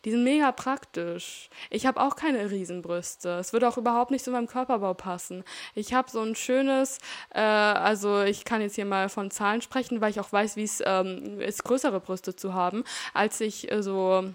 Die 0.04 0.12
sind 0.12 0.22
mega 0.22 0.52
praktisch. 0.52 1.48
Ich 1.68 1.84
habe 1.84 2.00
auch 2.00 2.14
keine 2.14 2.50
Riesenbrüste. 2.50 3.38
Es 3.40 3.52
würde 3.52 3.66
auch 3.66 3.76
überhaupt 3.76 4.12
nicht 4.12 4.24
zu 4.24 4.30
meinem 4.30 4.46
Körperbau 4.46 4.94
passen. 4.94 5.42
Ich 5.74 5.94
habe 5.94 6.08
so 6.08 6.20
ein 6.20 6.36
schönes, 6.36 6.98
äh, 7.30 7.40
also 7.40 8.22
ich 8.22 8.44
kann 8.44 8.60
jetzt 8.60 8.76
hier 8.76 8.84
mal 8.84 9.08
von 9.08 9.32
Zahlen 9.32 9.62
sprechen, 9.62 10.00
weil 10.00 10.10
ich 10.10 10.20
auch 10.20 10.30
weiß, 10.30 10.54
wie 10.54 10.62
es 10.62 10.80
ähm, 10.84 11.40
ist, 11.40 11.64
größere 11.64 11.98
Brüste 11.98 12.36
zu 12.36 12.54
haben. 12.54 12.84
Als 13.14 13.40
ich 13.40 13.72
äh, 13.72 13.82
so 13.82 14.32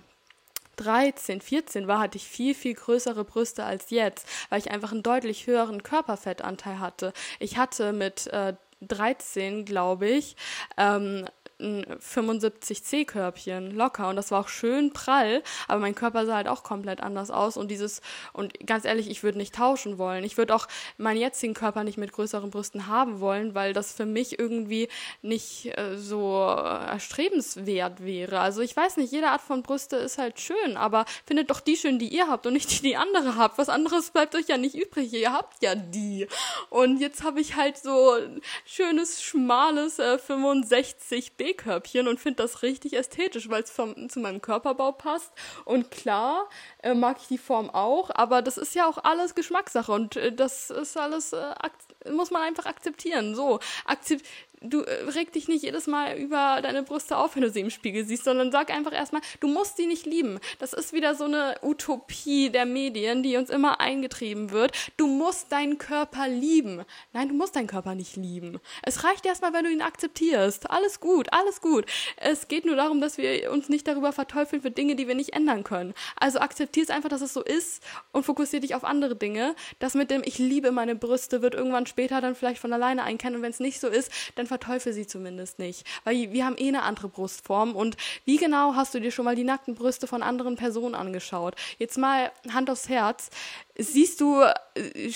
13, 0.81 1.41
14 1.41 1.87
war, 1.87 1.99
hatte 1.99 2.17
ich 2.17 2.27
viel, 2.27 2.55
viel 2.55 2.73
größere 2.73 3.23
Brüste 3.23 3.63
als 3.63 3.89
jetzt, 3.89 4.27
weil 4.49 4.59
ich 4.59 4.71
einfach 4.71 4.91
einen 4.91 5.03
deutlich 5.03 5.47
höheren 5.47 5.83
Körperfettanteil 5.83 6.79
hatte. 6.79 7.13
Ich 7.39 7.57
hatte 7.57 7.93
mit 7.93 8.27
äh, 8.27 8.53
13, 8.81 9.65
glaube 9.65 10.07
ich, 10.07 10.35
ähm, 10.77 11.25
ein 11.61 11.85
75C-Körbchen 11.99 13.71
locker 13.71 14.09
und 14.09 14.15
das 14.15 14.31
war 14.31 14.41
auch 14.41 14.49
schön 14.49 14.91
prall, 14.91 15.43
aber 15.67 15.79
mein 15.79 15.95
Körper 15.95 16.25
sah 16.25 16.35
halt 16.35 16.47
auch 16.47 16.63
komplett 16.63 17.01
anders 17.01 17.31
aus 17.31 17.57
und 17.57 17.69
dieses, 17.69 18.01
und 18.33 18.53
ganz 18.65 18.85
ehrlich, 18.85 19.09
ich 19.09 19.23
würde 19.23 19.37
nicht 19.37 19.55
tauschen 19.55 19.97
wollen. 19.97 20.23
Ich 20.23 20.37
würde 20.37 20.55
auch 20.55 20.67
meinen 20.97 21.19
jetzigen 21.19 21.53
Körper 21.53 21.83
nicht 21.83 21.97
mit 21.97 22.11
größeren 22.11 22.49
Brüsten 22.49 22.87
haben 22.87 23.19
wollen, 23.19 23.55
weil 23.55 23.73
das 23.73 23.93
für 23.93 24.05
mich 24.05 24.39
irgendwie 24.39 24.89
nicht 25.21 25.77
äh, 25.77 25.97
so 25.97 26.37
erstrebenswert 26.37 28.03
wäre. 28.03 28.39
Also 28.39 28.61
ich 28.61 28.75
weiß 28.75 28.97
nicht, 28.97 29.11
jede 29.11 29.29
Art 29.29 29.41
von 29.41 29.63
Brüste 29.63 29.97
ist 29.97 30.17
halt 30.17 30.39
schön, 30.39 30.77
aber 30.77 31.05
findet 31.25 31.49
doch 31.49 31.59
die 31.59 31.77
schön, 31.77 31.99
die 31.99 32.09
ihr 32.09 32.27
habt 32.27 32.45
und 32.45 32.53
nicht 32.53 32.71
die, 32.71 32.81
die 32.81 32.97
andere 32.97 33.35
habt. 33.35 33.57
Was 33.57 33.69
anderes 33.69 34.11
bleibt 34.11 34.35
euch 34.35 34.47
ja 34.47 34.57
nicht 34.57 34.75
übrig. 34.75 35.13
Ihr 35.13 35.33
habt 35.33 35.61
ja 35.63 35.75
die. 35.75 36.27
Und 36.69 36.99
jetzt 36.99 37.23
habe 37.23 37.39
ich 37.41 37.55
halt 37.55 37.77
so 37.77 38.15
schönes, 38.65 39.21
schmales 39.21 39.99
äh, 39.99 40.17
65B 40.25 41.50
Teekörbchen 41.51 42.07
und 42.07 42.19
finde 42.19 42.43
das 42.43 42.61
richtig 42.63 42.93
ästhetisch, 42.93 43.49
weil 43.49 43.63
es 43.63 43.73
zu 43.73 44.19
meinem 44.19 44.41
Körperbau 44.41 44.91
passt. 44.91 45.31
Und 45.65 45.91
klar 45.91 46.49
äh, 46.81 46.93
mag 46.93 47.17
ich 47.21 47.27
die 47.27 47.37
Form 47.37 47.69
auch, 47.69 48.09
aber 48.13 48.41
das 48.41 48.57
ist 48.57 48.75
ja 48.75 48.87
auch 48.87 48.97
alles 49.03 49.35
Geschmackssache 49.35 49.91
und 49.91 50.15
äh, 50.15 50.31
das 50.31 50.69
ist 50.69 50.97
alles, 50.97 51.33
äh, 51.33 51.53
muss 52.11 52.31
man 52.31 52.41
einfach 52.41 52.65
akzeptieren. 52.65 53.35
So, 53.35 53.59
akzept 53.85 54.25
du 54.61 54.81
äh, 54.81 55.09
reg 55.09 55.31
dich 55.33 55.47
nicht 55.47 55.63
jedes 55.63 55.87
Mal 55.87 56.17
über 56.17 56.59
deine 56.61 56.83
Brüste 56.83 57.17
auf, 57.17 57.35
wenn 57.35 57.41
du 57.41 57.49
sie 57.49 57.61
im 57.61 57.69
Spiegel 57.69 58.05
siehst, 58.05 58.23
sondern 58.23 58.51
sag 58.51 58.71
einfach 58.71 58.93
erstmal, 58.93 59.21
du 59.39 59.47
musst 59.47 59.77
sie 59.77 59.87
nicht 59.87 60.05
lieben. 60.05 60.39
Das 60.59 60.73
ist 60.73 60.93
wieder 60.93 61.15
so 61.15 61.25
eine 61.25 61.55
Utopie 61.63 62.49
der 62.49 62.65
Medien, 62.65 63.23
die 63.23 63.37
uns 63.37 63.49
immer 63.49 63.81
eingetrieben 63.81 64.51
wird. 64.51 64.71
Du 64.97 65.07
musst 65.07 65.51
deinen 65.51 65.77
Körper 65.77 66.27
lieben. 66.27 66.83
Nein, 67.13 67.29
du 67.29 67.33
musst 67.33 67.55
deinen 67.55 67.67
Körper 67.67 67.95
nicht 67.95 68.15
lieben. 68.15 68.59
Es 68.83 69.03
reicht 69.03 69.25
erstmal, 69.25 69.53
wenn 69.53 69.65
du 69.65 69.71
ihn 69.71 69.81
akzeptierst. 69.81 70.69
Alles 70.69 70.99
gut, 70.99 71.33
alles 71.33 71.61
gut. 71.61 71.85
Es 72.17 72.47
geht 72.47 72.65
nur 72.65 72.75
darum, 72.75 73.01
dass 73.01 73.17
wir 73.17 73.51
uns 73.51 73.69
nicht 73.69 73.87
darüber 73.87 74.13
verteufeln 74.13 74.61
für 74.61 74.71
Dinge, 74.71 74.95
die 74.95 75.07
wir 75.07 75.15
nicht 75.15 75.33
ändern 75.33 75.63
können. 75.63 75.93
Also 76.15 76.39
akzeptier 76.39 76.83
es 76.83 76.89
einfach, 76.89 77.09
dass 77.09 77.21
es 77.21 77.33
so 77.33 77.43
ist 77.43 77.83
und 78.11 78.25
fokussier 78.25 78.59
dich 78.59 78.75
auf 78.75 78.83
andere 78.83 79.15
Dinge. 79.15 79.55
Das 79.79 79.95
mit 79.95 80.11
dem 80.11 80.21
Ich 80.23 80.37
liebe 80.37 80.71
meine 80.71 80.95
Brüste 80.95 81.41
wird 81.41 81.55
irgendwann 81.55 81.87
später 81.87 82.21
dann 82.21 82.35
vielleicht 82.35 82.59
von 82.61 82.73
alleine 82.73 83.03
einkennen 83.03 83.37
und 83.37 83.41
wenn 83.41 83.51
es 83.51 83.59
nicht 83.59 83.79
so 83.79 83.87
ist, 83.87 84.11
dann 84.35 84.47
verteufel 84.51 84.91
sie 84.91 85.07
zumindest 85.07 85.59
nicht. 85.59 85.87
Weil 86.03 86.33
wir 86.33 86.45
haben 86.45 86.57
eh 86.57 86.67
eine 86.67 86.83
andere 86.83 87.07
Brustform. 87.07 87.73
Und 87.73 87.95
wie 88.25 88.35
genau 88.35 88.75
hast 88.75 88.93
du 88.93 88.99
dir 88.99 89.11
schon 89.11 89.23
mal 89.23 89.35
die 89.35 89.45
nackten 89.45 89.75
Brüste 89.75 90.07
von 90.07 90.21
anderen 90.21 90.57
Personen 90.57 90.93
angeschaut? 90.93 91.55
Jetzt 91.79 91.97
mal 91.97 92.33
Hand 92.53 92.69
aufs 92.69 92.89
Herz 92.89 93.29
siehst 93.83 94.21
du, 94.21 94.41
äh, 94.41 95.11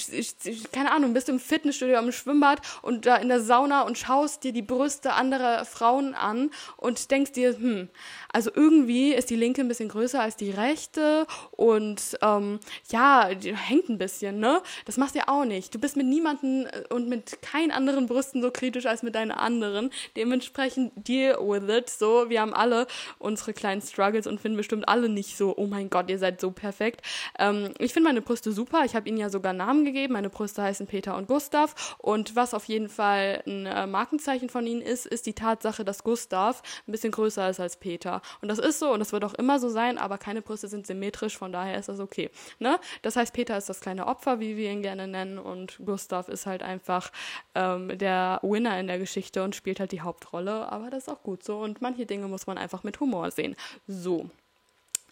keine 0.71 0.91
Ahnung, 0.91 1.13
bist 1.13 1.27
du 1.27 1.33
im 1.33 1.39
Fitnessstudio, 1.39 1.99
im 1.99 2.11
Schwimmbad 2.11 2.61
und 2.81 3.05
da 3.05 3.17
in 3.17 3.29
der 3.29 3.41
Sauna 3.41 3.81
und 3.81 3.97
schaust 3.97 4.43
dir 4.43 4.51
die 4.51 4.61
Brüste 4.61 5.13
anderer 5.13 5.65
Frauen 5.65 6.13
an 6.13 6.51
und 6.77 7.11
denkst 7.11 7.33
dir, 7.33 7.57
hm, 7.57 7.89
also 8.31 8.51
irgendwie 8.53 9.13
ist 9.13 9.29
die 9.29 9.35
linke 9.35 9.61
ein 9.61 9.67
bisschen 9.67 9.89
größer 9.89 10.19
als 10.19 10.35
die 10.35 10.51
rechte 10.51 11.25
und 11.51 12.17
ähm, 12.21 12.59
ja, 12.91 13.33
die 13.33 13.55
hängt 13.55 13.89
ein 13.89 13.97
bisschen, 13.97 14.39
ne? 14.39 14.61
Das 14.85 14.97
machst 14.97 15.15
du 15.15 15.19
ja 15.19 15.27
auch 15.27 15.45
nicht. 15.45 15.73
Du 15.73 15.79
bist 15.79 15.95
mit 15.95 16.05
niemanden 16.05 16.65
äh, 16.65 16.83
und 16.89 17.07
mit 17.07 17.41
keinen 17.41 17.71
anderen 17.71 18.07
Brüsten 18.07 18.41
so 18.41 18.51
kritisch 18.51 18.85
als 18.85 19.03
mit 19.03 19.15
deinen 19.15 19.31
anderen. 19.31 19.89
Dementsprechend 20.15 21.07
deal 21.07 21.37
with 21.39 21.73
it. 21.73 21.89
So, 21.89 22.29
wir 22.29 22.41
haben 22.41 22.53
alle 22.53 22.87
unsere 23.19 23.53
kleinen 23.53 23.81
Struggles 23.81 24.27
und 24.27 24.41
finden 24.41 24.57
bestimmt 24.57 24.87
alle 24.87 25.09
nicht 25.09 25.37
so, 25.37 25.55
oh 25.55 25.67
mein 25.67 25.89
Gott, 25.89 26.09
ihr 26.09 26.19
seid 26.19 26.41
so 26.41 26.51
perfekt. 26.51 27.01
Ähm, 27.39 27.69
ich 27.79 27.93
finde 27.93 28.09
meine 28.09 28.21
Brüste 28.21 28.51
super. 28.55 28.83
Ich 28.85 28.95
habe 28.95 29.07
ihnen 29.07 29.17
ja 29.17 29.29
sogar 29.29 29.53
Namen 29.53 29.85
gegeben. 29.85 30.13
Meine 30.13 30.29
Brüste 30.29 30.63
heißen 30.63 30.87
Peter 30.87 31.15
und 31.15 31.27
Gustav. 31.27 31.95
Und 31.99 32.35
was 32.35 32.53
auf 32.53 32.65
jeden 32.65 32.89
Fall 32.89 33.43
ein 33.45 33.65
äh, 33.65 33.85
Markenzeichen 33.85 34.49
von 34.49 34.65
ihnen 34.65 34.81
ist, 34.81 35.05
ist 35.05 35.25
die 35.25 35.33
Tatsache, 35.33 35.85
dass 35.85 36.03
Gustav 36.03 36.63
ein 36.87 36.91
bisschen 36.91 37.11
größer 37.11 37.49
ist 37.49 37.59
als 37.59 37.77
Peter. 37.77 38.21
Und 38.41 38.47
das 38.47 38.59
ist 38.59 38.79
so 38.79 38.91
und 38.91 38.99
das 38.99 39.11
wird 39.11 39.23
auch 39.23 39.33
immer 39.33 39.59
so 39.59 39.69
sein, 39.69 39.97
aber 39.97 40.17
keine 40.17 40.41
Brüste 40.41 40.67
sind 40.67 40.87
symmetrisch, 40.87 41.37
von 41.37 41.51
daher 41.51 41.77
ist 41.77 41.89
das 41.89 41.99
okay. 41.99 42.31
Ne? 42.59 42.79
Das 43.01 43.15
heißt, 43.15 43.33
Peter 43.33 43.57
ist 43.57 43.69
das 43.69 43.81
kleine 43.81 44.07
Opfer, 44.07 44.39
wie 44.39 44.57
wir 44.57 44.71
ihn 44.71 44.81
gerne 44.81 45.07
nennen, 45.07 45.37
und 45.37 45.79
Gustav 45.85 46.29
ist 46.29 46.45
halt 46.45 46.63
einfach 46.63 47.11
ähm, 47.53 47.97
der 47.97 48.39
Winner 48.41 48.79
in 48.79 48.87
der 48.87 48.99
Geschichte 48.99 49.43
und 49.43 49.55
spielt 49.55 49.79
halt 49.79 49.91
die 49.91 50.01
Hauptrolle, 50.01 50.71
aber 50.71 50.89
das 50.89 51.03
ist 51.03 51.09
auch 51.09 51.23
gut 51.23 51.43
so. 51.43 51.57
Und 51.57 51.81
manche 51.81 52.05
Dinge 52.05 52.27
muss 52.27 52.47
man 52.47 52.57
einfach 52.57 52.83
mit 52.83 52.99
Humor 52.99 53.31
sehen. 53.31 53.55
So. 53.87 54.29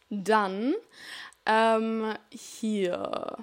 Dann 0.09 0.75
ähm, 1.45 2.13
hier. 2.29 3.37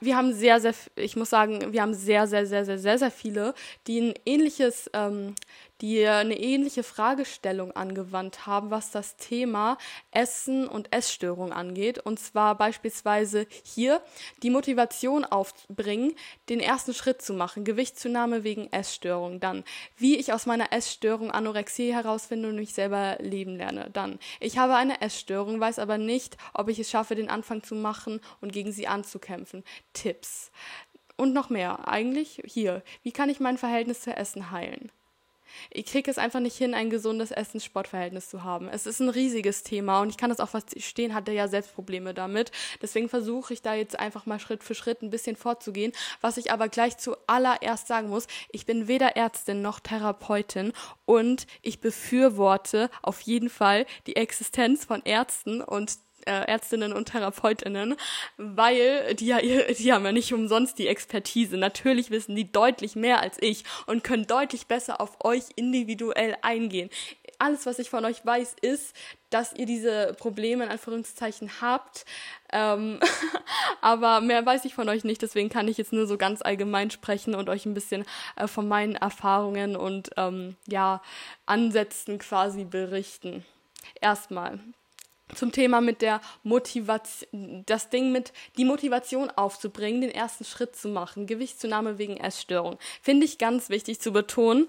Wir 0.00 0.16
haben 0.16 0.32
sehr, 0.32 0.60
sehr, 0.60 0.74
ich 0.94 1.16
muss 1.16 1.30
sagen, 1.30 1.72
wir 1.72 1.82
haben 1.82 1.94
sehr, 1.94 2.26
sehr, 2.26 2.46
sehr, 2.46 2.64
sehr, 2.64 2.78
sehr, 2.78 2.98
sehr 2.98 3.10
viele, 3.10 3.54
die 3.86 4.00
ein 4.00 4.14
ähnliches 4.24 4.90
ähm, 4.92 5.34
die 5.80 6.06
eine 6.06 6.38
ähnliche 6.38 6.82
Fragestellung 6.82 7.72
angewandt 7.72 8.46
haben, 8.46 8.70
was 8.70 8.90
das 8.90 9.16
Thema 9.16 9.78
Essen 10.10 10.68
und 10.68 10.92
Essstörung 10.92 11.52
angeht. 11.52 11.98
Und 11.98 12.18
zwar 12.18 12.56
beispielsweise 12.56 13.46
hier 13.62 14.02
die 14.42 14.50
Motivation 14.50 15.24
aufbringen, 15.24 16.14
den 16.48 16.60
ersten 16.60 16.94
Schritt 16.94 17.22
zu 17.22 17.32
machen, 17.32 17.64
Gewichtszunahme 17.64 18.44
wegen 18.44 18.72
Essstörung. 18.72 19.40
Dann, 19.40 19.64
wie 19.96 20.16
ich 20.16 20.32
aus 20.32 20.46
meiner 20.46 20.72
Essstörung 20.72 21.30
Anorexie 21.30 21.92
herausfinde 21.94 22.48
und 22.48 22.56
mich 22.56 22.74
selber 22.74 23.16
leben 23.20 23.56
lerne. 23.56 23.90
Dann, 23.92 24.18
ich 24.40 24.58
habe 24.58 24.74
eine 24.74 25.00
Essstörung, 25.00 25.60
weiß 25.60 25.78
aber 25.78 25.98
nicht, 25.98 26.36
ob 26.54 26.68
ich 26.68 26.78
es 26.78 26.90
schaffe, 26.90 27.14
den 27.14 27.30
Anfang 27.30 27.62
zu 27.62 27.74
machen 27.74 28.20
und 28.40 28.52
gegen 28.52 28.72
sie 28.72 28.86
anzukämpfen. 28.86 29.64
Tipps. 29.92 30.50
Und 31.16 31.34
noch 31.34 31.50
mehr. 31.50 31.86
Eigentlich 31.88 32.40
hier. 32.46 32.82
Wie 33.02 33.12
kann 33.12 33.28
ich 33.28 33.40
mein 33.40 33.58
Verhältnis 33.58 34.00
zu 34.00 34.16
Essen 34.16 34.50
heilen? 34.50 34.90
Ich 35.70 35.86
kriege 35.86 36.10
es 36.10 36.18
einfach 36.18 36.40
nicht 36.40 36.56
hin, 36.56 36.74
ein 36.74 36.90
gesundes 36.90 37.30
Essens-Sportverhältnis 37.30 38.28
zu 38.28 38.44
haben. 38.44 38.68
Es 38.68 38.86
ist 38.86 39.00
ein 39.00 39.08
riesiges 39.08 39.62
Thema 39.62 40.00
und 40.00 40.10
ich 40.10 40.16
kann 40.16 40.30
das 40.30 40.40
auch 40.40 40.48
verstehen, 40.48 41.14
hatte 41.14 41.32
ja 41.32 41.48
selbst 41.48 41.74
Probleme 41.74 42.14
damit. 42.14 42.52
Deswegen 42.82 43.08
versuche 43.08 43.52
ich 43.54 43.62
da 43.62 43.74
jetzt 43.74 43.98
einfach 43.98 44.26
mal 44.26 44.40
Schritt 44.40 44.64
für 44.64 44.74
Schritt 44.74 45.02
ein 45.02 45.10
bisschen 45.10 45.36
vorzugehen. 45.36 45.92
Was 46.20 46.36
ich 46.36 46.52
aber 46.52 46.68
gleich 46.68 46.96
zuallererst 46.98 47.86
sagen 47.86 48.08
muss, 48.08 48.26
ich 48.50 48.66
bin 48.66 48.88
weder 48.88 49.16
Ärztin 49.16 49.62
noch 49.62 49.80
Therapeutin 49.80 50.72
und 51.04 51.46
ich 51.62 51.80
befürworte 51.80 52.90
auf 53.02 53.20
jeden 53.20 53.50
Fall 53.50 53.86
die 54.06 54.16
Existenz 54.16 54.84
von 54.84 55.02
Ärzten 55.04 55.60
und 55.62 55.98
äh, 56.26 56.44
Ärztinnen 56.46 56.92
und 56.92 57.06
Therapeutinnen, 57.06 57.96
weil 58.36 59.14
die 59.14 59.26
ja 59.26 59.38
die 59.78 59.92
haben 59.92 60.04
ja 60.04 60.12
nicht 60.12 60.32
umsonst 60.32 60.78
die 60.78 60.88
Expertise. 60.88 61.56
Natürlich 61.56 62.10
wissen 62.10 62.36
die 62.36 62.50
deutlich 62.50 62.96
mehr 62.96 63.20
als 63.20 63.36
ich 63.40 63.64
und 63.86 64.04
können 64.04 64.26
deutlich 64.26 64.66
besser 64.66 65.00
auf 65.00 65.24
euch 65.24 65.44
individuell 65.56 66.36
eingehen. 66.42 66.90
Alles, 67.38 67.64
was 67.64 67.78
ich 67.78 67.88
von 67.88 68.04
euch 68.04 68.24
weiß, 68.24 68.56
ist, 68.60 68.94
dass 69.30 69.54
ihr 69.54 69.64
diese 69.64 70.14
Probleme 70.18 70.64
in 70.64 70.70
Anführungszeichen 70.70 71.62
habt. 71.62 72.04
Ähm, 72.52 73.00
aber 73.80 74.20
mehr 74.20 74.44
weiß 74.44 74.64
ich 74.64 74.74
von 74.74 74.88
euch 74.88 75.04
nicht, 75.04 75.22
deswegen 75.22 75.48
kann 75.48 75.68
ich 75.68 75.78
jetzt 75.78 75.92
nur 75.92 76.06
so 76.06 76.18
ganz 76.18 76.42
allgemein 76.42 76.90
sprechen 76.90 77.34
und 77.34 77.48
euch 77.48 77.64
ein 77.64 77.74
bisschen 77.74 78.04
äh, 78.36 78.46
von 78.46 78.68
meinen 78.68 78.96
Erfahrungen 78.96 79.76
und 79.76 80.10
ähm, 80.16 80.56
ja, 80.66 81.00
Ansätzen 81.46 82.18
quasi 82.18 82.64
berichten. 82.64 83.44
Erstmal, 84.00 84.60
zum 85.34 85.52
Thema 85.52 85.80
mit 85.80 86.02
der 86.02 86.20
Motivation, 86.42 87.64
das 87.66 87.90
Ding 87.90 88.12
mit 88.12 88.32
die 88.56 88.64
Motivation 88.64 89.30
aufzubringen, 89.30 90.00
den 90.00 90.10
ersten 90.10 90.44
Schritt 90.44 90.76
zu 90.76 90.88
machen, 90.88 91.26
Gewichtszunahme 91.26 91.98
wegen 91.98 92.16
Essstörung. 92.16 92.78
Finde 93.02 93.26
ich 93.26 93.38
ganz 93.38 93.68
wichtig 93.68 94.00
zu 94.00 94.12
betonen. 94.12 94.68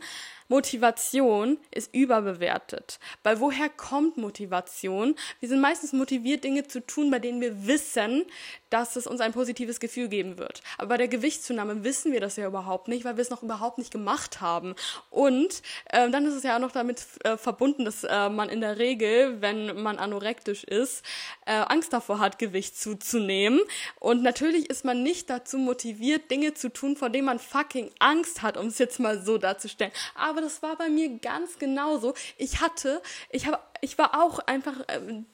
Motivation 0.51 1.57
ist 1.71 1.95
überbewertet. 1.95 2.99
Weil 3.23 3.39
woher 3.39 3.69
kommt 3.69 4.17
Motivation? 4.17 5.15
Wir 5.39 5.47
sind 5.47 5.61
meistens 5.61 5.93
motiviert, 5.93 6.43
Dinge 6.43 6.67
zu 6.67 6.85
tun, 6.85 7.09
bei 7.09 7.19
denen 7.19 7.39
wir 7.39 7.67
wissen, 7.67 8.25
dass 8.71 8.95
es 8.95 9.05
uns 9.05 9.21
ein 9.21 9.33
positives 9.33 9.79
Gefühl 9.79 10.07
geben 10.07 10.39
wird. 10.39 10.61
Aber 10.77 10.89
bei 10.89 10.97
der 10.97 11.07
Gewichtszunahme 11.07 11.83
wissen 11.83 12.11
wir 12.11 12.19
das 12.19 12.37
ja 12.37 12.47
überhaupt 12.47 12.87
nicht, 12.87 13.05
weil 13.05 13.17
wir 13.17 13.21
es 13.21 13.29
noch 13.29 13.43
überhaupt 13.43 13.77
nicht 13.77 13.91
gemacht 13.91 14.41
haben. 14.41 14.75
Und 15.09 15.61
äh, 15.89 16.09
dann 16.09 16.25
ist 16.25 16.33
es 16.33 16.43
ja 16.43 16.55
auch 16.55 16.59
noch 16.59 16.71
damit 16.71 17.05
äh, 17.23 17.37
verbunden, 17.37 17.85
dass 17.85 18.03
äh, 18.03 18.29
man 18.29 18.49
in 18.49 18.61
der 18.61 18.79
Regel, 18.79 19.41
wenn 19.41 19.81
man 19.81 19.97
anorektisch 19.97 20.63
ist, 20.63 21.05
äh, 21.45 21.51
Angst 21.51 21.93
davor 21.93 22.19
hat, 22.19 22.39
Gewicht 22.39 22.77
zuzunehmen. 22.77 23.59
Und 23.99 24.23
natürlich 24.23 24.69
ist 24.69 24.85
man 24.85 25.03
nicht 25.03 25.29
dazu 25.29 25.57
motiviert, 25.57 26.31
Dinge 26.31 26.53
zu 26.53 26.71
tun, 26.71 26.95
vor 26.95 27.09
denen 27.09 27.25
man 27.25 27.39
fucking 27.39 27.91
Angst 27.99 28.41
hat, 28.41 28.57
um 28.57 28.67
es 28.67 28.77
jetzt 28.77 28.99
mal 28.99 29.21
so 29.21 29.37
darzustellen. 29.37 29.91
Aber 30.15 30.41
das 30.41 30.63
war 30.63 30.77
bei 30.77 30.89
mir 30.89 31.19
ganz 31.19 31.59
genauso. 31.59 32.13
Ich 32.37 32.61
hatte, 32.61 33.01
ich 33.29 33.47
habe, 33.47 33.59
ich 33.81 33.97
war 33.97 34.23
auch 34.23 34.39
einfach 34.39 34.75
ähm, 34.87 35.25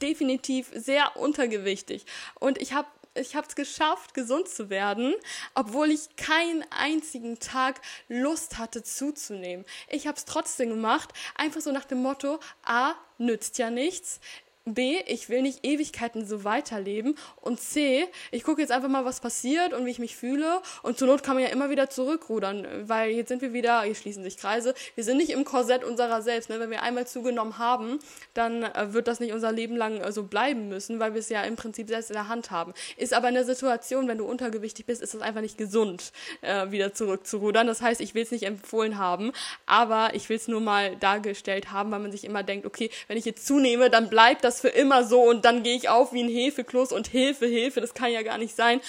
definitiv 0.00 0.70
sehr 0.74 1.16
untergewichtig 1.16 2.06
und 2.40 2.60
ich 2.60 2.72
habe 2.72 2.88
ich 3.16 3.36
habe 3.36 3.46
es 3.46 3.54
geschafft, 3.54 4.14
gesund 4.14 4.48
zu 4.48 4.70
werden, 4.70 5.14
obwohl 5.54 5.90
ich 5.90 6.16
keinen 6.16 6.64
einzigen 6.70 7.38
Tag 7.38 7.80
Lust 8.08 8.58
hatte 8.58 8.82
zuzunehmen. 8.82 9.64
Ich 9.88 10.06
habe 10.06 10.16
es 10.16 10.24
trotzdem 10.24 10.70
gemacht, 10.70 11.10
einfach 11.36 11.60
so 11.60 11.70
nach 11.70 11.84
dem 11.84 12.02
Motto, 12.02 12.40
a, 12.64 12.94
nützt 13.18 13.58
ja 13.58 13.70
nichts, 13.70 14.20
B, 14.66 14.98
ich 15.06 15.28
will 15.28 15.42
nicht 15.42 15.66
Ewigkeiten 15.66 16.24
so 16.24 16.42
weiterleben. 16.42 17.16
Und 17.42 17.60
C, 17.60 18.06
ich 18.30 18.44
gucke 18.44 18.62
jetzt 18.62 18.72
einfach 18.72 18.88
mal, 18.88 19.04
was 19.04 19.20
passiert 19.20 19.74
und 19.74 19.84
wie 19.84 19.90
ich 19.90 19.98
mich 19.98 20.16
fühle. 20.16 20.62
Und 20.82 20.96
zur 20.96 21.06
Not 21.06 21.22
kann 21.22 21.34
man 21.34 21.44
ja 21.44 21.50
immer 21.50 21.68
wieder 21.68 21.90
zurückrudern, 21.90 22.66
weil 22.88 23.10
jetzt 23.10 23.28
sind 23.28 23.42
wir 23.42 23.52
wieder, 23.52 23.82
hier 23.82 23.94
schließen 23.94 24.22
sich 24.22 24.38
Kreise, 24.38 24.74
wir 24.94 25.04
sind 25.04 25.18
nicht 25.18 25.30
im 25.30 25.44
Korsett 25.44 25.84
unserer 25.84 26.22
selbst. 26.22 26.48
Ne? 26.48 26.60
Wenn 26.60 26.70
wir 26.70 26.82
einmal 26.82 27.06
zugenommen 27.06 27.58
haben, 27.58 27.98
dann 28.32 28.62
äh, 28.62 28.94
wird 28.94 29.06
das 29.06 29.20
nicht 29.20 29.34
unser 29.34 29.52
Leben 29.52 29.76
lang 29.76 30.00
äh, 30.00 30.12
so 30.12 30.22
bleiben 30.22 30.68
müssen, 30.68 30.98
weil 30.98 31.12
wir 31.12 31.20
es 31.20 31.28
ja 31.28 31.42
im 31.42 31.56
Prinzip 31.56 31.88
selbst 31.88 32.08
in 32.08 32.14
der 32.14 32.28
Hand 32.28 32.50
haben. 32.50 32.72
Ist 32.96 33.12
aber 33.12 33.28
in 33.28 33.34
der 33.34 33.44
Situation, 33.44 34.08
wenn 34.08 34.16
du 34.16 34.24
untergewichtig 34.24 34.86
bist, 34.86 35.02
ist 35.02 35.14
es 35.14 35.20
einfach 35.20 35.42
nicht 35.42 35.58
gesund, 35.58 36.12
äh, 36.40 36.70
wieder 36.70 36.94
zurückzurudern. 36.94 37.66
Das 37.66 37.82
heißt, 37.82 38.00
ich 38.00 38.14
will 38.14 38.22
es 38.22 38.30
nicht 38.30 38.44
empfohlen 38.44 38.96
haben, 38.96 39.32
aber 39.66 40.14
ich 40.14 40.30
will 40.30 40.38
es 40.38 40.48
nur 40.48 40.62
mal 40.62 40.96
dargestellt 40.96 41.70
haben, 41.70 41.90
weil 41.90 42.00
man 42.00 42.12
sich 42.12 42.24
immer 42.24 42.42
denkt, 42.42 42.64
okay, 42.64 42.88
wenn 43.08 43.18
ich 43.18 43.26
jetzt 43.26 43.46
zunehme, 43.46 43.90
dann 43.90 44.08
bleibt 44.08 44.42
das 44.42 44.53
das 44.54 44.60
für 44.60 44.68
immer 44.68 45.04
so 45.04 45.22
und 45.22 45.44
dann 45.44 45.62
gehe 45.62 45.76
ich 45.76 45.88
auf 45.88 46.12
wie 46.12 46.22
ein 46.22 46.28
Hefekloß 46.28 46.92
und 46.92 47.08
Hilfe, 47.08 47.46
Hilfe, 47.46 47.80
das 47.80 47.94
kann 47.94 48.12
ja 48.12 48.22
gar 48.22 48.38
nicht 48.38 48.54
sein 48.54 48.80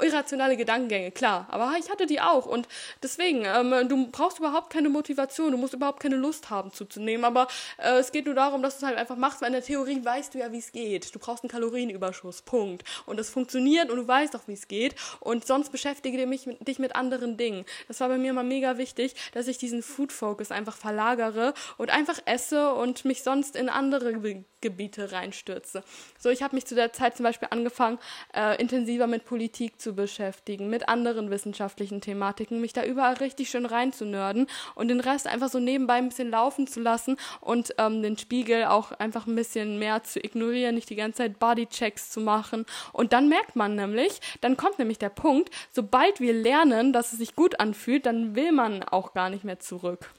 irrationale 0.00 0.56
Gedankengänge, 0.56 1.10
klar, 1.10 1.46
aber 1.50 1.74
ich 1.78 1.90
hatte 1.90 2.06
die 2.06 2.20
auch 2.20 2.46
und 2.46 2.68
deswegen, 3.02 3.44
ähm, 3.44 3.88
du 3.88 4.08
brauchst 4.08 4.38
überhaupt 4.38 4.70
keine 4.70 4.88
Motivation, 4.88 5.52
du 5.52 5.58
musst 5.58 5.74
überhaupt 5.74 6.00
keine 6.00 6.16
Lust 6.16 6.50
haben 6.50 6.72
zuzunehmen, 6.72 7.24
aber 7.24 7.48
äh, 7.78 7.98
es 7.98 8.12
geht 8.12 8.26
nur 8.26 8.34
darum, 8.34 8.62
dass 8.62 8.78
du 8.78 8.84
es 8.84 8.88
halt 8.88 8.98
einfach 8.98 9.16
machst, 9.16 9.40
weil 9.40 9.48
in 9.48 9.54
der 9.54 9.62
Theorie 9.62 10.04
weißt 10.04 10.34
du 10.34 10.38
ja, 10.38 10.52
wie 10.52 10.58
es 10.58 10.72
geht. 10.72 11.14
Du 11.14 11.18
brauchst 11.18 11.44
einen 11.44 11.50
Kalorienüberschuss, 11.50 12.42
Punkt. 12.42 12.84
Und 13.06 13.18
das 13.18 13.30
funktioniert 13.30 13.90
und 13.90 13.96
du 13.96 14.06
weißt 14.06 14.36
auch, 14.36 14.46
wie 14.46 14.52
es 14.52 14.68
geht 14.68 14.94
und 15.20 15.46
sonst 15.46 15.70
beschäftige 15.70 16.26
mich 16.26 16.48
dich 16.60 16.78
mit 16.78 16.94
anderen 16.96 17.36
Dingen. 17.36 17.64
Das 17.88 18.00
war 18.00 18.08
bei 18.08 18.18
mir 18.18 18.30
immer 18.30 18.42
mega 18.42 18.78
wichtig, 18.78 19.14
dass 19.32 19.48
ich 19.48 19.58
diesen 19.58 19.82
Food 19.82 20.12
Focus 20.12 20.50
einfach 20.50 20.76
verlagere 20.76 21.54
und 21.78 21.90
einfach 21.90 22.18
esse 22.26 22.72
und 22.74 23.04
mich 23.04 23.22
sonst 23.22 23.56
in 23.56 23.68
andere 23.68 24.12
Gebiete 24.60 25.12
reinstürze. 25.12 25.82
So, 26.18 26.30
ich 26.30 26.42
habe 26.42 26.54
mich 26.54 26.66
zu 26.66 26.74
der 26.74 26.92
Zeit 26.92 27.16
zum 27.16 27.24
Beispiel 27.24 27.48
angefangen, 27.50 27.98
äh, 28.34 28.60
intensiver 28.60 29.06
mit 29.06 29.24
Politik 29.24 29.80
zu 29.80 29.94
beschäftigen, 29.94 30.70
mit 30.70 30.88
anderen 30.88 31.30
wissenschaftlichen 31.30 32.00
Thematiken, 32.00 32.60
mich 32.60 32.72
da 32.72 32.84
überall 32.84 33.14
richtig 33.14 33.50
schön 33.50 33.66
reinzunörden 33.66 34.46
und 34.74 34.88
den 34.88 35.00
Rest 35.00 35.26
einfach 35.26 35.48
so 35.48 35.58
nebenbei 35.58 35.94
ein 35.94 36.08
bisschen 36.08 36.30
laufen 36.30 36.66
zu 36.66 36.80
lassen 36.80 37.16
und 37.40 37.74
ähm, 37.78 38.02
den 38.02 38.18
Spiegel 38.18 38.64
auch 38.64 38.92
einfach 38.92 39.26
ein 39.26 39.36
bisschen 39.36 39.78
mehr 39.78 40.02
zu 40.02 40.22
ignorieren, 40.22 40.74
nicht 40.74 40.90
die 40.90 40.96
ganze 40.96 41.18
Zeit 41.18 41.38
Bodychecks 41.38 42.10
zu 42.10 42.20
machen. 42.20 42.66
Und 42.92 43.12
dann 43.12 43.28
merkt 43.28 43.56
man 43.56 43.74
nämlich, 43.74 44.20
dann 44.40 44.56
kommt 44.56 44.78
nämlich 44.78 44.98
der 44.98 45.10
Punkt, 45.10 45.50
sobald 45.70 46.20
wir 46.20 46.32
lernen, 46.32 46.92
dass 46.92 47.12
es 47.12 47.18
sich 47.18 47.34
gut 47.34 47.60
anfühlt, 47.60 48.06
dann 48.06 48.34
will 48.34 48.52
man 48.52 48.82
auch 48.82 49.12
gar 49.12 49.30
nicht 49.30 49.44
mehr 49.44 49.58
zurück. 49.58 50.10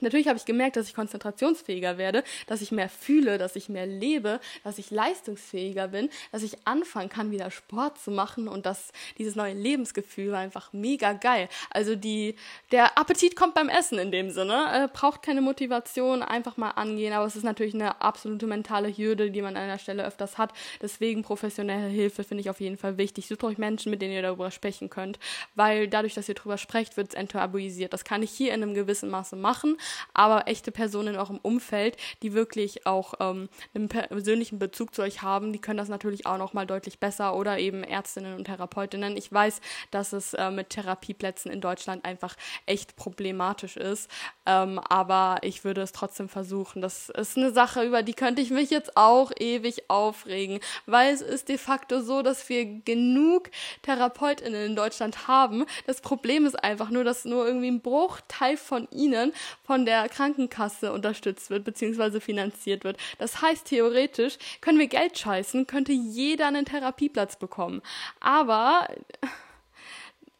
Natürlich 0.00 0.28
habe 0.28 0.38
ich 0.38 0.44
gemerkt, 0.44 0.76
dass 0.76 0.88
ich 0.88 0.94
konzentrationsfähiger 0.94 1.98
werde, 1.98 2.24
dass 2.46 2.62
ich 2.62 2.72
mehr 2.72 2.88
fühle, 2.88 3.38
dass 3.38 3.56
ich 3.56 3.68
mehr 3.68 3.86
lebe, 3.86 4.40
dass 4.64 4.78
ich 4.78 4.90
leistungsfähiger 4.90 5.88
bin, 5.88 6.08
dass 6.32 6.42
ich 6.42 6.66
anfangen 6.66 7.08
kann, 7.08 7.30
wieder 7.30 7.50
Sport 7.50 7.98
zu 7.98 8.10
machen 8.10 8.48
und 8.48 8.66
dass 8.66 8.92
dieses 9.18 9.36
neue 9.36 9.54
Lebensgefühl 9.54 10.32
war 10.32 10.40
einfach 10.40 10.72
mega 10.72 11.12
geil. 11.12 11.48
Also 11.70 11.96
die, 11.96 12.36
der 12.70 12.98
Appetit 12.98 13.36
kommt 13.36 13.54
beim 13.54 13.68
Essen 13.68 13.98
in 13.98 14.10
dem 14.10 14.30
Sinne, 14.30 14.66
äh, 14.72 14.88
braucht 14.92 15.22
keine 15.22 15.40
Motivation, 15.40 16.22
einfach 16.22 16.56
mal 16.56 16.70
angehen, 16.70 17.12
aber 17.12 17.26
es 17.26 17.36
ist 17.36 17.44
natürlich 17.44 17.74
eine 17.74 18.00
absolute 18.00 18.46
mentale 18.46 18.96
Hürde, 18.96 19.30
die 19.30 19.42
man 19.42 19.56
an 19.56 19.64
einer 19.64 19.78
Stelle 19.78 20.04
öfters 20.04 20.38
hat. 20.38 20.52
Deswegen 20.80 21.22
professionelle 21.22 21.88
Hilfe 21.88 22.24
finde 22.24 22.42
ich 22.42 22.50
auf 22.50 22.60
jeden 22.60 22.76
Fall 22.76 22.98
wichtig. 22.98 23.26
Sucht 23.26 23.44
euch 23.44 23.58
Menschen, 23.58 23.90
mit 23.90 24.02
denen 24.02 24.12
ihr 24.12 24.22
darüber 24.22 24.50
sprechen 24.50 24.90
könnt, 24.90 25.18
weil 25.54 25.88
dadurch, 25.88 26.14
dass 26.14 26.28
ihr 26.28 26.34
darüber 26.34 26.58
sprecht, 26.58 26.96
wird 26.96 27.10
es 27.10 27.14
enttabuisiert. 27.14 27.92
Das 27.92 28.04
kann 28.04 28.22
ich 28.22 28.30
hier 28.30 28.54
in 28.54 28.62
einem 28.62 28.74
gewissen 28.74 29.10
Maße 29.10 29.36
machen, 29.36 29.76
aber 30.14 30.48
echte 30.48 30.72
Personen 30.72 31.16
auch 31.16 31.30
im 31.30 31.38
Umfeld, 31.38 31.96
die 32.22 32.32
wirklich 32.32 32.86
auch 32.86 33.14
ähm, 33.20 33.48
einen 33.74 33.88
persönlichen 33.88 34.58
Bezug 34.58 34.94
zu 34.94 35.02
euch 35.02 35.22
haben, 35.22 35.52
die 35.52 35.60
können 35.60 35.78
das 35.78 35.88
natürlich 35.88 36.26
auch 36.26 36.38
noch 36.38 36.52
mal 36.52 36.66
deutlich 36.66 36.98
besser 36.98 37.34
oder 37.34 37.58
eben 37.58 37.84
Ärztinnen 37.84 38.34
und 38.34 38.44
Therapeutinnen. 38.44 39.16
Ich 39.16 39.32
weiß, 39.32 39.60
dass 39.90 40.12
es 40.12 40.34
äh, 40.34 40.50
mit 40.50 40.70
Therapieplätzen 40.70 41.50
in 41.50 41.60
Deutschland 41.60 42.04
einfach 42.04 42.36
echt 42.66 42.96
problematisch 42.96 43.76
ist, 43.76 44.10
ähm, 44.46 44.78
aber 44.78 45.38
ich 45.42 45.64
würde 45.64 45.82
es 45.82 45.92
trotzdem 45.92 46.28
versuchen. 46.28 46.82
Das 46.82 47.08
ist 47.10 47.36
eine 47.36 47.52
Sache, 47.52 47.82
über 47.82 48.02
die 48.02 48.14
könnte 48.14 48.42
ich 48.42 48.50
mich 48.50 48.70
jetzt 48.70 48.96
auch 48.96 49.32
ewig 49.38 49.88
aufregen, 49.88 50.60
weil 50.86 51.12
es 51.12 51.22
ist 51.22 51.48
de 51.48 51.58
facto 51.58 52.00
so, 52.00 52.22
dass 52.22 52.48
wir 52.48 52.64
genug 52.82 53.50
Therapeutinnen 53.82 54.66
in 54.66 54.76
Deutschland 54.76 55.28
haben. 55.28 55.64
Das 55.86 56.00
Problem 56.00 56.46
ist 56.46 56.62
einfach 56.62 56.90
nur, 56.90 57.04
dass 57.04 57.24
nur 57.24 57.46
irgendwie 57.46 57.70
ein 57.70 57.80
Bruchteil 57.80 58.56
von 58.56 58.88
ihnen 58.90 59.32
von 59.62 59.79
von 59.80 59.86
der 59.86 60.10
Krankenkasse 60.10 60.92
unterstützt 60.92 61.48
wird 61.48 61.64
bzw. 61.64 62.20
finanziert 62.20 62.84
wird. 62.84 62.98
Das 63.18 63.40
heißt, 63.40 63.64
theoretisch 63.64 64.36
können 64.60 64.78
wir 64.78 64.88
Geld 64.88 65.18
scheißen, 65.18 65.66
könnte 65.66 65.92
jeder 65.92 66.48
einen 66.48 66.66
Therapieplatz 66.66 67.36
bekommen. 67.36 67.80
Aber 68.20 68.88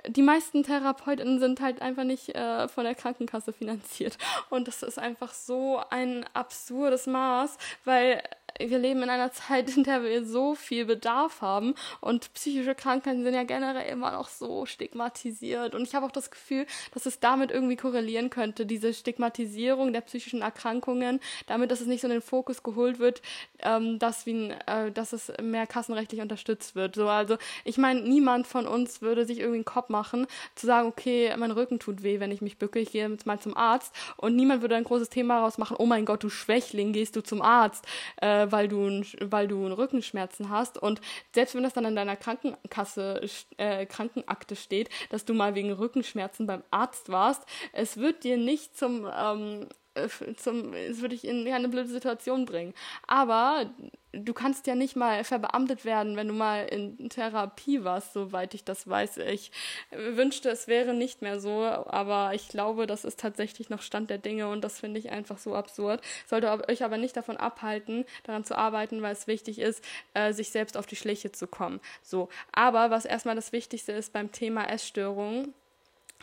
die 0.07 0.21
meisten 0.21 0.63
Therapeutinnen 0.63 1.41
sind 1.41 1.63
halt 1.63 1.81
einfach 1.81 2.05
nicht 2.05 2.35
äh, 2.35 2.69
von 2.69 2.85
der 2.85 2.95
Krankenkasse 2.95 3.55
finanziert. 3.55 4.19
Und 4.51 4.69
das 4.69 4.83
ist 4.83 4.99
einfach 4.99 5.33
so 5.33 5.81
ein 5.89 6.27
absurdes 6.35 7.07
Maß, 7.07 7.57
weil 7.87 8.23
wir 8.59 8.79
leben 8.79 9.03
in 9.03 9.11
einer 9.11 9.33
Zeit, 9.33 9.77
in 9.77 9.85
der 9.85 10.03
wir 10.03 10.25
so 10.25 10.55
viel 10.55 10.85
Bedarf 10.85 11.41
haben 11.41 11.75
und 12.01 12.33
psychische 12.35 12.75
Krankheiten 12.75 13.25
sind 13.25 13.35
ja 13.35 13.45
generell 13.45 13.89
immer 13.91 14.13
noch 14.13 14.29
so 14.29 14.67
stigmatisiert 14.67 15.75
und 15.75 15.83
ich 15.83 15.95
habe 15.95 16.07
auch 16.07 16.13
das 16.13 16.31
Gefühl, 16.31 16.67
dass 16.93 17.07
es 17.07 17.21
damit 17.21 17.51
irgendwie 17.51 17.77
korrelieren 17.77 18.31
könnte, 18.31 18.67
diese 18.67 18.93
Stigmatisierung 18.93 19.93
der 19.93 20.01
psychischen 20.03 20.43
Erkrankungen, 20.43 21.21
damit, 21.47 21.71
dass 21.71 21.81
es 21.81 21.87
nicht 21.87 22.01
so 22.01 22.07
in 22.07 22.13
den 22.13 22.23
Fokus 22.23 22.63
geholt 22.63 22.99
wird, 22.99 23.23
ähm, 23.61 23.99
dass, 23.99 24.27
wie, 24.27 24.51
äh, 24.67 24.91
dass 24.91 25.13
es 25.13 25.33
mehr 25.43 25.67
kassenrechtlich 25.67 26.21
unterstützt 26.21 26.75
wird. 26.75 26.95
So, 26.95 27.09
also 27.09 27.37
ich 27.65 27.79
meine, 27.79 28.01
niemand 28.01 28.47
von 28.47 28.67
uns 28.67 29.03
würde 29.03 29.25
sich 29.25 29.39
irgendwie 29.39 29.59
einen 29.59 29.65
Kopf 29.65 29.89
machen, 29.89 30.27
zu 30.55 30.67
sagen, 30.67 30.89
okay, 30.89 31.35
mein 31.37 31.51
Rücken 31.51 31.79
tut 31.79 32.03
weh, 32.03 32.21
wenn 32.21 32.33
ich 32.33 32.41
mich 32.41 32.59
bücke, 32.59 32.79
ich 32.79 32.93
gehe 32.93 33.09
jetzt 33.09 33.27
mal 33.27 33.41
zum 33.41 33.57
Arzt 33.57 33.95
und 34.17 34.37
niemand 34.37 34.63
würde 34.63 34.77
ein 34.77 34.85
großes 34.85 35.09
Thema 35.09 35.37
daraus 35.37 35.59
machen, 35.59 35.77
oh 35.79 35.87
mein 35.87 36.05
Gott, 36.05 36.23
du 36.23 36.31
Schwächling, 36.31 36.93
gehst 36.93 37.17
du 37.17 37.23
zum 37.23 37.43
Arzt. 37.43 37.87
Äh, 38.17 38.40
weil 38.51 38.69
du, 38.69 39.03
weil 39.21 39.49
du 39.49 39.67
Rückenschmerzen 39.67 40.51
hast. 40.51 40.79
Und 40.79 41.01
selbst 41.35 41.55
wenn 41.55 41.63
das 41.63 41.73
dann 41.73 41.85
in 41.85 41.97
deiner 41.97 42.17
Krankenkasse, 42.17 43.21
äh, 43.57 43.87
Krankenakte 43.87 44.57
steht, 44.57 44.89
dass 45.11 45.25
du 45.25 45.35
mal 45.35 45.55
wegen 45.55 45.73
Rückenschmerzen 45.73 46.47
beim 46.47 46.63
Arzt 46.71 47.09
warst, 47.09 47.45
es 47.73 47.97
wird 47.97 48.25
dir 48.25 48.37
nicht 48.37 48.77
zum 48.77 49.09
ähm, 49.17 49.67
äh, 49.95 50.09
zum, 50.37 50.73
es 50.73 51.01
würde 51.01 51.17
dich 51.17 51.25
in 51.27 51.47
eine 51.49 51.69
blöde 51.69 51.89
Situation 51.89 52.45
bringen. 52.45 52.75
Aber 53.07 53.71
du 54.13 54.33
kannst 54.33 54.67
ja 54.67 54.75
nicht 54.75 54.97
mal 54.97 55.25
verbeamtet 55.25 55.85
werden, 55.85 56.17
wenn 56.17 56.29
du 56.29 56.35
mal 56.35 56.67
in 56.67 57.09
Therapie 57.09 57.85
warst, 57.85 58.13
soweit 58.13 58.55
ich 58.55 58.65
das 58.65 58.89
weiß. 58.89 59.19
Ich 59.19 59.53
wünschte, 59.91 60.51
es 60.51 60.69
wäre 60.69 60.95
nicht 60.95 61.23
mehr 61.23 61.41
so, 61.41 61.65
aber 61.65 62.35
ich 62.35 62.49
glaube, 62.49 62.87
das 62.87 63.05
ist 63.05 63.21
tatsächlich 63.21 63.71
noch 63.71 63.83
Stand 63.83 64.11
der 64.11 64.19
Dinge 64.19 64.49
und 64.49 64.63
das 64.63 64.81
finde 64.81 64.99
ich 64.99 65.11
einfach 65.11 65.39
so 65.39 65.55
absurd. 65.55 66.01
Sollte 66.27 66.69
euch 66.69 66.85
aber 66.85 66.99
nicht 66.99 67.17
davon 67.17 67.37
abhalten, 67.37 68.05
daran 68.25 68.45
zu 68.45 68.57
arbeiten, 68.57 69.03
weil 69.03 69.13
es 69.13 69.27
wichtig 69.27 69.59
ist, 69.59 69.85
äh, 70.15 70.33
sich 70.33 70.51
selbst 70.51 70.77
auf 70.77 70.87
die 70.87 70.97
Schliche 70.97 71.33
zu 71.33 71.47
kommen. 71.47 71.81
So. 72.03 72.29
Aber 72.53 72.91
was 72.91 73.05
erstmal 73.05 73.37
das 73.37 73.53
Wichtigste 73.53 73.93
ist 73.93 74.13
beim 74.13 74.33
Thema 74.33 74.65
Essstörungen, 74.69 75.55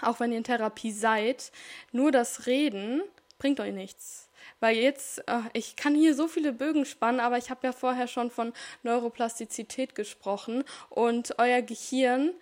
auch 0.02 0.20
wenn 0.20 0.32
ihr 0.32 0.38
in 0.38 0.44
Therapie 0.44 0.92
seid, 0.92 1.52
nur 1.92 2.12
das 2.12 2.46
Reden 2.46 3.02
bringt 3.40 3.60
euch 3.60 3.74
nichts. 3.74 4.27
Weil 4.60 4.78
jetzt, 4.78 5.20
äh, 5.28 5.42
ich 5.54 5.76
kann 5.76 5.96
hier 5.96 6.16
so 6.16 6.28
viele 6.28 6.54
Bögen 6.54 6.86
spannen, 6.86 7.20
aber 7.20 7.38
ich 7.38 7.50
habe 7.50 7.68
ja 7.68 7.74
vorher 7.74 8.08
schon 8.08 8.32
von 8.32 8.54
Neuroplastizität 8.84 9.96
gesprochen 9.96 10.64
und 10.90 11.38
euer 11.40 11.62
Gehirn 11.62 12.34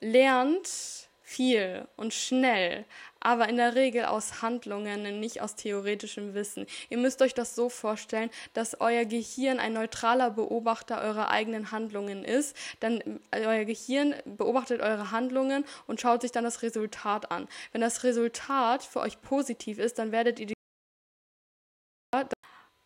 lernt 0.00 1.08
viel 1.30 1.86
und 1.96 2.12
schnell, 2.12 2.84
aber 3.20 3.48
in 3.48 3.56
der 3.56 3.76
Regel 3.76 4.06
aus 4.06 4.42
Handlungen, 4.42 5.20
nicht 5.20 5.40
aus 5.40 5.54
theoretischem 5.54 6.34
Wissen. 6.34 6.66
Ihr 6.88 6.98
müsst 6.98 7.22
euch 7.22 7.34
das 7.34 7.54
so 7.54 7.68
vorstellen, 7.68 8.30
dass 8.52 8.80
euer 8.80 9.04
Gehirn 9.04 9.60
ein 9.60 9.74
neutraler 9.74 10.30
Beobachter 10.30 11.00
eurer 11.00 11.30
eigenen 11.30 11.70
Handlungen 11.70 12.24
ist. 12.24 12.56
Dann 12.80 13.00
äh, 13.30 13.46
euer 13.46 13.64
Gehirn 13.64 14.14
beobachtet 14.24 14.80
eure 14.80 15.12
Handlungen 15.12 15.64
und 15.86 16.00
schaut 16.00 16.22
sich 16.22 16.32
dann 16.32 16.42
das 16.42 16.62
Resultat 16.62 17.30
an. 17.30 17.46
Wenn 17.70 17.80
das 17.80 18.02
Resultat 18.02 18.82
für 18.82 18.98
euch 18.98 19.20
positiv 19.22 19.78
ist, 19.78 20.00
dann 20.00 20.10
werdet 20.10 20.40
ihr 20.40 20.46
die 20.46 20.59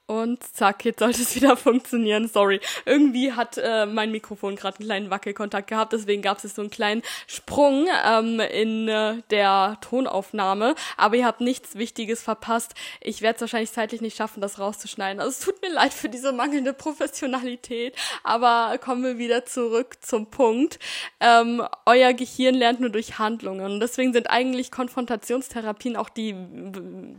und 0.07 0.43
zack, 0.43 0.85
jetzt 0.85 0.99
sollte 0.99 1.23
es 1.23 1.35
wieder 1.35 1.57
funktionieren. 1.57 2.29
Sorry. 2.29 2.61
Irgendwie 2.85 3.33
hat 3.33 3.57
äh, 3.57 3.87
mein 3.87 4.11
Mikrofon 4.11 4.57
gerade 4.57 4.79
einen 4.79 4.87
kleinen 4.87 5.11
Wackelkontakt 5.11 5.69
gehabt, 5.69 5.93
deswegen 5.93 6.21
gab 6.21 6.43
es 6.45 6.55
so 6.55 6.63
einen 6.63 6.71
kleinen 6.71 7.03
Sprung 7.27 7.87
ähm, 8.07 8.39
in 8.41 8.89
äh, 8.89 9.23
der 9.31 9.79
Tonaufnahme. 9.81 10.75
Aber 10.97 11.17
ihr 11.17 11.25
habt 11.25 11.41
nichts 11.41 11.77
Wichtiges 11.77 12.23
verpasst. 12.23 12.75
Ich 13.01 13.23
werde 13.23 13.37
es 13.37 13.41
wahrscheinlich 13.41 13.73
zeitlich 13.73 14.01
nicht 14.01 14.17
schaffen, 14.17 14.41
das 14.41 14.59
rauszuschneiden. 14.59 15.21
Also 15.21 15.31
es 15.31 15.41
tut 15.41 15.63
mir 15.63 15.73
leid 15.73 15.95
für 15.95 16.09
diese 16.09 16.33
mangelnde 16.33 16.75
Professionalität. 16.75 17.97
Aber 18.23 18.77
kommen 18.79 19.03
wir 19.03 19.19
wieder 19.19 19.47
zurück 19.47 19.97
zum 20.03 20.27
Punkt. 20.27 20.79
Ähm, 21.21 21.63
euer 21.87 22.13
Gehirn 22.13 22.55
lernt 22.55 22.81
nur 22.81 22.91
durch 22.91 23.19
Handlungen. 23.19 23.73
Und 23.73 23.81
deswegen 23.81 24.13
sind 24.13 24.29
eigentlich 24.29 24.71
Konfrontationstherapien 24.71 25.97
auch 25.97 26.11
die 26.11 26.35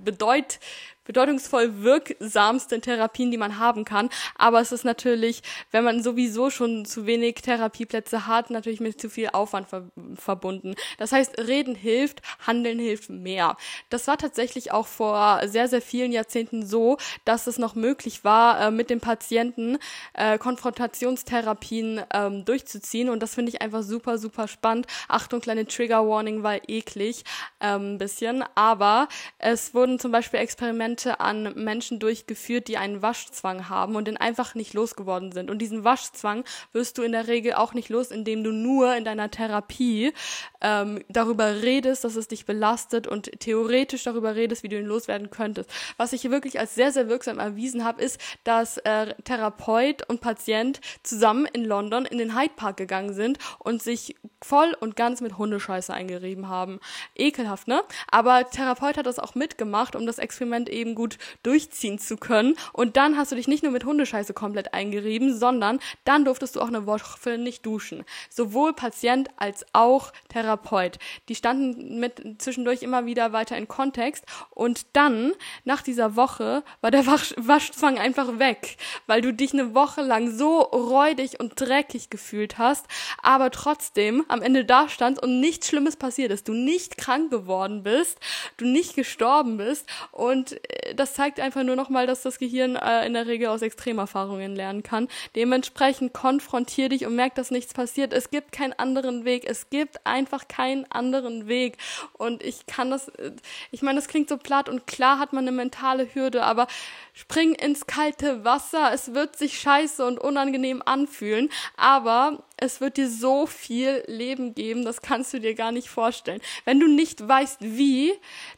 bedeut 0.03 0.59
bedeutungsvoll 1.06 1.84
wirksamsten 1.84 2.82
Therapien, 2.82 3.32
die 3.32 3.38
man 3.38 3.60
haben 3.60 3.86
kann. 3.86 4.10
Aber 4.36 4.60
es 4.60 4.72
ist 4.72 4.84
natürlich, 4.84 5.41
wenn 5.72 5.84
man 5.84 6.03
sowieso 6.03 6.49
schon 6.49 6.86
zu 6.86 7.06
wenig 7.06 7.36
Therapieplätze 7.36 8.28
hat, 8.28 8.49
natürlich 8.49 8.80
mit 8.80 8.99
zu 8.99 9.10
viel 9.10 9.30
Aufwand 9.30 9.70
ver 9.70 9.86
verbunden. 10.16 10.76
Das 10.97 11.12
heißt, 11.12 11.38
reden 11.39 11.76
hilft, 11.76 12.22
handeln 12.45 12.80
hilft 12.80 13.10
mehr. 13.10 13.56
Das 13.89 14.08
war 14.08 14.18
tatsächlich 14.18 14.72
auch 14.72 14.88
vor 14.88 15.41
sehr, 15.45 15.68
sehr 15.68 15.82
vielen 15.82 16.12
Jahrzehnten 16.12 16.66
so, 16.66 16.97
dass 17.24 17.47
es 17.47 17.58
noch 17.60 17.76
möglich 17.76 18.24
war, 18.24 18.60
äh, 18.60 18.72
mit 18.72 18.89
dem 18.89 18.99
Patienten 18.99 19.78
äh, 20.14 20.38
Konfrontationstherapien 20.38 22.01
ähm, 22.12 22.45
durchzuziehen. 22.45 23.10
Und 23.10 23.22
das 23.22 23.36
finde 23.36 23.51
ich 23.51 23.62
einfach 23.62 23.84
super, 23.84 24.18
super 24.18 24.47
spannend. 24.47 24.88
Achtung, 25.08 25.41
kleine 25.41 25.68
Trigger 25.68 26.08
Warning 26.08 26.43
war 26.43 26.58
eklig, 26.68 27.24
ähm, 27.60 27.97
bisschen. 27.97 28.43
Aber 28.56 29.08
es 29.38 29.74
wurden 29.74 29.99
zum 29.99 30.12
Beispiel 30.12 30.39
Experimente 30.39 30.94
Experimente 30.95 31.19
an 31.19 31.53
Menschen 31.55 31.99
durchgeführt, 31.99 32.67
die 32.67 32.77
einen 32.77 33.01
Waschzwang 33.01 33.69
haben 33.69 33.95
und 33.95 34.07
den 34.07 34.17
einfach 34.17 34.55
nicht 34.55 34.73
losgeworden 34.73 35.31
sind. 35.31 35.49
Und 35.49 35.59
diesen 35.59 35.83
Waschzwang 35.83 36.43
wirst 36.71 36.97
du 36.97 37.03
in 37.03 37.11
der 37.11 37.27
Regel 37.27 37.53
auch 37.53 37.73
nicht 37.73 37.89
los, 37.89 38.11
indem 38.11 38.43
du 38.43 38.51
nur 38.51 38.95
in 38.95 39.03
deiner 39.03 39.29
Therapie 39.29 40.13
ähm, 40.61 41.03
darüber 41.09 41.61
redest, 41.61 42.03
dass 42.03 42.15
es 42.15 42.27
dich 42.27 42.45
belastet 42.45 43.07
und 43.07 43.31
theoretisch 43.39 44.03
darüber 44.03 44.35
redest, 44.35 44.63
wie 44.63 44.69
du 44.69 44.79
ihn 44.79 44.85
loswerden 44.85 45.29
könntest. 45.29 45.69
Was 45.97 46.13
ich 46.13 46.21
hier 46.21 46.31
wirklich 46.31 46.59
als 46.59 46.75
sehr, 46.75 46.91
sehr 46.91 47.09
wirksam 47.09 47.39
erwiesen 47.39 47.83
habe, 47.83 48.01
ist, 48.01 48.19
dass 48.43 48.77
äh, 48.79 49.13
Therapeut 49.23 50.07
und 50.09 50.21
Patient 50.21 50.79
zusammen 51.03 51.45
in 51.51 51.65
London 51.65 52.05
in 52.05 52.17
den 52.17 52.37
Hyde 52.37 52.53
Park 52.55 52.77
gegangen 52.77 53.13
sind 53.13 53.37
und 53.59 53.83
sich 53.83 54.15
voll 54.41 54.75
und 54.79 54.95
ganz 54.95 55.21
mit 55.21 55.37
Hundescheiße 55.37 55.93
eingerieben 55.93 56.47
haben. 56.47 56.79
Ekelhaft, 57.15 57.67
ne? 57.67 57.81
Aber 58.09 58.49
Therapeut 58.49 58.97
hat 58.97 59.05
das 59.05 59.19
auch 59.19 59.35
mitgemacht, 59.35 59.95
um 59.95 60.05
das 60.05 60.19
Experiment 60.19 60.69
eben 60.69 60.84
eben 60.86 60.95
gut 60.95 61.17
durchziehen 61.43 61.99
zu 61.99 62.17
können. 62.17 62.55
Und 62.71 62.95
dann 62.97 63.17
hast 63.17 63.31
du 63.31 63.36
dich 63.36 63.47
nicht 63.47 63.63
nur 63.63 63.71
mit 63.71 63.86
Hundescheiße 63.86 64.33
komplett 64.33 64.73
eingerieben, 64.73 65.36
sondern 65.38 65.79
dann 66.03 66.25
durftest 66.25 66.55
du 66.55 66.61
auch 66.61 66.67
eine 66.67 66.86
Woche 66.86 67.38
nicht 67.38 67.65
duschen. 67.65 68.05
Sowohl 68.29 68.73
Patient 68.73 69.29
als 69.38 69.65
auch 69.73 70.13
Therapeut. 70.29 70.99
Die 71.27 71.36
standen 71.36 71.99
mit 71.99 72.21
zwischendurch 72.38 72.83
immer 72.83 73.05
wieder 73.05 73.33
weiter 73.33 73.57
in 73.57 73.67
Kontext. 73.67 74.25
Und 74.51 74.86
dann, 74.93 75.33
nach 75.63 75.81
dieser 75.81 76.15
Woche, 76.15 76.63
war 76.81 76.91
der 76.91 77.07
Wasch 77.07 77.33
Waschzwang 77.38 77.97
einfach 77.97 78.39
weg, 78.39 78.77
weil 79.07 79.21
du 79.21 79.33
dich 79.33 79.53
eine 79.53 79.73
Woche 79.73 80.01
lang 80.01 80.31
so 80.31 80.59
räudig 80.59 81.39
und 81.39 81.59
dreckig 81.59 82.09
gefühlt 82.09 82.57
hast, 82.57 82.86
aber 83.23 83.49
trotzdem 83.49 84.23
am 84.27 84.41
Ende 84.41 84.65
da 84.65 84.88
standst 84.89 85.21
und 85.23 85.39
nichts 85.39 85.67
Schlimmes 85.67 85.95
passiert 85.95 86.31
ist. 86.31 86.47
Du 86.47 86.53
nicht 86.53 86.97
krank 86.97 87.31
geworden 87.31 87.83
bist, 87.83 88.19
du 88.57 88.65
nicht 88.65 88.95
gestorben 88.95 89.57
bist 89.57 89.88
und 90.11 90.59
das 90.95 91.13
zeigt 91.13 91.39
einfach 91.39 91.63
nur 91.63 91.76
nochmal, 91.76 92.07
dass 92.07 92.21
das 92.21 92.39
Gehirn 92.39 92.76
äh, 92.76 93.05
in 93.05 93.13
der 93.13 93.28
Regel 93.28 93.47
aus 93.47 93.61
Extremerfahrungen 93.61 94.55
lernen 94.55 94.84
kann. 94.84 95.07
Dementsprechend 95.36 96.13
konfrontier 96.13 96.89
dich 96.89 97.05
und 97.05 97.15
merk, 97.15 97.36
dass 97.36 97.51
nichts 97.51 97.73
passiert. 97.73 98.13
Es 98.13 98.30
gibt 98.30 98.51
keinen 98.51 98.73
anderen 98.73 99.26
Weg. 99.26 99.45
Es 99.45 99.69
gibt 99.69 100.05
einfach 100.05 100.47
keinen 100.47 100.89
anderen 100.91 101.47
Weg. 101.47 101.78
Und 102.13 102.43
ich 102.43 102.65
kann 102.65 102.91
das, 102.91 103.07
äh, 103.09 103.32
ich 103.71 103.82
meine, 103.82 103.99
das 103.99 104.07
klingt 104.07 104.30
so 104.30 104.38
platt 104.38 104.69
und 104.69 104.88
klar 104.88 105.19
hat 105.19 105.34
man 105.34 105.47
eine 105.47 105.55
mentale 105.55 106.13
Hürde, 106.13 106.43
aber 106.43 106.67
spring 107.13 107.53
ins 107.53 107.88
kalte 107.88 108.43
Wasser. 108.43 108.91
Es 108.93 109.13
wird 109.13 109.38
sich 109.38 109.59
scheiße 109.59 110.05
und 110.05 110.19
unangenehm 110.19 110.82
anfühlen, 110.86 111.49
aber 111.78 112.43
es 112.57 112.82
wird 112.82 112.97
dir 112.97 113.09
so 113.09 113.45
viel 113.45 114.03
Leben 114.07 114.55
geben, 114.55 114.86
das 114.86 115.01
kannst 115.01 115.34
du 115.34 115.39
dir 115.39 115.55
gar 115.55 115.71
nicht 115.71 115.89
vorstellen. 115.89 116.41
Wenn 116.63 116.80
du 116.80 116.88
nicht 116.88 117.28
weißt 117.28 117.57
wie, 117.61 118.13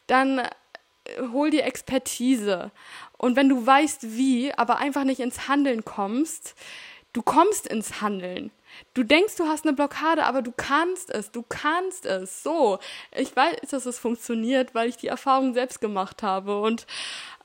dann 0.06 0.42
hol 1.32 1.50
dir 1.50 1.66
Expertise. 1.66 2.72
Und 3.18 3.36
wenn 3.36 3.50
du 3.50 3.66
weißt 3.66 4.18
wie, 4.18 4.54
aber 4.54 4.78
einfach 4.78 5.04
nicht 5.04 5.20
ins 5.20 5.48
Handeln 5.48 5.86
kommst, 5.86 6.56
du 7.14 7.22
kommst 7.22 7.68
ins 7.68 8.02
Handeln. 8.02 8.52
Du 8.94 9.04
denkst, 9.04 9.36
du 9.36 9.46
hast 9.48 9.66
eine 9.66 9.76
Blockade, 9.76 10.26
aber 10.26 10.42
du 10.42 10.52
kannst 10.56 11.12
es, 11.12 11.32
du 11.32 11.44
kannst 11.48 12.06
es. 12.06 12.44
So, 12.44 12.80
ich 13.16 13.36
weiß, 13.36 13.58
dass 13.70 13.86
es 13.86 14.00
funktioniert, 14.00 14.74
weil 14.74 14.90
ich 14.90 14.98
die 14.98 15.08
Erfahrung 15.08 15.54
selbst 15.54 15.82
gemacht 15.82 16.24
habe. 16.24 16.62
Und 16.62 16.88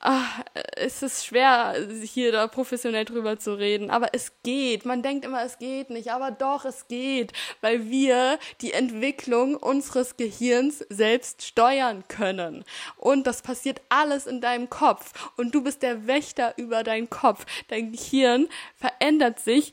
ach, 0.00 0.40
es 0.76 1.02
ist 1.02 1.24
schwer, 1.24 1.74
hier 2.02 2.32
da 2.32 2.48
professionell 2.48 3.04
drüber 3.04 3.38
zu 3.38 3.54
reden, 3.54 3.90
aber 3.90 4.08
es 4.12 4.32
geht. 4.42 4.84
Man 4.84 5.02
denkt 5.02 5.24
immer, 5.24 5.42
es 5.44 5.58
geht 5.58 5.90
nicht, 5.90 6.10
aber 6.10 6.30
doch, 6.30 6.64
es 6.64 6.88
geht, 6.88 7.32
weil 7.60 7.88
wir 7.88 8.38
die 8.60 8.72
Entwicklung 8.72 9.56
unseres 9.56 10.16
Gehirns 10.16 10.80
selbst 10.88 11.42
steuern 11.44 12.04
können. 12.08 12.64
Und 12.96 13.26
das 13.26 13.42
passiert 13.42 13.80
alles 13.88 14.26
in 14.26 14.40
deinem 14.40 14.68
Kopf. 14.68 15.12
Und 15.36 15.54
du 15.54 15.62
bist 15.62 15.82
der 15.82 16.06
Wächter 16.06 16.54
über 16.56 16.82
deinen 16.82 17.08
Kopf. 17.08 17.46
Dein 17.68 17.92
Gehirn 17.92 18.48
verändert 18.76 19.38
sich 19.38 19.72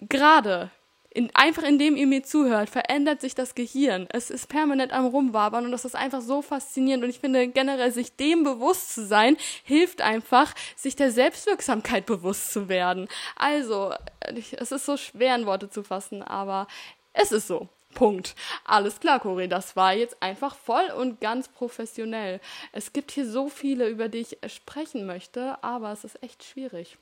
gerade 0.00 0.70
in, 1.10 1.34
einfach 1.34 1.62
indem 1.62 1.96
ihr 1.96 2.06
mir 2.06 2.22
zuhört, 2.22 2.68
verändert 2.68 3.20
sich 3.20 3.34
das 3.34 3.54
Gehirn. 3.54 4.06
Es 4.10 4.30
ist 4.30 4.48
permanent 4.48 4.92
am 4.92 5.06
Rumwabern 5.06 5.64
und 5.64 5.72
das 5.72 5.84
ist 5.84 5.96
einfach 5.96 6.20
so 6.20 6.42
faszinierend. 6.42 7.04
Und 7.04 7.10
ich 7.10 7.20
finde 7.20 7.48
generell, 7.48 7.92
sich 7.92 8.16
dem 8.16 8.44
bewusst 8.44 8.94
zu 8.94 9.06
sein, 9.06 9.36
hilft 9.64 10.02
einfach, 10.02 10.54
sich 10.76 10.96
der 10.96 11.10
Selbstwirksamkeit 11.10 12.06
bewusst 12.06 12.52
zu 12.52 12.68
werden. 12.68 13.08
Also, 13.36 13.94
es 14.20 14.72
ist 14.72 14.84
so 14.84 14.96
schwer 14.96 15.34
in 15.34 15.46
Worte 15.46 15.70
zu 15.70 15.82
fassen, 15.82 16.22
aber 16.22 16.66
es 17.12 17.32
ist 17.32 17.46
so. 17.46 17.68
Punkt. 17.94 18.34
Alles 18.64 19.00
klar, 19.00 19.18
Cori, 19.18 19.48
das 19.48 19.74
war 19.74 19.94
jetzt 19.94 20.22
einfach 20.22 20.54
voll 20.54 20.90
und 20.96 21.20
ganz 21.20 21.48
professionell. 21.48 22.38
Es 22.70 22.92
gibt 22.92 23.10
hier 23.10 23.28
so 23.28 23.48
viele, 23.48 23.88
über 23.88 24.08
die 24.08 24.18
ich 24.18 24.38
sprechen 24.52 25.06
möchte, 25.06 25.62
aber 25.64 25.90
es 25.90 26.04
ist 26.04 26.22
echt 26.22 26.44
schwierig. 26.44 26.98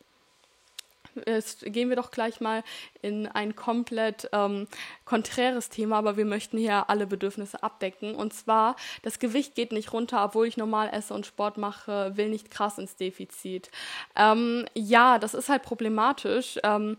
Jetzt 1.26 1.64
gehen 1.66 1.88
wir 1.88 1.96
doch 1.96 2.10
gleich 2.10 2.40
mal 2.40 2.62
in 3.02 3.26
ein 3.26 3.56
komplett 3.56 4.28
ähm, 4.32 4.66
konträres 5.04 5.68
Thema, 5.68 5.96
aber 5.96 6.16
wir 6.16 6.24
möchten 6.24 6.58
hier 6.58 6.90
alle 6.90 7.06
Bedürfnisse 7.06 7.62
abdecken. 7.62 8.14
Und 8.14 8.34
zwar, 8.34 8.76
das 9.02 9.18
Gewicht 9.18 9.54
geht 9.54 9.72
nicht 9.72 9.92
runter, 9.92 10.24
obwohl 10.24 10.46
ich 10.46 10.56
normal 10.56 10.90
esse 10.92 11.14
und 11.14 11.26
Sport 11.26 11.56
mache, 11.56 12.16
will 12.16 12.28
nicht 12.28 12.50
krass 12.50 12.78
ins 12.78 12.96
Defizit. 12.96 13.70
Ähm, 14.16 14.66
ja, 14.74 15.18
das 15.18 15.34
ist 15.34 15.48
halt 15.48 15.62
problematisch. 15.62 16.58
Ähm, 16.62 16.96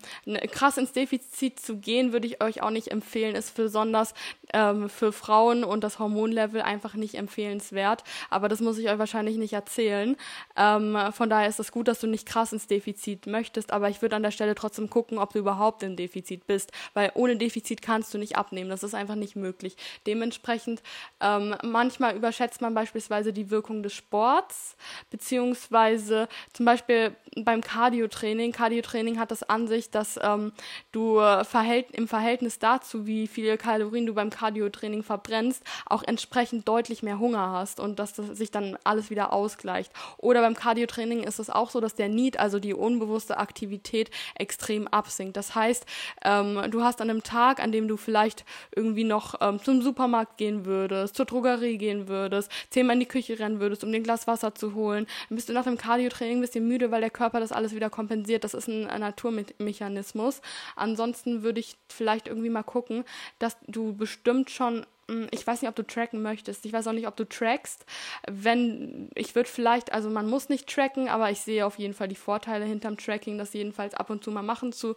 krass 0.51 0.77
ins 0.77 0.93
Defizit 0.93 1.59
zu 1.59 1.77
gehen, 1.77 2.13
würde 2.13 2.27
ich 2.27 2.41
euch 2.41 2.61
auch 2.61 2.69
nicht 2.69 2.91
empfehlen. 2.91 3.35
Ist 3.35 3.55
besonders 3.55 4.13
ähm, 4.53 4.89
für 4.89 5.11
Frauen 5.11 5.63
und 5.63 5.83
das 5.83 5.99
Hormonlevel 5.99 6.61
einfach 6.61 6.93
nicht 6.93 7.15
empfehlenswert. 7.15 8.03
Aber 8.29 8.49
das 8.49 8.61
muss 8.61 8.77
ich 8.77 8.89
euch 8.89 8.99
wahrscheinlich 8.99 9.37
nicht 9.37 9.53
erzählen. 9.53 10.15
Ähm, 10.55 10.97
von 11.11 11.29
daher 11.29 11.49
ist 11.49 11.59
es 11.59 11.71
gut, 11.71 11.87
dass 11.87 11.99
du 11.99 12.07
nicht 12.07 12.25
krass 12.25 12.53
ins 12.53 12.67
Defizit 12.67 13.27
möchtest, 13.27 13.73
aber 13.73 13.89
ich 13.89 14.01
würde 14.01 14.15
an 14.15 14.23
der 14.23 14.31
Stelle 14.31 14.55
trotzdem 14.55 14.89
gucken, 14.89 15.17
ob 15.17 15.33
du 15.33 15.39
überhaupt 15.39 15.83
im 15.83 15.95
Defizit 15.95 16.47
bist, 16.47 16.71
weil 16.93 17.11
ohne 17.15 17.37
Defizit 17.37 17.81
kannst 17.81 18.13
du 18.13 18.17
nicht 18.17 18.37
abnehmen. 18.37 18.69
Das 18.69 18.83
ist 18.83 18.95
einfach 18.95 19.15
nicht 19.15 19.35
möglich. 19.35 19.75
Dementsprechend 20.05 20.81
ähm, 21.19 21.55
manchmal 21.63 22.15
überschätzt 22.15 22.61
man 22.61 22.73
beispielsweise 22.73 23.33
die 23.33 23.49
Wirkung 23.49 23.83
des 23.83 23.93
Sports, 23.93 24.75
beziehungsweise 25.09 26.27
zum 26.53 26.65
Beispiel 26.65 27.15
beim 27.35 27.61
Cardio-Training. 27.61 28.51
Cardio-Training 28.51 29.19
hat 29.19 29.31
das 29.31 29.43
an 29.43 29.67
sich, 29.67 29.89
dass 29.91 30.19
ähm, 30.21 30.51
du 30.91 31.17
verhält, 31.43 31.91
im 31.91 32.07
Verhältnis 32.07 32.59
dazu, 32.59 33.05
wie 33.05 33.27
viele 33.27 33.57
Kalorien 33.57 34.05
du 34.05 34.13
beim 34.13 34.29
Cardio-Training 34.37 35.03
verbrennst, 35.03 35.63
auch 35.85 36.03
entsprechend 36.03 36.67
deutlich 36.67 37.01
mehr 37.03 37.19
Hunger 37.19 37.51
hast 37.51 37.79
und 37.79 37.99
dass 37.99 38.13
das 38.13 38.27
sich 38.37 38.51
dann 38.51 38.77
alles 38.83 39.09
wieder 39.09 39.33
ausgleicht. 39.33 39.91
Oder 40.17 40.41
beim 40.41 40.53
Cardio-Training 40.53 41.23
ist 41.23 41.39
es 41.39 41.49
auch 41.49 41.69
so, 41.71 41.81
dass 41.81 41.95
der 41.95 42.09
Need, 42.09 42.39
also 42.39 42.59
die 42.59 42.73
unbewusste 42.73 43.37
Aktivität, 43.37 44.11
extrem 44.35 44.87
absinkt. 44.87 45.37
Das 45.37 45.55
heißt, 45.55 45.85
ähm, 46.23 46.61
du 46.69 46.83
hast 46.83 47.01
an 47.01 47.09
einem 47.09 47.23
Tag, 47.23 47.61
an 47.61 47.71
dem 47.71 47.87
du 47.87 47.97
vielleicht 47.97 48.45
irgendwie 48.75 49.03
noch 49.03 49.35
ähm, 49.41 49.61
zum 49.63 49.81
Supermarkt 49.81 50.37
gehen 50.37 50.65
würdest, 50.65 51.15
zur 51.15 51.25
Drogerie 51.25 51.77
gehen 51.77 52.07
würdest, 52.07 52.51
zehnmal 52.69 52.95
in 52.95 52.99
die 52.99 53.07
Küche 53.07 53.39
rennen 53.39 53.59
würdest, 53.59 53.83
um 53.83 53.91
den 53.91 54.03
Glas 54.03 54.27
Wasser 54.27 54.53
zu 54.53 54.75
holen, 54.75 55.07
dann 55.29 55.35
bist 55.35 55.49
du 55.49 55.53
nach 55.53 55.63
dem 55.63 55.77
Cardio-Training 55.77 56.37
ein 56.37 56.41
bisschen 56.41 56.67
müde, 56.67 56.91
weil 56.91 57.01
der 57.01 57.09
Körper 57.09 57.39
das 57.39 57.51
alles 57.51 57.73
wieder 57.73 57.89
kompensiert. 57.89 58.43
Das 58.43 58.53
ist 58.53 58.67
ein, 58.67 58.87
ein 58.87 59.01
Naturmechanismus. 59.01 60.41
Ansonsten 60.75 61.43
würde 61.43 61.59
ich 61.59 61.77
vielleicht 61.89 62.27
irgendwie 62.27 62.49
mal 62.49 62.63
gucken, 62.63 63.03
dass 63.39 63.57
du 63.67 63.93
bestimmt 63.93 64.26
schon 64.49 64.79
hm, 64.79 64.96
ich 65.31 65.47
weiß 65.47 65.61
nicht, 65.61 65.69
ob 65.69 65.75
du 65.75 65.83
tracken 65.83 66.21
möchtest. 66.21 66.65
Ich 66.65 66.73
weiß 66.73 66.85
auch 66.87 66.93
nicht, 66.93 67.07
ob 67.07 67.15
du 67.15 67.23
trackst. 67.23 67.85
Wenn, 68.29 69.09
ich 69.15 69.35
würde 69.35 69.49
vielleicht, 69.49 69.93
also 69.93 70.09
man 70.09 70.29
muss 70.29 70.49
nicht 70.49 70.67
tracken, 70.67 71.07
aber 71.07 71.31
ich 71.31 71.39
sehe 71.39 71.65
auf 71.65 71.79
jeden 71.79 71.93
Fall 71.93 72.09
die 72.09 72.15
Vorteile 72.15 72.65
hinterm 72.65 72.97
Tracking, 72.97 73.37
das 73.37 73.53
jedenfalls 73.53 73.93
ab 73.93 74.09
und 74.09 74.23
zu 74.23 74.31
mal 74.31 74.43
machen 74.43 74.73
zu 74.73 74.95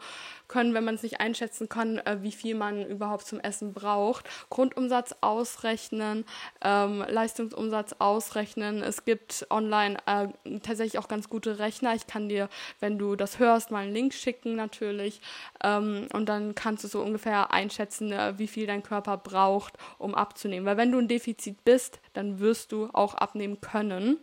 können, 0.48 0.74
wenn 0.74 0.84
man 0.84 0.96
es 0.96 1.04
nicht 1.04 1.20
einschätzen 1.20 1.68
kann, 1.68 1.98
äh, 1.98 2.18
wie 2.22 2.32
viel 2.32 2.56
man 2.56 2.84
überhaupt 2.86 3.24
zum 3.24 3.38
Essen 3.38 3.72
braucht. 3.72 4.28
Grundumsatz 4.50 5.14
ausrechnen, 5.20 6.24
ähm, 6.60 7.04
Leistungsumsatz 7.08 7.94
ausrechnen. 8.00 8.82
Es 8.82 9.04
gibt 9.04 9.46
online 9.48 9.96
äh, 10.06 10.58
tatsächlich 10.58 10.98
auch 10.98 11.06
ganz 11.06 11.28
gute 11.28 11.60
Rechner. 11.60 11.94
Ich 11.94 12.08
kann 12.08 12.28
dir, 12.28 12.48
wenn 12.80 12.98
du 12.98 13.14
das 13.14 13.38
hörst, 13.38 13.70
mal 13.70 13.84
einen 13.84 13.94
Link 13.94 14.12
schicken 14.12 14.56
natürlich. 14.56 15.20
Ähm, 15.62 16.08
und 16.12 16.28
dann 16.28 16.56
kannst 16.56 16.82
du 16.82 16.88
so 16.88 17.00
ungefähr 17.00 17.52
einschätzen, 17.52 18.10
äh, 18.10 18.34
wie 18.38 18.48
viel 18.48 18.66
dein 18.66 18.82
Körper 18.82 19.16
braucht, 19.16 19.74
um 20.00 20.14
abzunehmen. 20.14 20.66
Weil 20.66 20.76
wenn 20.76 20.92
du 20.92 20.98
ein 20.98 21.08
Defizit 21.08 21.64
bist, 21.64 22.00
dann 22.12 22.40
wirst 22.40 22.72
du 22.72 22.88
auch 22.92 23.14
abnehmen 23.14 23.60
können. 23.60 24.18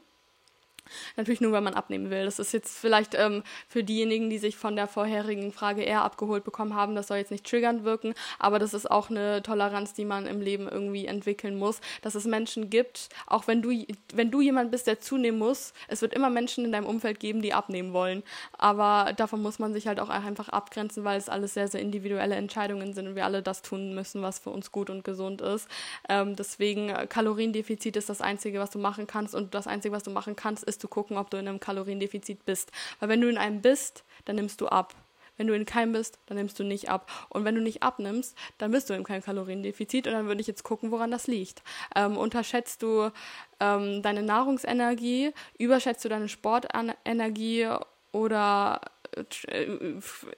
Natürlich 1.16 1.42
nur, 1.42 1.52
wenn 1.52 1.64
man 1.64 1.74
abnehmen 1.74 2.10
will. 2.10 2.26
Das 2.26 2.40
ist 2.40 2.54
jetzt 2.54 2.78
vielleicht 2.78 3.16
ähm, 3.16 3.44
für 3.68 3.84
diejenigen, 3.84 4.30
die 4.30 4.38
sich 4.38 4.58
von 4.58 4.76
der 4.76 4.88
vorherigen 4.88 5.52
Frage 5.52 5.84
eher 5.84 6.04
abgeholt 6.04 6.44
bekommen 6.44 6.76
haben, 6.76 6.96
das 6.96 7.08
soll 7.08 7.18
jetzt 7.18 7.32
nicht 7.32 7.46
triggernd 7.46 7.84
wirken, 7.84 8.14
aber 8.40 8.60
das 8.60 8.74
ist 8.74 8.90
auch 8.90 9.10
eine 9.10 9.42
Toleranz, 9.42 9.94
die 9.94 10.06
man 10.06 10.26
im 10.28 10.42
Leben 10.42 10.68
irgendwie 10.68 11.06
entwickeln 11.06 11.58
muss, 11.58 11.82
dass 12.02 12.16
es 12.16 12.26
Menschen 12.26 12.70
gibt, 12.70 13.10
auch 13.26 13.48
wenn 13.48 13.62
du, 13.62 13.86
wenn 14.14 14.32
du 14.32 14.42
jemand 14.42 14.72
bist, 14.72 14.88
der 14.88 15.00
zunehmen 15.00 15.40
muss, 15.40 15.74
es 15.88 16.02
wird 16.02 16.14
immer 16.14 16.30
Menschen 16.30 16.66
in 16.66 16.72
deinem 16.72 16.86
Umfeld 16.86 17.20
geben, 17.20 17.42
die 17.42 17.54
abnehmen 17.54 17.94
wollen. 17.94 18.24
Aber 18.58 19.14
davon 19.14 19.42
muss 19.42 19.60
man 19.60 19.74
sich 19.74 19.88
halt 19.88 20.00
auch 20.00 20.10
einfach 20.10 20.50
abgrenzen, 20.50 21.04
weil 21.04 21.18
es 21.18 21.30
alles 21.30 21.54
sehr, 21.54 21.68
sehr 21.68 21.82
individuelle 21.82 22.36
Entscheidungen 22.36 22.94
sind 22.94 23.08
und 23.08 23.16
wir 23.16 23.26
alle 23.26 23.42
das 23.42 23.62
tun 23.62 23.94
müssen, 23.94 24.22
was 24.22 24.40
für 24.40 24.50
uns 24.50 24.72
gut 24.72 24.90
und 24.90 25.04
gesund 25.04 25.42
ist. 25.42 25.68
Ähm, 26.10 26.36
deswegen, 26.36 26.90
äh, 26.90 27.08
Kaloriendefizit 27.08 27.96
ist 27.96 28.10
das 28.10 28.22
Einzige, 28.22 28.60
was 28.60 28.70
du 28.70 28.80
machen 28.80 29.08
kannst 29.08 29.36
und 29.36 29.54
das 29.54 29.68
Einzige, 29.68 29.94
was 29.96 30.04
du 30.04 30.12
machen 30.12 30.36
kannst, 30.36 30.64
ist 30.64 30.77
ist 30.78 30.82
zu 30.82 30.88
gucken, 30.88 31.18
ob 31.18 31.30
du 31.30 31.38
in 31.38 31.48
einem 31.48 31.60
Kaloriendefizit 31.60 32.46
bist. 32.46 32.72
Weil 33.00 33.10
wenn 33.10 33.22
du 33.22 33.30
in 33.30 33.38
einem 33.38 33.62
bist, 33.62 34.04
dann 34.26 34.36
nimmst 34.36 34.62
du 34.62 34.68
ab. 34.68 34.94
Wenn 35.38 35.48
du 35.48 35.54
in 35.54 35.66
keinem 35.66 35.94
bist, 35.94 36.18
dann 36.26 36.38
nimmst 36.38 36.58
du 36.60 36.64
nicht 36.64 36.90
ab. 36.90 37.12
Und 37.30 37.46
wenn 37.46 37.54
du 37.54 37.62
nicht 37.62 37.84
abnimmst, 37.84 38.36
dann 38.58 38.72
bist 38.72 38.90
du 38.90 38.96
in 38.96 39.04
keinem 39.04 39.22
Kaloriendefizit. 39.22 40.08
Und 40.08 40.14
dann 40.14 40.26
würde 40.28 40.42
ich 40.42 40.48
jetzt 40.48 40.64
gucken, 40.64 40.90
woran 40.92 41.12
das 41.12 41.28
liegt. 41.28 41.62
Ähm, 41.96 42.18
unterschätzt 42.18 42.82
du 42.82 43.12
ähm, 43.60 44.02
deine 44.02 44.24
Nahrungsenergie? 44.24 45.34
Überschätzt 45.60 46.04
du 46.06 46.10
deine 46.10 46.28
Sportenergie? 46.28 47.70
Oder 48.14 48.82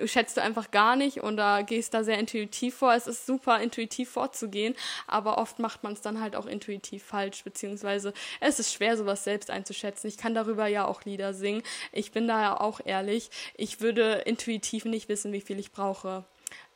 schätzt 0.05 0.37
du 0.37 0.41
einfach 0.41 0.71
gar 0.71 0.95
nicht 0.95 1.21
und 1.21 1.37
da 1.37 1.61
gehst 1.61 1.93
da 1.93 2.03
sehr 2.03 2.19
intuitiv 2.19 2.75
vor. 2.75 2.93
Es 2.93 3.07
ist 3.07 3.25
super 3.25 3.59
intuitiv 3.61 4.09
vorzugehen, 4.09 4.75
aber 5.07 5.37
oft 5.37 5.59
macht 5.59 5.83
man 5.83 5.93
es 5.93 6.01
dann 6.01 6.21
halt 6.21 6.35
auch 6.35 6.45
intuitiv 6.45 7.03
falsch, 7.03 7.43
beziehungsweise 7.43 8.13
es 8.39 8.59
ist 8.59 8.73
schwer, 8.73 8.97
sowas 8.97 9.23
selbst 9.23 9.49
einzuschätzen. 9.49 10.07
Ich 10.07 10.17
kann 10.17 10.33
darüber 10.33 10.67
ja 10.67 10.85
auch 10.85 11.03
Lieder 11.05 11.33
singen. 11.33 11.63
Ich 11.91 12.11
bin 12.11 12.27
da 12.27 12.41
ja 12.41 12.59
auch 12.59 12.79
ehrlich. 12.83 13.29
Ich 13.55 13.81
würde 13.81 14.23
intuitiv 14.25 14.85
nicht 14.85 15.09
wissen, 15.09 15.31
wie 15.33 15.41
viel 15.41 15.59
ich 15.59 15.71
brauche 15.71 16.25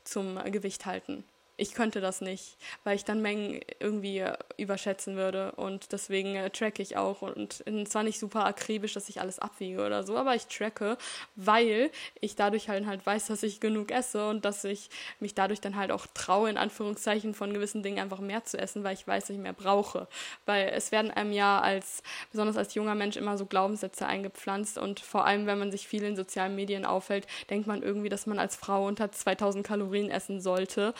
zum 0.04 0.39
Gewicht 0.51 0.86
halten 0.86 1.24
ich 1.58 1.74
könnte 1.74 2.01
das 2.01 2.22
nicht, 2.22 2.58
weil 2.84 2.95
ich 2.95 3.06
dann 3.06 3.22
Mengen 3.22 3.62
irgendwie 3.80 4.26
überschätzen 4.58 5.16
würde. 5.16 5.54
Und 5.54 5.91
deswegen 5.91 6.36
äh, 6.36 6.49
tracke 6.49 6.82
ich 6.82 6.97
auch. 6.97 7.22
Und 7.22 7.64
zwar 7.88 8.04
nicht 8.04 8.20
super 8.20 8.45
akribisch, 8.45 8.93
dass 8.93 9.10
ich 9.10 9.22
alles 9.22 9.39
abwiege 9.39 9.86
oder 9.86 10.04
so, 10.04 10.18
aber 10.18 10.36
ich 10.36 10.47
tracke, 10.47 10.97
weil 11.36 11.91
ich 12.22 12.36
dadurch 12.36 12.70
halt 12.70 12.84
halt 12.88 13.06
weiß, 13.06 13.28
dass 13.28 13.43
ich 13.43 13.60
genug 13.60 13.91
esse 13.91 14.28
und 14.30 14.45
dass 14.45 14.64
ich 14.64 14.89
mich 15.20 15.36
dadurch 15.36 15.62
dann 15.62 15.76
halt 15.76 15.91
auch 15.91 16.08
traue, 16.14 16.49
in 16.49 16.58
Anführungszeichen 16.58 17.34
von 17.34 17.54
gewissen 17.54 17.84
Dingen 17.84 17.99
einfach 17.99 18.20
mehr 18.20 18.43
zu 18.45 18.58
essen, 18.58 18.84
weil 18.84 18.93
ich 18.93 19.08
weiß, 19.08 19.26
dass 19.26 19.36
ich 19.36 19.41
mehr 19.41 19.54
brauche, 19.54 20.08
weil 20.45 20.72
es 20.74 20.91
werden 20.91 21.12
einem 21.12 21.32
ja 21.32 21.60
als, 21.60 22.04
besonders 22.32 22.58
als 22.58 22.74
junger 22.74 22.95
Mensch 22.95 23.16
immer 23.18 23.38
so 23.38 23.45
Glaubenssätze 23.45 24.06
eingepflanzt. 24.06 24.78
Und 24.78 24.99
vor 24.99 25.26
allem, 25.26 25.45
wenn 25.45 25.60
man 25.60 25.72
sich 25.72 25.88
viel 25.88 26.04
in 26.04 26.16
sozialen 26.16 26.56
Medien 26.56 26.86
aufhält, 26.86 27.28
denkt 27.49 27.68
man 27.68 27.84
irgendwie, 27.84 28.10
dass 28.10 28.26
man 28.26 28.39
als 28.39 28.56
Frau 28.56 28.86
unter 28.86 29.12
2000 29.12 29.66
Kalorien 29.66 30.10
essen 30.10 30.41
sollte, 30.41 30.93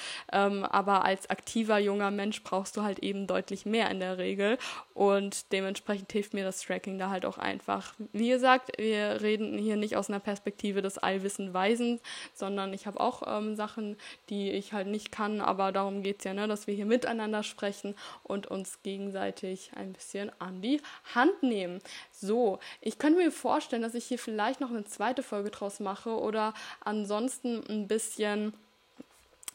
ähm, 0.44 0.64
aber 0.64 1.06
als 1.06 1.30
aktiver 1.30 1.78
junger 1.78 2.12
Mensch 2.12 2.44
brauchst 2.44 2.78
du 2.78 2.84
halt 2.84 3.00
eben 3.00 3.28
deutlich 3.28 3.66
mehr 3.66 3.90
in 3.90 4.00
der 4.00 4.18
Regel 4.18 4.58
und 4.94 5.52
dementsprechend 5.52 6.12
hilft 6.12 6.34
mir 6.34 6.44
das 6.44 6.62
Tracking 6.62 6.98
da 6.98 7.10
halt 7.10 7.26
auch 7.26 7.38
einfach. 7.38 7.94
Wie 8.12 8.30
gesagt, 8.30 8.72
wir 8.78 9.22
reden 9.22 9.58
hier 9.58 9.76
nicht 9.76 9.96
aus 9.96 10.10
einer 10.10 10.20
Perspektive 10.20 10.82
des 10.82 10.98
Allwissen 10.98 11.54
Weisen, 11.54 12.00
sondern 12.34 12.74
ich 12.74 12.88
habe 12.88 13.00
auch 13.00 13.24
ähm, 13.26 13.56
Sachen, 13.56 13.98
die 14.30 14.52
ich 14.52 14.74
halt 14.74 14.88
nicht 14.88 15.12
kann, 15.12 15.42
aber 15.42 15.72
darum 15.72 16.04
geht 16.04 16.20
es 16.20 16.26
ja, 16.26 16.34
ne, 16.34 16.48
dass 16.48 16.68
wir 16.68 16.74
hier 16.74 16.86
miteinander 16.86 17.44
sprechen 17.44 17.96
und 18.24 18.48
uns 18.48 18.82
gegenseitig 18.84 19.72
ein 19.76 19.94
bisschen 19.94 20.32
an 20.40 20.62
die 20.62 20.82
Hand 21.16 21.44
nehmen. 21.44 21.80
So, 22.12 22.60
ich 22.82 22.98
könnte 22.98 23.20
mir 23.20 23.32
vorstellen, 23.32 23.82
dass 23.82 23.96
ich 23.96 24.06
hier 24.06 24.20
vielleicht 24.20 24.60
noch 24.60 24.70
eine 24.70 24.84
zweite 24.84 25.24
Folge 25.24 25.50
draus 25.50 25.80
mache 25.80 26.18
oder 26.18 26.54
ansonsten 26.82 27.64
ein 27.70 27.88
bisschen 27.88 28.54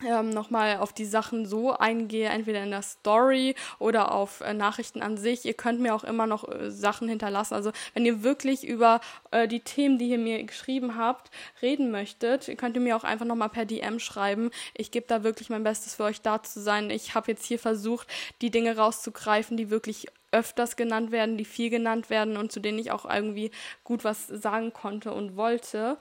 ähm, 0.06 0.30
nochmal 0.30 0.78
auf 0.78 0.92
die 0.92 1.04
Sachen 1.04 1.46
so 1.46 1.72
eingehe, 1.72 2.28
entweder 2.28 2.62
in 2.62 2.70
der 2.70 2.82
Story 2.82 3.54
oder 3.78 4.12
auf 4.12 4.40
äh, 4.40 4.54
Nachrichten 4.54 5.02
an 5.02 5.16
sich. 5.16 5.44
Ihr 5.44 5.54
könnt 5.54 5.80
mir 5.80 5.94
auch 5.94 6.04
immer 6.04 6.26
noch 6.26 6.48
äh, 6.48 6.70
Sachen 6.70 7.08
hinterlassen. 7.08 7.54
Also 7.54 7.72
wenn 7.94 8.06
ihr 8.06 8.22
wirklich 8.22 8.66
über 8.66 9.00
äh, 9.30 9.48
die 9.48 9.60
Themen, 9.60 9.98
die 9.98 10.10
ihr 10.10 10.18
mir 10.18 10.42
geschrieben 10.44 10.96
habt, 10.96 11.30
reden 11.62 11.90
möchtet, 11.90 12.56
könnt 12.58 12.76
ihr 12.76 12.82
mir 12.82 12.96
auch 12.96 13.04
einfach 13.04 13.26
nochmal 13.26 13.48
per 13.48 13.64
DM 13.64 13.98
schreiben. 13.98 14.50
Ich 14.74 14.90
gebe 14.90 15.06
da 15.06 15.22
wirklich 15.24 15.50
mein 15.50 15.64
Bestes 15.64 15.94
für 15.94 16.04
euch 16.04 16.20
da 16.20 16.42
zu 16.42 16.60
sein. 16.60 16.90
Ich 16.90 17.14
habe 17.14 17.30
jetzt 17.30 17.44
hier 17.44 17.58
versucht, 17.58 18.08
die 18.40 18.50
Dinge 18.50 18.76
rauszugreifen, 18.76 19.56
die 19.56 19.70
wirklich 19.70 20.06
öfters 20.30 20.76
genannt 20.76 21.10
werden, 21.10 21.38
die 21.38 21.44
viel 21.44 21.70
genannt 21.70 22.10
werden 22.10 22.36
und 22.36 22.52
zu 22.52 22.60
denen 22.60 22.78
ich 22.78 22.90
auch 22.90 23.06
irgendwie 23.06 23.50
gut 23.84 24.04
was 24.04 24.26
sagen 24.26 24.72
konnte 24.72 25.12
und 25.12 25.36
wollte. 25.36 25.96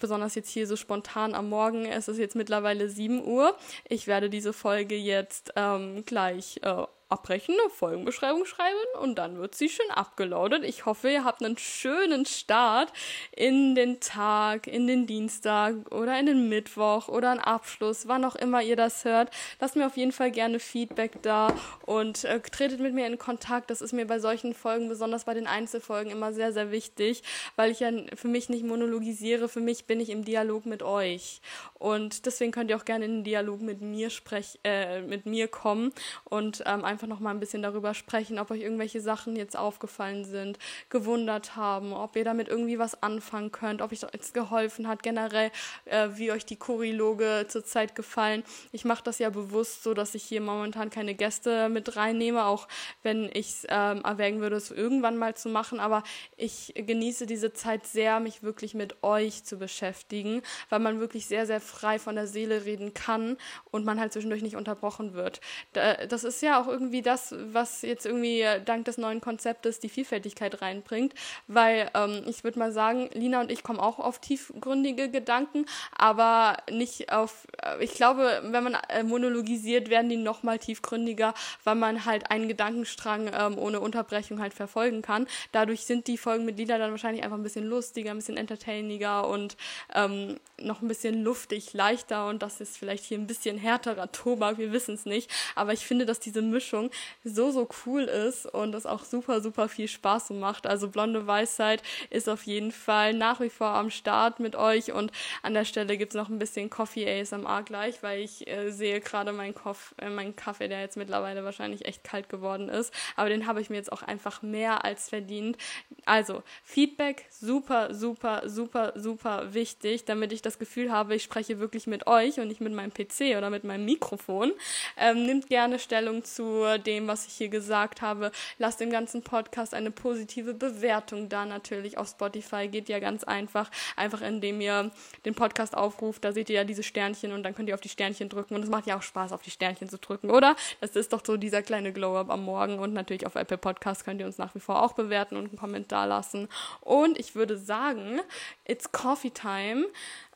Besonders 0.00 0.34
jetzt 0.34 0.50
hier 0.50 0.66
so 0.66 0.76
spontan 0.76 1.34
am 1.34 1.48
Morgen. 1.48 1.86
Es 1.86 2.08
ist 2.08 2.18
jetzt 2.18 2.36
mittlerweile 2.36 2.88
7 2.88 3.24
Uhr. 3.24 3.56
Ich 3.88 4.06
werde 4.06 4.30
diese 4.30 4.52
Folge 4.52 4.96
jetzt 4.96 5.52
ähm, 5.56 6.04
gleich 6.04 6.60
äh, 6.62 6.84
abbrechen, 7.08 7.54
eine 7.60 7.70
Folgenbeschreibung 7.70 8.44
schreiben 8.44 8.76
und 9.00 9.16
dann 9.16 9.38
wird 9.38 9.54
sie 9.54 9.68
schön 9.68 9.90
abgelaudet. 9.90 10.64
Ich 10.64 10.86
hoffe, 10.86 11.08
ihr 11.08 11.24
habt 11.24 11.42
einen 11.42 11.56
schönen 11.56 12.26
Start 12.26 12.92
in 13.30 13.74
den 13.76 14.00
Tag, 14.00 14.66
in 14.66 14.86
den 14.86 15.06
Dienstag 15.06 15.92
oder 15.92 16.18
in 16.18 16.26
den 16.26 16.48
Mittwoch 16.48 17.08
oder 17.08 17.30
einen 17.30 17.40
Abschluss, 17.40 18.08
wann 18.08 18.24
auch 18.24 18.34
immer 18.34 18.60
ihr 18.62 18.74
das 18.74 19.04
hört. 19.04 19.30
Lasst 19.60 19.76
mir 19.76 19.86
auf 19.86 19.96
jeden 19.96 20.10
Fall 20.10 20.32
gerne 20.32 20.58
Feedback 20.58 21.22
da 21.22 21.54
und 21.84 22.24
äh, 22.24 22.40
tretet 22.40 22.80
mit 22.80 22.92
mir 22.92 23.06
in 23.06 23.18
Kontakt. 23.18 23.70
Das 23.70 23.82
ist 23.82 23.92
mir 23.92 24.06
bei 24.06 24.18
solchen 24.18 24.52
Folgen, 24.52 24.88
besonders 24.88 25.24
bei 25.24 25.34
den 25.34 25.46
Einzelfolgen, 25.46 26.10
immer 26.10 26.32
sehr, 26.32 26.52
sehr 26.52 26.72
wichtig, 26.72 27.22
weil 27.54 27.70
ich 27.70 27.80
ja 27.80 27.90
für 28.14 28.28
mich 28.28 28.48
nicht 28.48 28.64
monologisiere. 28.64 29.48
Für 29.48 29.60
mich 29.60 29.84
bin 29.84 30.00
ich 30.00 30.10
im 30.10 30.24
Dialog 30.24 30.66
mit 30.66 30.82
euch. 30.82 31.40
Und 31.74 32.26
deswegen 32.26 32.50
könnt 32.50 32.70
ihr 32.70 32.76
auch 32.76 32.84
gerne 32.84 33.04
in 33.04 33.18
den 33.18 33.24
Dialog 33.24 33.60
mit 33.60 33.80
mir 33.80 34.10
sprechen, 34.10 34.58
äh, 34.64 35.02
mit 35.02 35.26
mir 35.26 35.46
kommen 35.46 35.92
und 36.24 36.62
ähm, 36.66 36.84
einfach 36.84 36.95
noch 37.02 37.20
mal 37.20 37.30
ein 37.30 37.40
bisschen 37.40 37.62
darüber 37.62 37.94
sprechen, 37.94 38.38
ob 38.38 38.50
euch 38.50 38.60
irgendwelche 38.60 39.00
Sachen 39.00 39.36
jetzt 39.36 39.56
aufgefallen 39.56 40.24
sind, 40.24 40.58
gewundert 40.88 41.56
haben, 41.56 41.92
ob 41.92 42.16
ihr 42.16 42.24
damit 42.24 42.48
irgendwie 42.48 42.78
was 42.78 43.02
anfangen 43.02 43.52
könnt, 43.52 43.82
ob 43.82 43.92
euch 43.92 44.00
das 44.00 44.32
geholfen 44.32 44.88
hat, 44.88 45.02
generell, 45.02 45.50
äh, 45.84 46.08
wie 46.14 46.32
euch 46.32 46.46
die 46.46 46.56
Choriloge 46.56 47.46
zurzeit 47.48 47.94
gefallen. 47.94 48.44
Ich 48.72 48.84
mache 48.84 49.02
das 49.04 49.18
ja 49.18 49.30
bewusst 49.30 49.82
so, 49.82 49.94
dass 49.94 50.14
ich 50.14 50.22
hier 50.22 50.40
momentan 50.40 50.90
keine 50.90 51.14
Gäste 51.14 51.68
mit 51.68 51.96
reinnehme, 51.96 52.44
auch 52.46 52.68
wenn 53.02 53.30
ich 53.32 53.48
es 53.48 53.66
ähm, 53.68 54.02
erwägen 54.04 54.40
würde, 54.40 54.56
es 54.56 54.70
irgendwann 54.70 55.16
mal 55.16 55.34
zu 55.34 55.48
machen. 55.48 55.80
Aber 55.80 56.02
ich 56.36 56.72
genieße 56.76 57.26
diese 57.26 57.52
Zeit 57.52 57.86
sehr, 57.86 58.20
mich 58.20 58.42
wirklich 58.42 58.74
mit 58.74 59.02
euch 59.02 59.44
zu 59.44 59.58
beschäftigen, 59.58 60.42
weil 60.68 60.78
man 60.78 61.00
wirklich 61.00 61.26
sehr, 61.26 61.46
sehr 61.46 61.60
frei 61.60 61.98
von 61.98 62.14
der 62.14 62.26
Seele 62.26 62.64
reden 62.64 62.94
kann 62.94 63.36
und 63.70 63.84
man 63.84 63.98
halt 63.98 64.12
zwischendurch 64.12 64.42
nicht 64.42 64.56
unterbrochen 64.56 65.14
wird. 65.14 65.40
Das 65.72 66.24
ist 66.24 66.42
ja 66.42 66.60
auch 66.60 66.68
irgendwie 66.68 66.85
irgendwie 66.86 67.02
das, 67.02 67.34
was 67.52 67.82
jetzt 67.82 68.06
irgendwie 68.06 68.44
dank 68.64 68.84
des 68.84 68.96
neuen 68.96 69.20
Konzeptes 69.20 69.80
die 69.80 69.88
Vielfältigkeit 69.88 70.62
reinbringt, 70.62 71.14
weil 71.48 71.90
ähm, 71.94 72.22
ich 72.28 72.44
würde 72.44 72.60
mal 72.60 72.70
sagen, 72.70 73.10
Lina 73.12 73.40
und 73.40 73.50
ich 73.50 73.64
kommen 73.64 73.80
auch 73.80 73.98
auf 73.98 74.20
tiefgründige 74.20 75.10
Gedanken, 75.10 75.66
aber 75.96 76.58
nicht 76.70 77.12
auf, 77.12 77.48
äh, 77.62 77.82
ich 77.82 77.94
glaube, 77.94 78.40
wenn 78.44 78.62
man 78.62 78.76
äh, 78.88 79.02
monologisiert, 79.02 79.90
werden 79.90 80.08
die 80.08 80.16
nochmal 80.16 80.60
tiefgründiger, 80.60 81.34
weil 81.64 81.74
man 81.74 82.04
halt 82.04 82.30
einen 82.30 82.46
Gedankenstrang 82.46 83.30
ähm, 83.36 83.58
ohne 83.58 83.80
Unterbrechung 83.80 84.40
halt 84.40 84.54
verfolgen 84.54 85.02
kann. 85.02 85.26
Dadurch 85.50 85.86
sind 85.86 86.06
die 86.06 86.18
Folgen 86.18 86.44
mit 86.44 86.56
Lina 86.56 86.78
dann 86.78 86.92
wahrscheinlich 86.92 87.24
einfach 87.24 87.36
ein 87.36 87.42
bisschen 87.42 87.66
lustiger, 87.66 88.12
ein 88.12 88.18
bisschen 88.18 88.36
entertainiger 88.36 89.26
und 89.26 89.56
ähm, 89.92 90.38
noch 90.60 90.82
ein 90.82 90.88
bisschen 90.88 91.24
luftig, 91.24 91.72
leichter. 91.72 92.28
Und 92.28 92.42
das 92.42 92.60
ist 92.60 92.78
vielleicht 92.78 93.04
hier 93.04 93.18
ein 93.18 93.26
bisschen 93.26 93.58
härterer 93.58 94.12
Tobak, 94.12 94.58
wir 94.58 94.72
wissen 94.72 94.94
es 94.94 95.04
nicht, 95.04 95.30
aber 95.56 95.72
ich 95.72 95.84
finde, 95.84 96.06
dass 96.06 96.20
diese 96.20 96.42
Mischung 96.42 96.75
so, 97.24 97.50
so 97.50 97.68
cool 97.84 98.02
ist 98.02 98.46
und 98.46 98.74
es 98.74 98.86
auch 98.86 99.04
super, 99.04 99.40
super 99.40 99.68
viel 99.68 99.88
Spaß 99.88 100.30
macht. 100.30 100.66
Also 100.66 100.88
Blonde 100.88 101.26
Weisheit 101.26 101.82
ist 102.10 102.28
auf 102.28 102.44
jeden 102.44 102.72
Fall 102.72 103.14
nach 103.14 103.40
wie 103.40 103.50
vor 103.50 103.68
am 103.68 103.90
Start 103.90 104.40
mit 104.40 104.56
euch 104.56 104.92
und 104.92 105.12
an 105.42 105.54
der 105.54 105.64
Stelle 105.64 105.96
gibt 105.96 106.12
es 106.12 106.16
noch 106.16 106.28
ein 106.28 106.38
bisschen 106.38 106.70
Coffee 106.70 107.08
ASMR 107.08 107.62
gleich, 107.62 108.02
weil 108.02 108.20
ich 108.20 108.46
äh, 108.46 108.70
sehe 108.70 109.00
gerade 109.00 109.32
meinen 109.32 109.54
äh, 109.98 110.08
mein 110.08 110.36
Kaffee, 110.36 110.68
der 110.68 110.80
jetzt 110.80 110.96
mittlerweile 110.96 111.44
wahrscheinlich 111.44 111.84
echt 111.84 112.04
kalt 112.04 112.28
geworden 112.28 112.68
ist, 112.68 112.92
aber 113.16 113.28
den 113.28 113.46
habe 113.46 113.60
ich 113.60 113.70
mir 113.70 113.76
jetzt 113.76 113.92
auch 113.92 114.02
einfach 114.02 114.42
mehr 114.42 114.84
als 114.84 115.08
verdient. 115.08 115.56
Also 116.04 116.42
Feedback 116.64 117.26
super, 117.30 117.94
super, 117.94 118.42
super, 118.48 118.92
super 118.96 119.54
wichtig, 119.54 120.04
damit 120.04 120.32
ich 120.32 120.42
das 120.42 120.58
Gefühl 120.58 120.92
habe, 120.92 121.14
ich 121.14 121.22
spreche 121.22 121.58
wirklich 121.58 121.86
mit 121.86 122.06
euch 122.06 122.38
und 122.38 122.48
nicht 122.48 122.60
mit 122.60 122.72
meinem 122.72 122.92
PC 122.92 123.36
oder 123.36 123.50
mit 123.50 123.64
meinem 123.64 123.84
Mikrofon. 123.84 124.52
Ähm, 124.96 125.26
nimmt 125.26 125.48
gerne 125.48 125.78
Stellung 125.78 126.24
zu 126.24 126.64
dem, 126.78 127.08
was 127.08 127.26
ich 127.26 127.34
hier 127.34 127.48
gesagt 127.48 128.02
habe. 128.02 128.30
Lasst 128.58 128.80
dem 128.80 128.90
ganzen 128.90 129.22
Podcast 129.22 129.74
eine 129.74 129.90
positive 129.90 130.54
Bewertung 130.54 131.28
da 131.28 131.46
natürlich. 131.46 131.98
Auf 131.98 132.08
Spotify 132.08 132.68
geht 132.68 132.88
ja 132.88 132.98
ganz 132.98 133.24
einfach. 133.24 133.70
Einfach 133.96 134.20
indem 134.20 134.60
ihr 134.60 134.90
den 135.24 135.34
Podcast 135.34 135.76
aufruft, 135.76 136.24
da 136.24 136.32
seht 136.32 136.50
ihr 136.50 136.56
ja 136.56 136.64
diese 136.64 136.82
Sternchen 136.82 137.32
und 137.32 137.42
dann 137.42 137.54
könnt 137.54 137.68
ihr 137.68 137.74
auf 137.74 137.80
die 137.80 137.88
Sternchen 137.88 138.28
drücken. 138.28 138.54
Und 138.54 138.62
es 138.62 138.68
macht 138.68 138.86
ja 138.86 138.96
auch 138.96 139.02
Spaß, 139.02 139.32
auf 139.32 139.42
die 139.42 139.50
Sternchen 139.50 139.88
zu 139.88 139.98
drücken, 139.98 140.30
oder? 140.30 140.56
Das 140.80 140.96
ist 140.96 141.12
doch 141.12 141.22
so 141.24 141.36
dieser 141.36 141.62
kleine 141.62 141.92
Glow-Up 141.92 142.30
am 142.30 142.44
Morgen. 142.44 142.78
Und 142.78 142.92
natürlich 142.92 143.26
auf 143.26 143.34
Apple 143.34 143.58
Podcast 143.58 144.04
könnt 144.04 144.20
ihr 144.20 144.26
uns 144.26 144.38
nach 144.38 144.54
wie 144.54 144.60
vor 144.60 144.82
auch 144.82 144.92
bewerten 144.92 145.36
und 145.36 145.48
einen 145.48 145.58
Kommentar 145.58 146.06
lassen. 146.06 146.48
Und 146.80 147.18
ich 147.18 147.34
würde 147.34 147.56
sagen, 147.56 148.20
it's 148.64 148.90
coffee 148.92 149.30
time. 149.30 149.86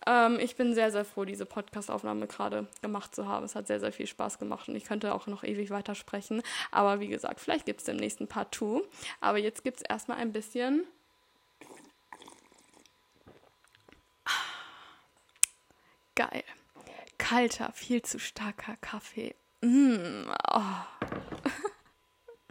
Ähm, 0.07 0.38
ich 0.40 0.57
bin 0.57 0.74
sehr, 0.74 0.90
sehr 0.90 1.05
froh, 1.05 1.24
diese 1.24 1.46
Podcast-Aufnahme 1.46 2.26
gerade 2.26 2.66
gemacht 2.82 3.14
zu 3.14 3.28
haben. 3.28 3.44
Es 3.44 3.55
hat 3.55 3.66
sehr, 3.66 3.80
sehr 3.80 3.92
viel 3.92 4.07
Spaß 4.07 4.38
gemacht 4.38 4.68
und 4.68 4.76
ich 4.76 4.84
könnte 4.84 5.14
auch 5.14 5.26
noch 5.26 5.44
ewig 5.44 5.70
weitersprechen. 5.70 6.42
Aber 6.70 7.01
wie 7.01 7.09
gesagt, 7.09 7.40
vielleicht 7.40 7.66
gibt 7.66 7.82
es 7.82 7.88
im 7.88 7.96
nächsten 7.96 8.26
Part 8.26 8.55
2. 8.55 8.82
Aber 9.20 9.38
jetzt 9.38 9.64
gibt 9.64 9.78
es 9.78 9.82
erstmal 9.82 10.18
ein 10.18 10.32
bisschen. 10.32 10.86
Geil. 16.14 16.44
Kalter, 17.18 17.72
viel 17.72 18.03
zu 18.03 18.18
starker 18.18 18.76
Kaffee. 18.80 19.34
Mmh, 19.61 20.34
oh. 20.53 20.61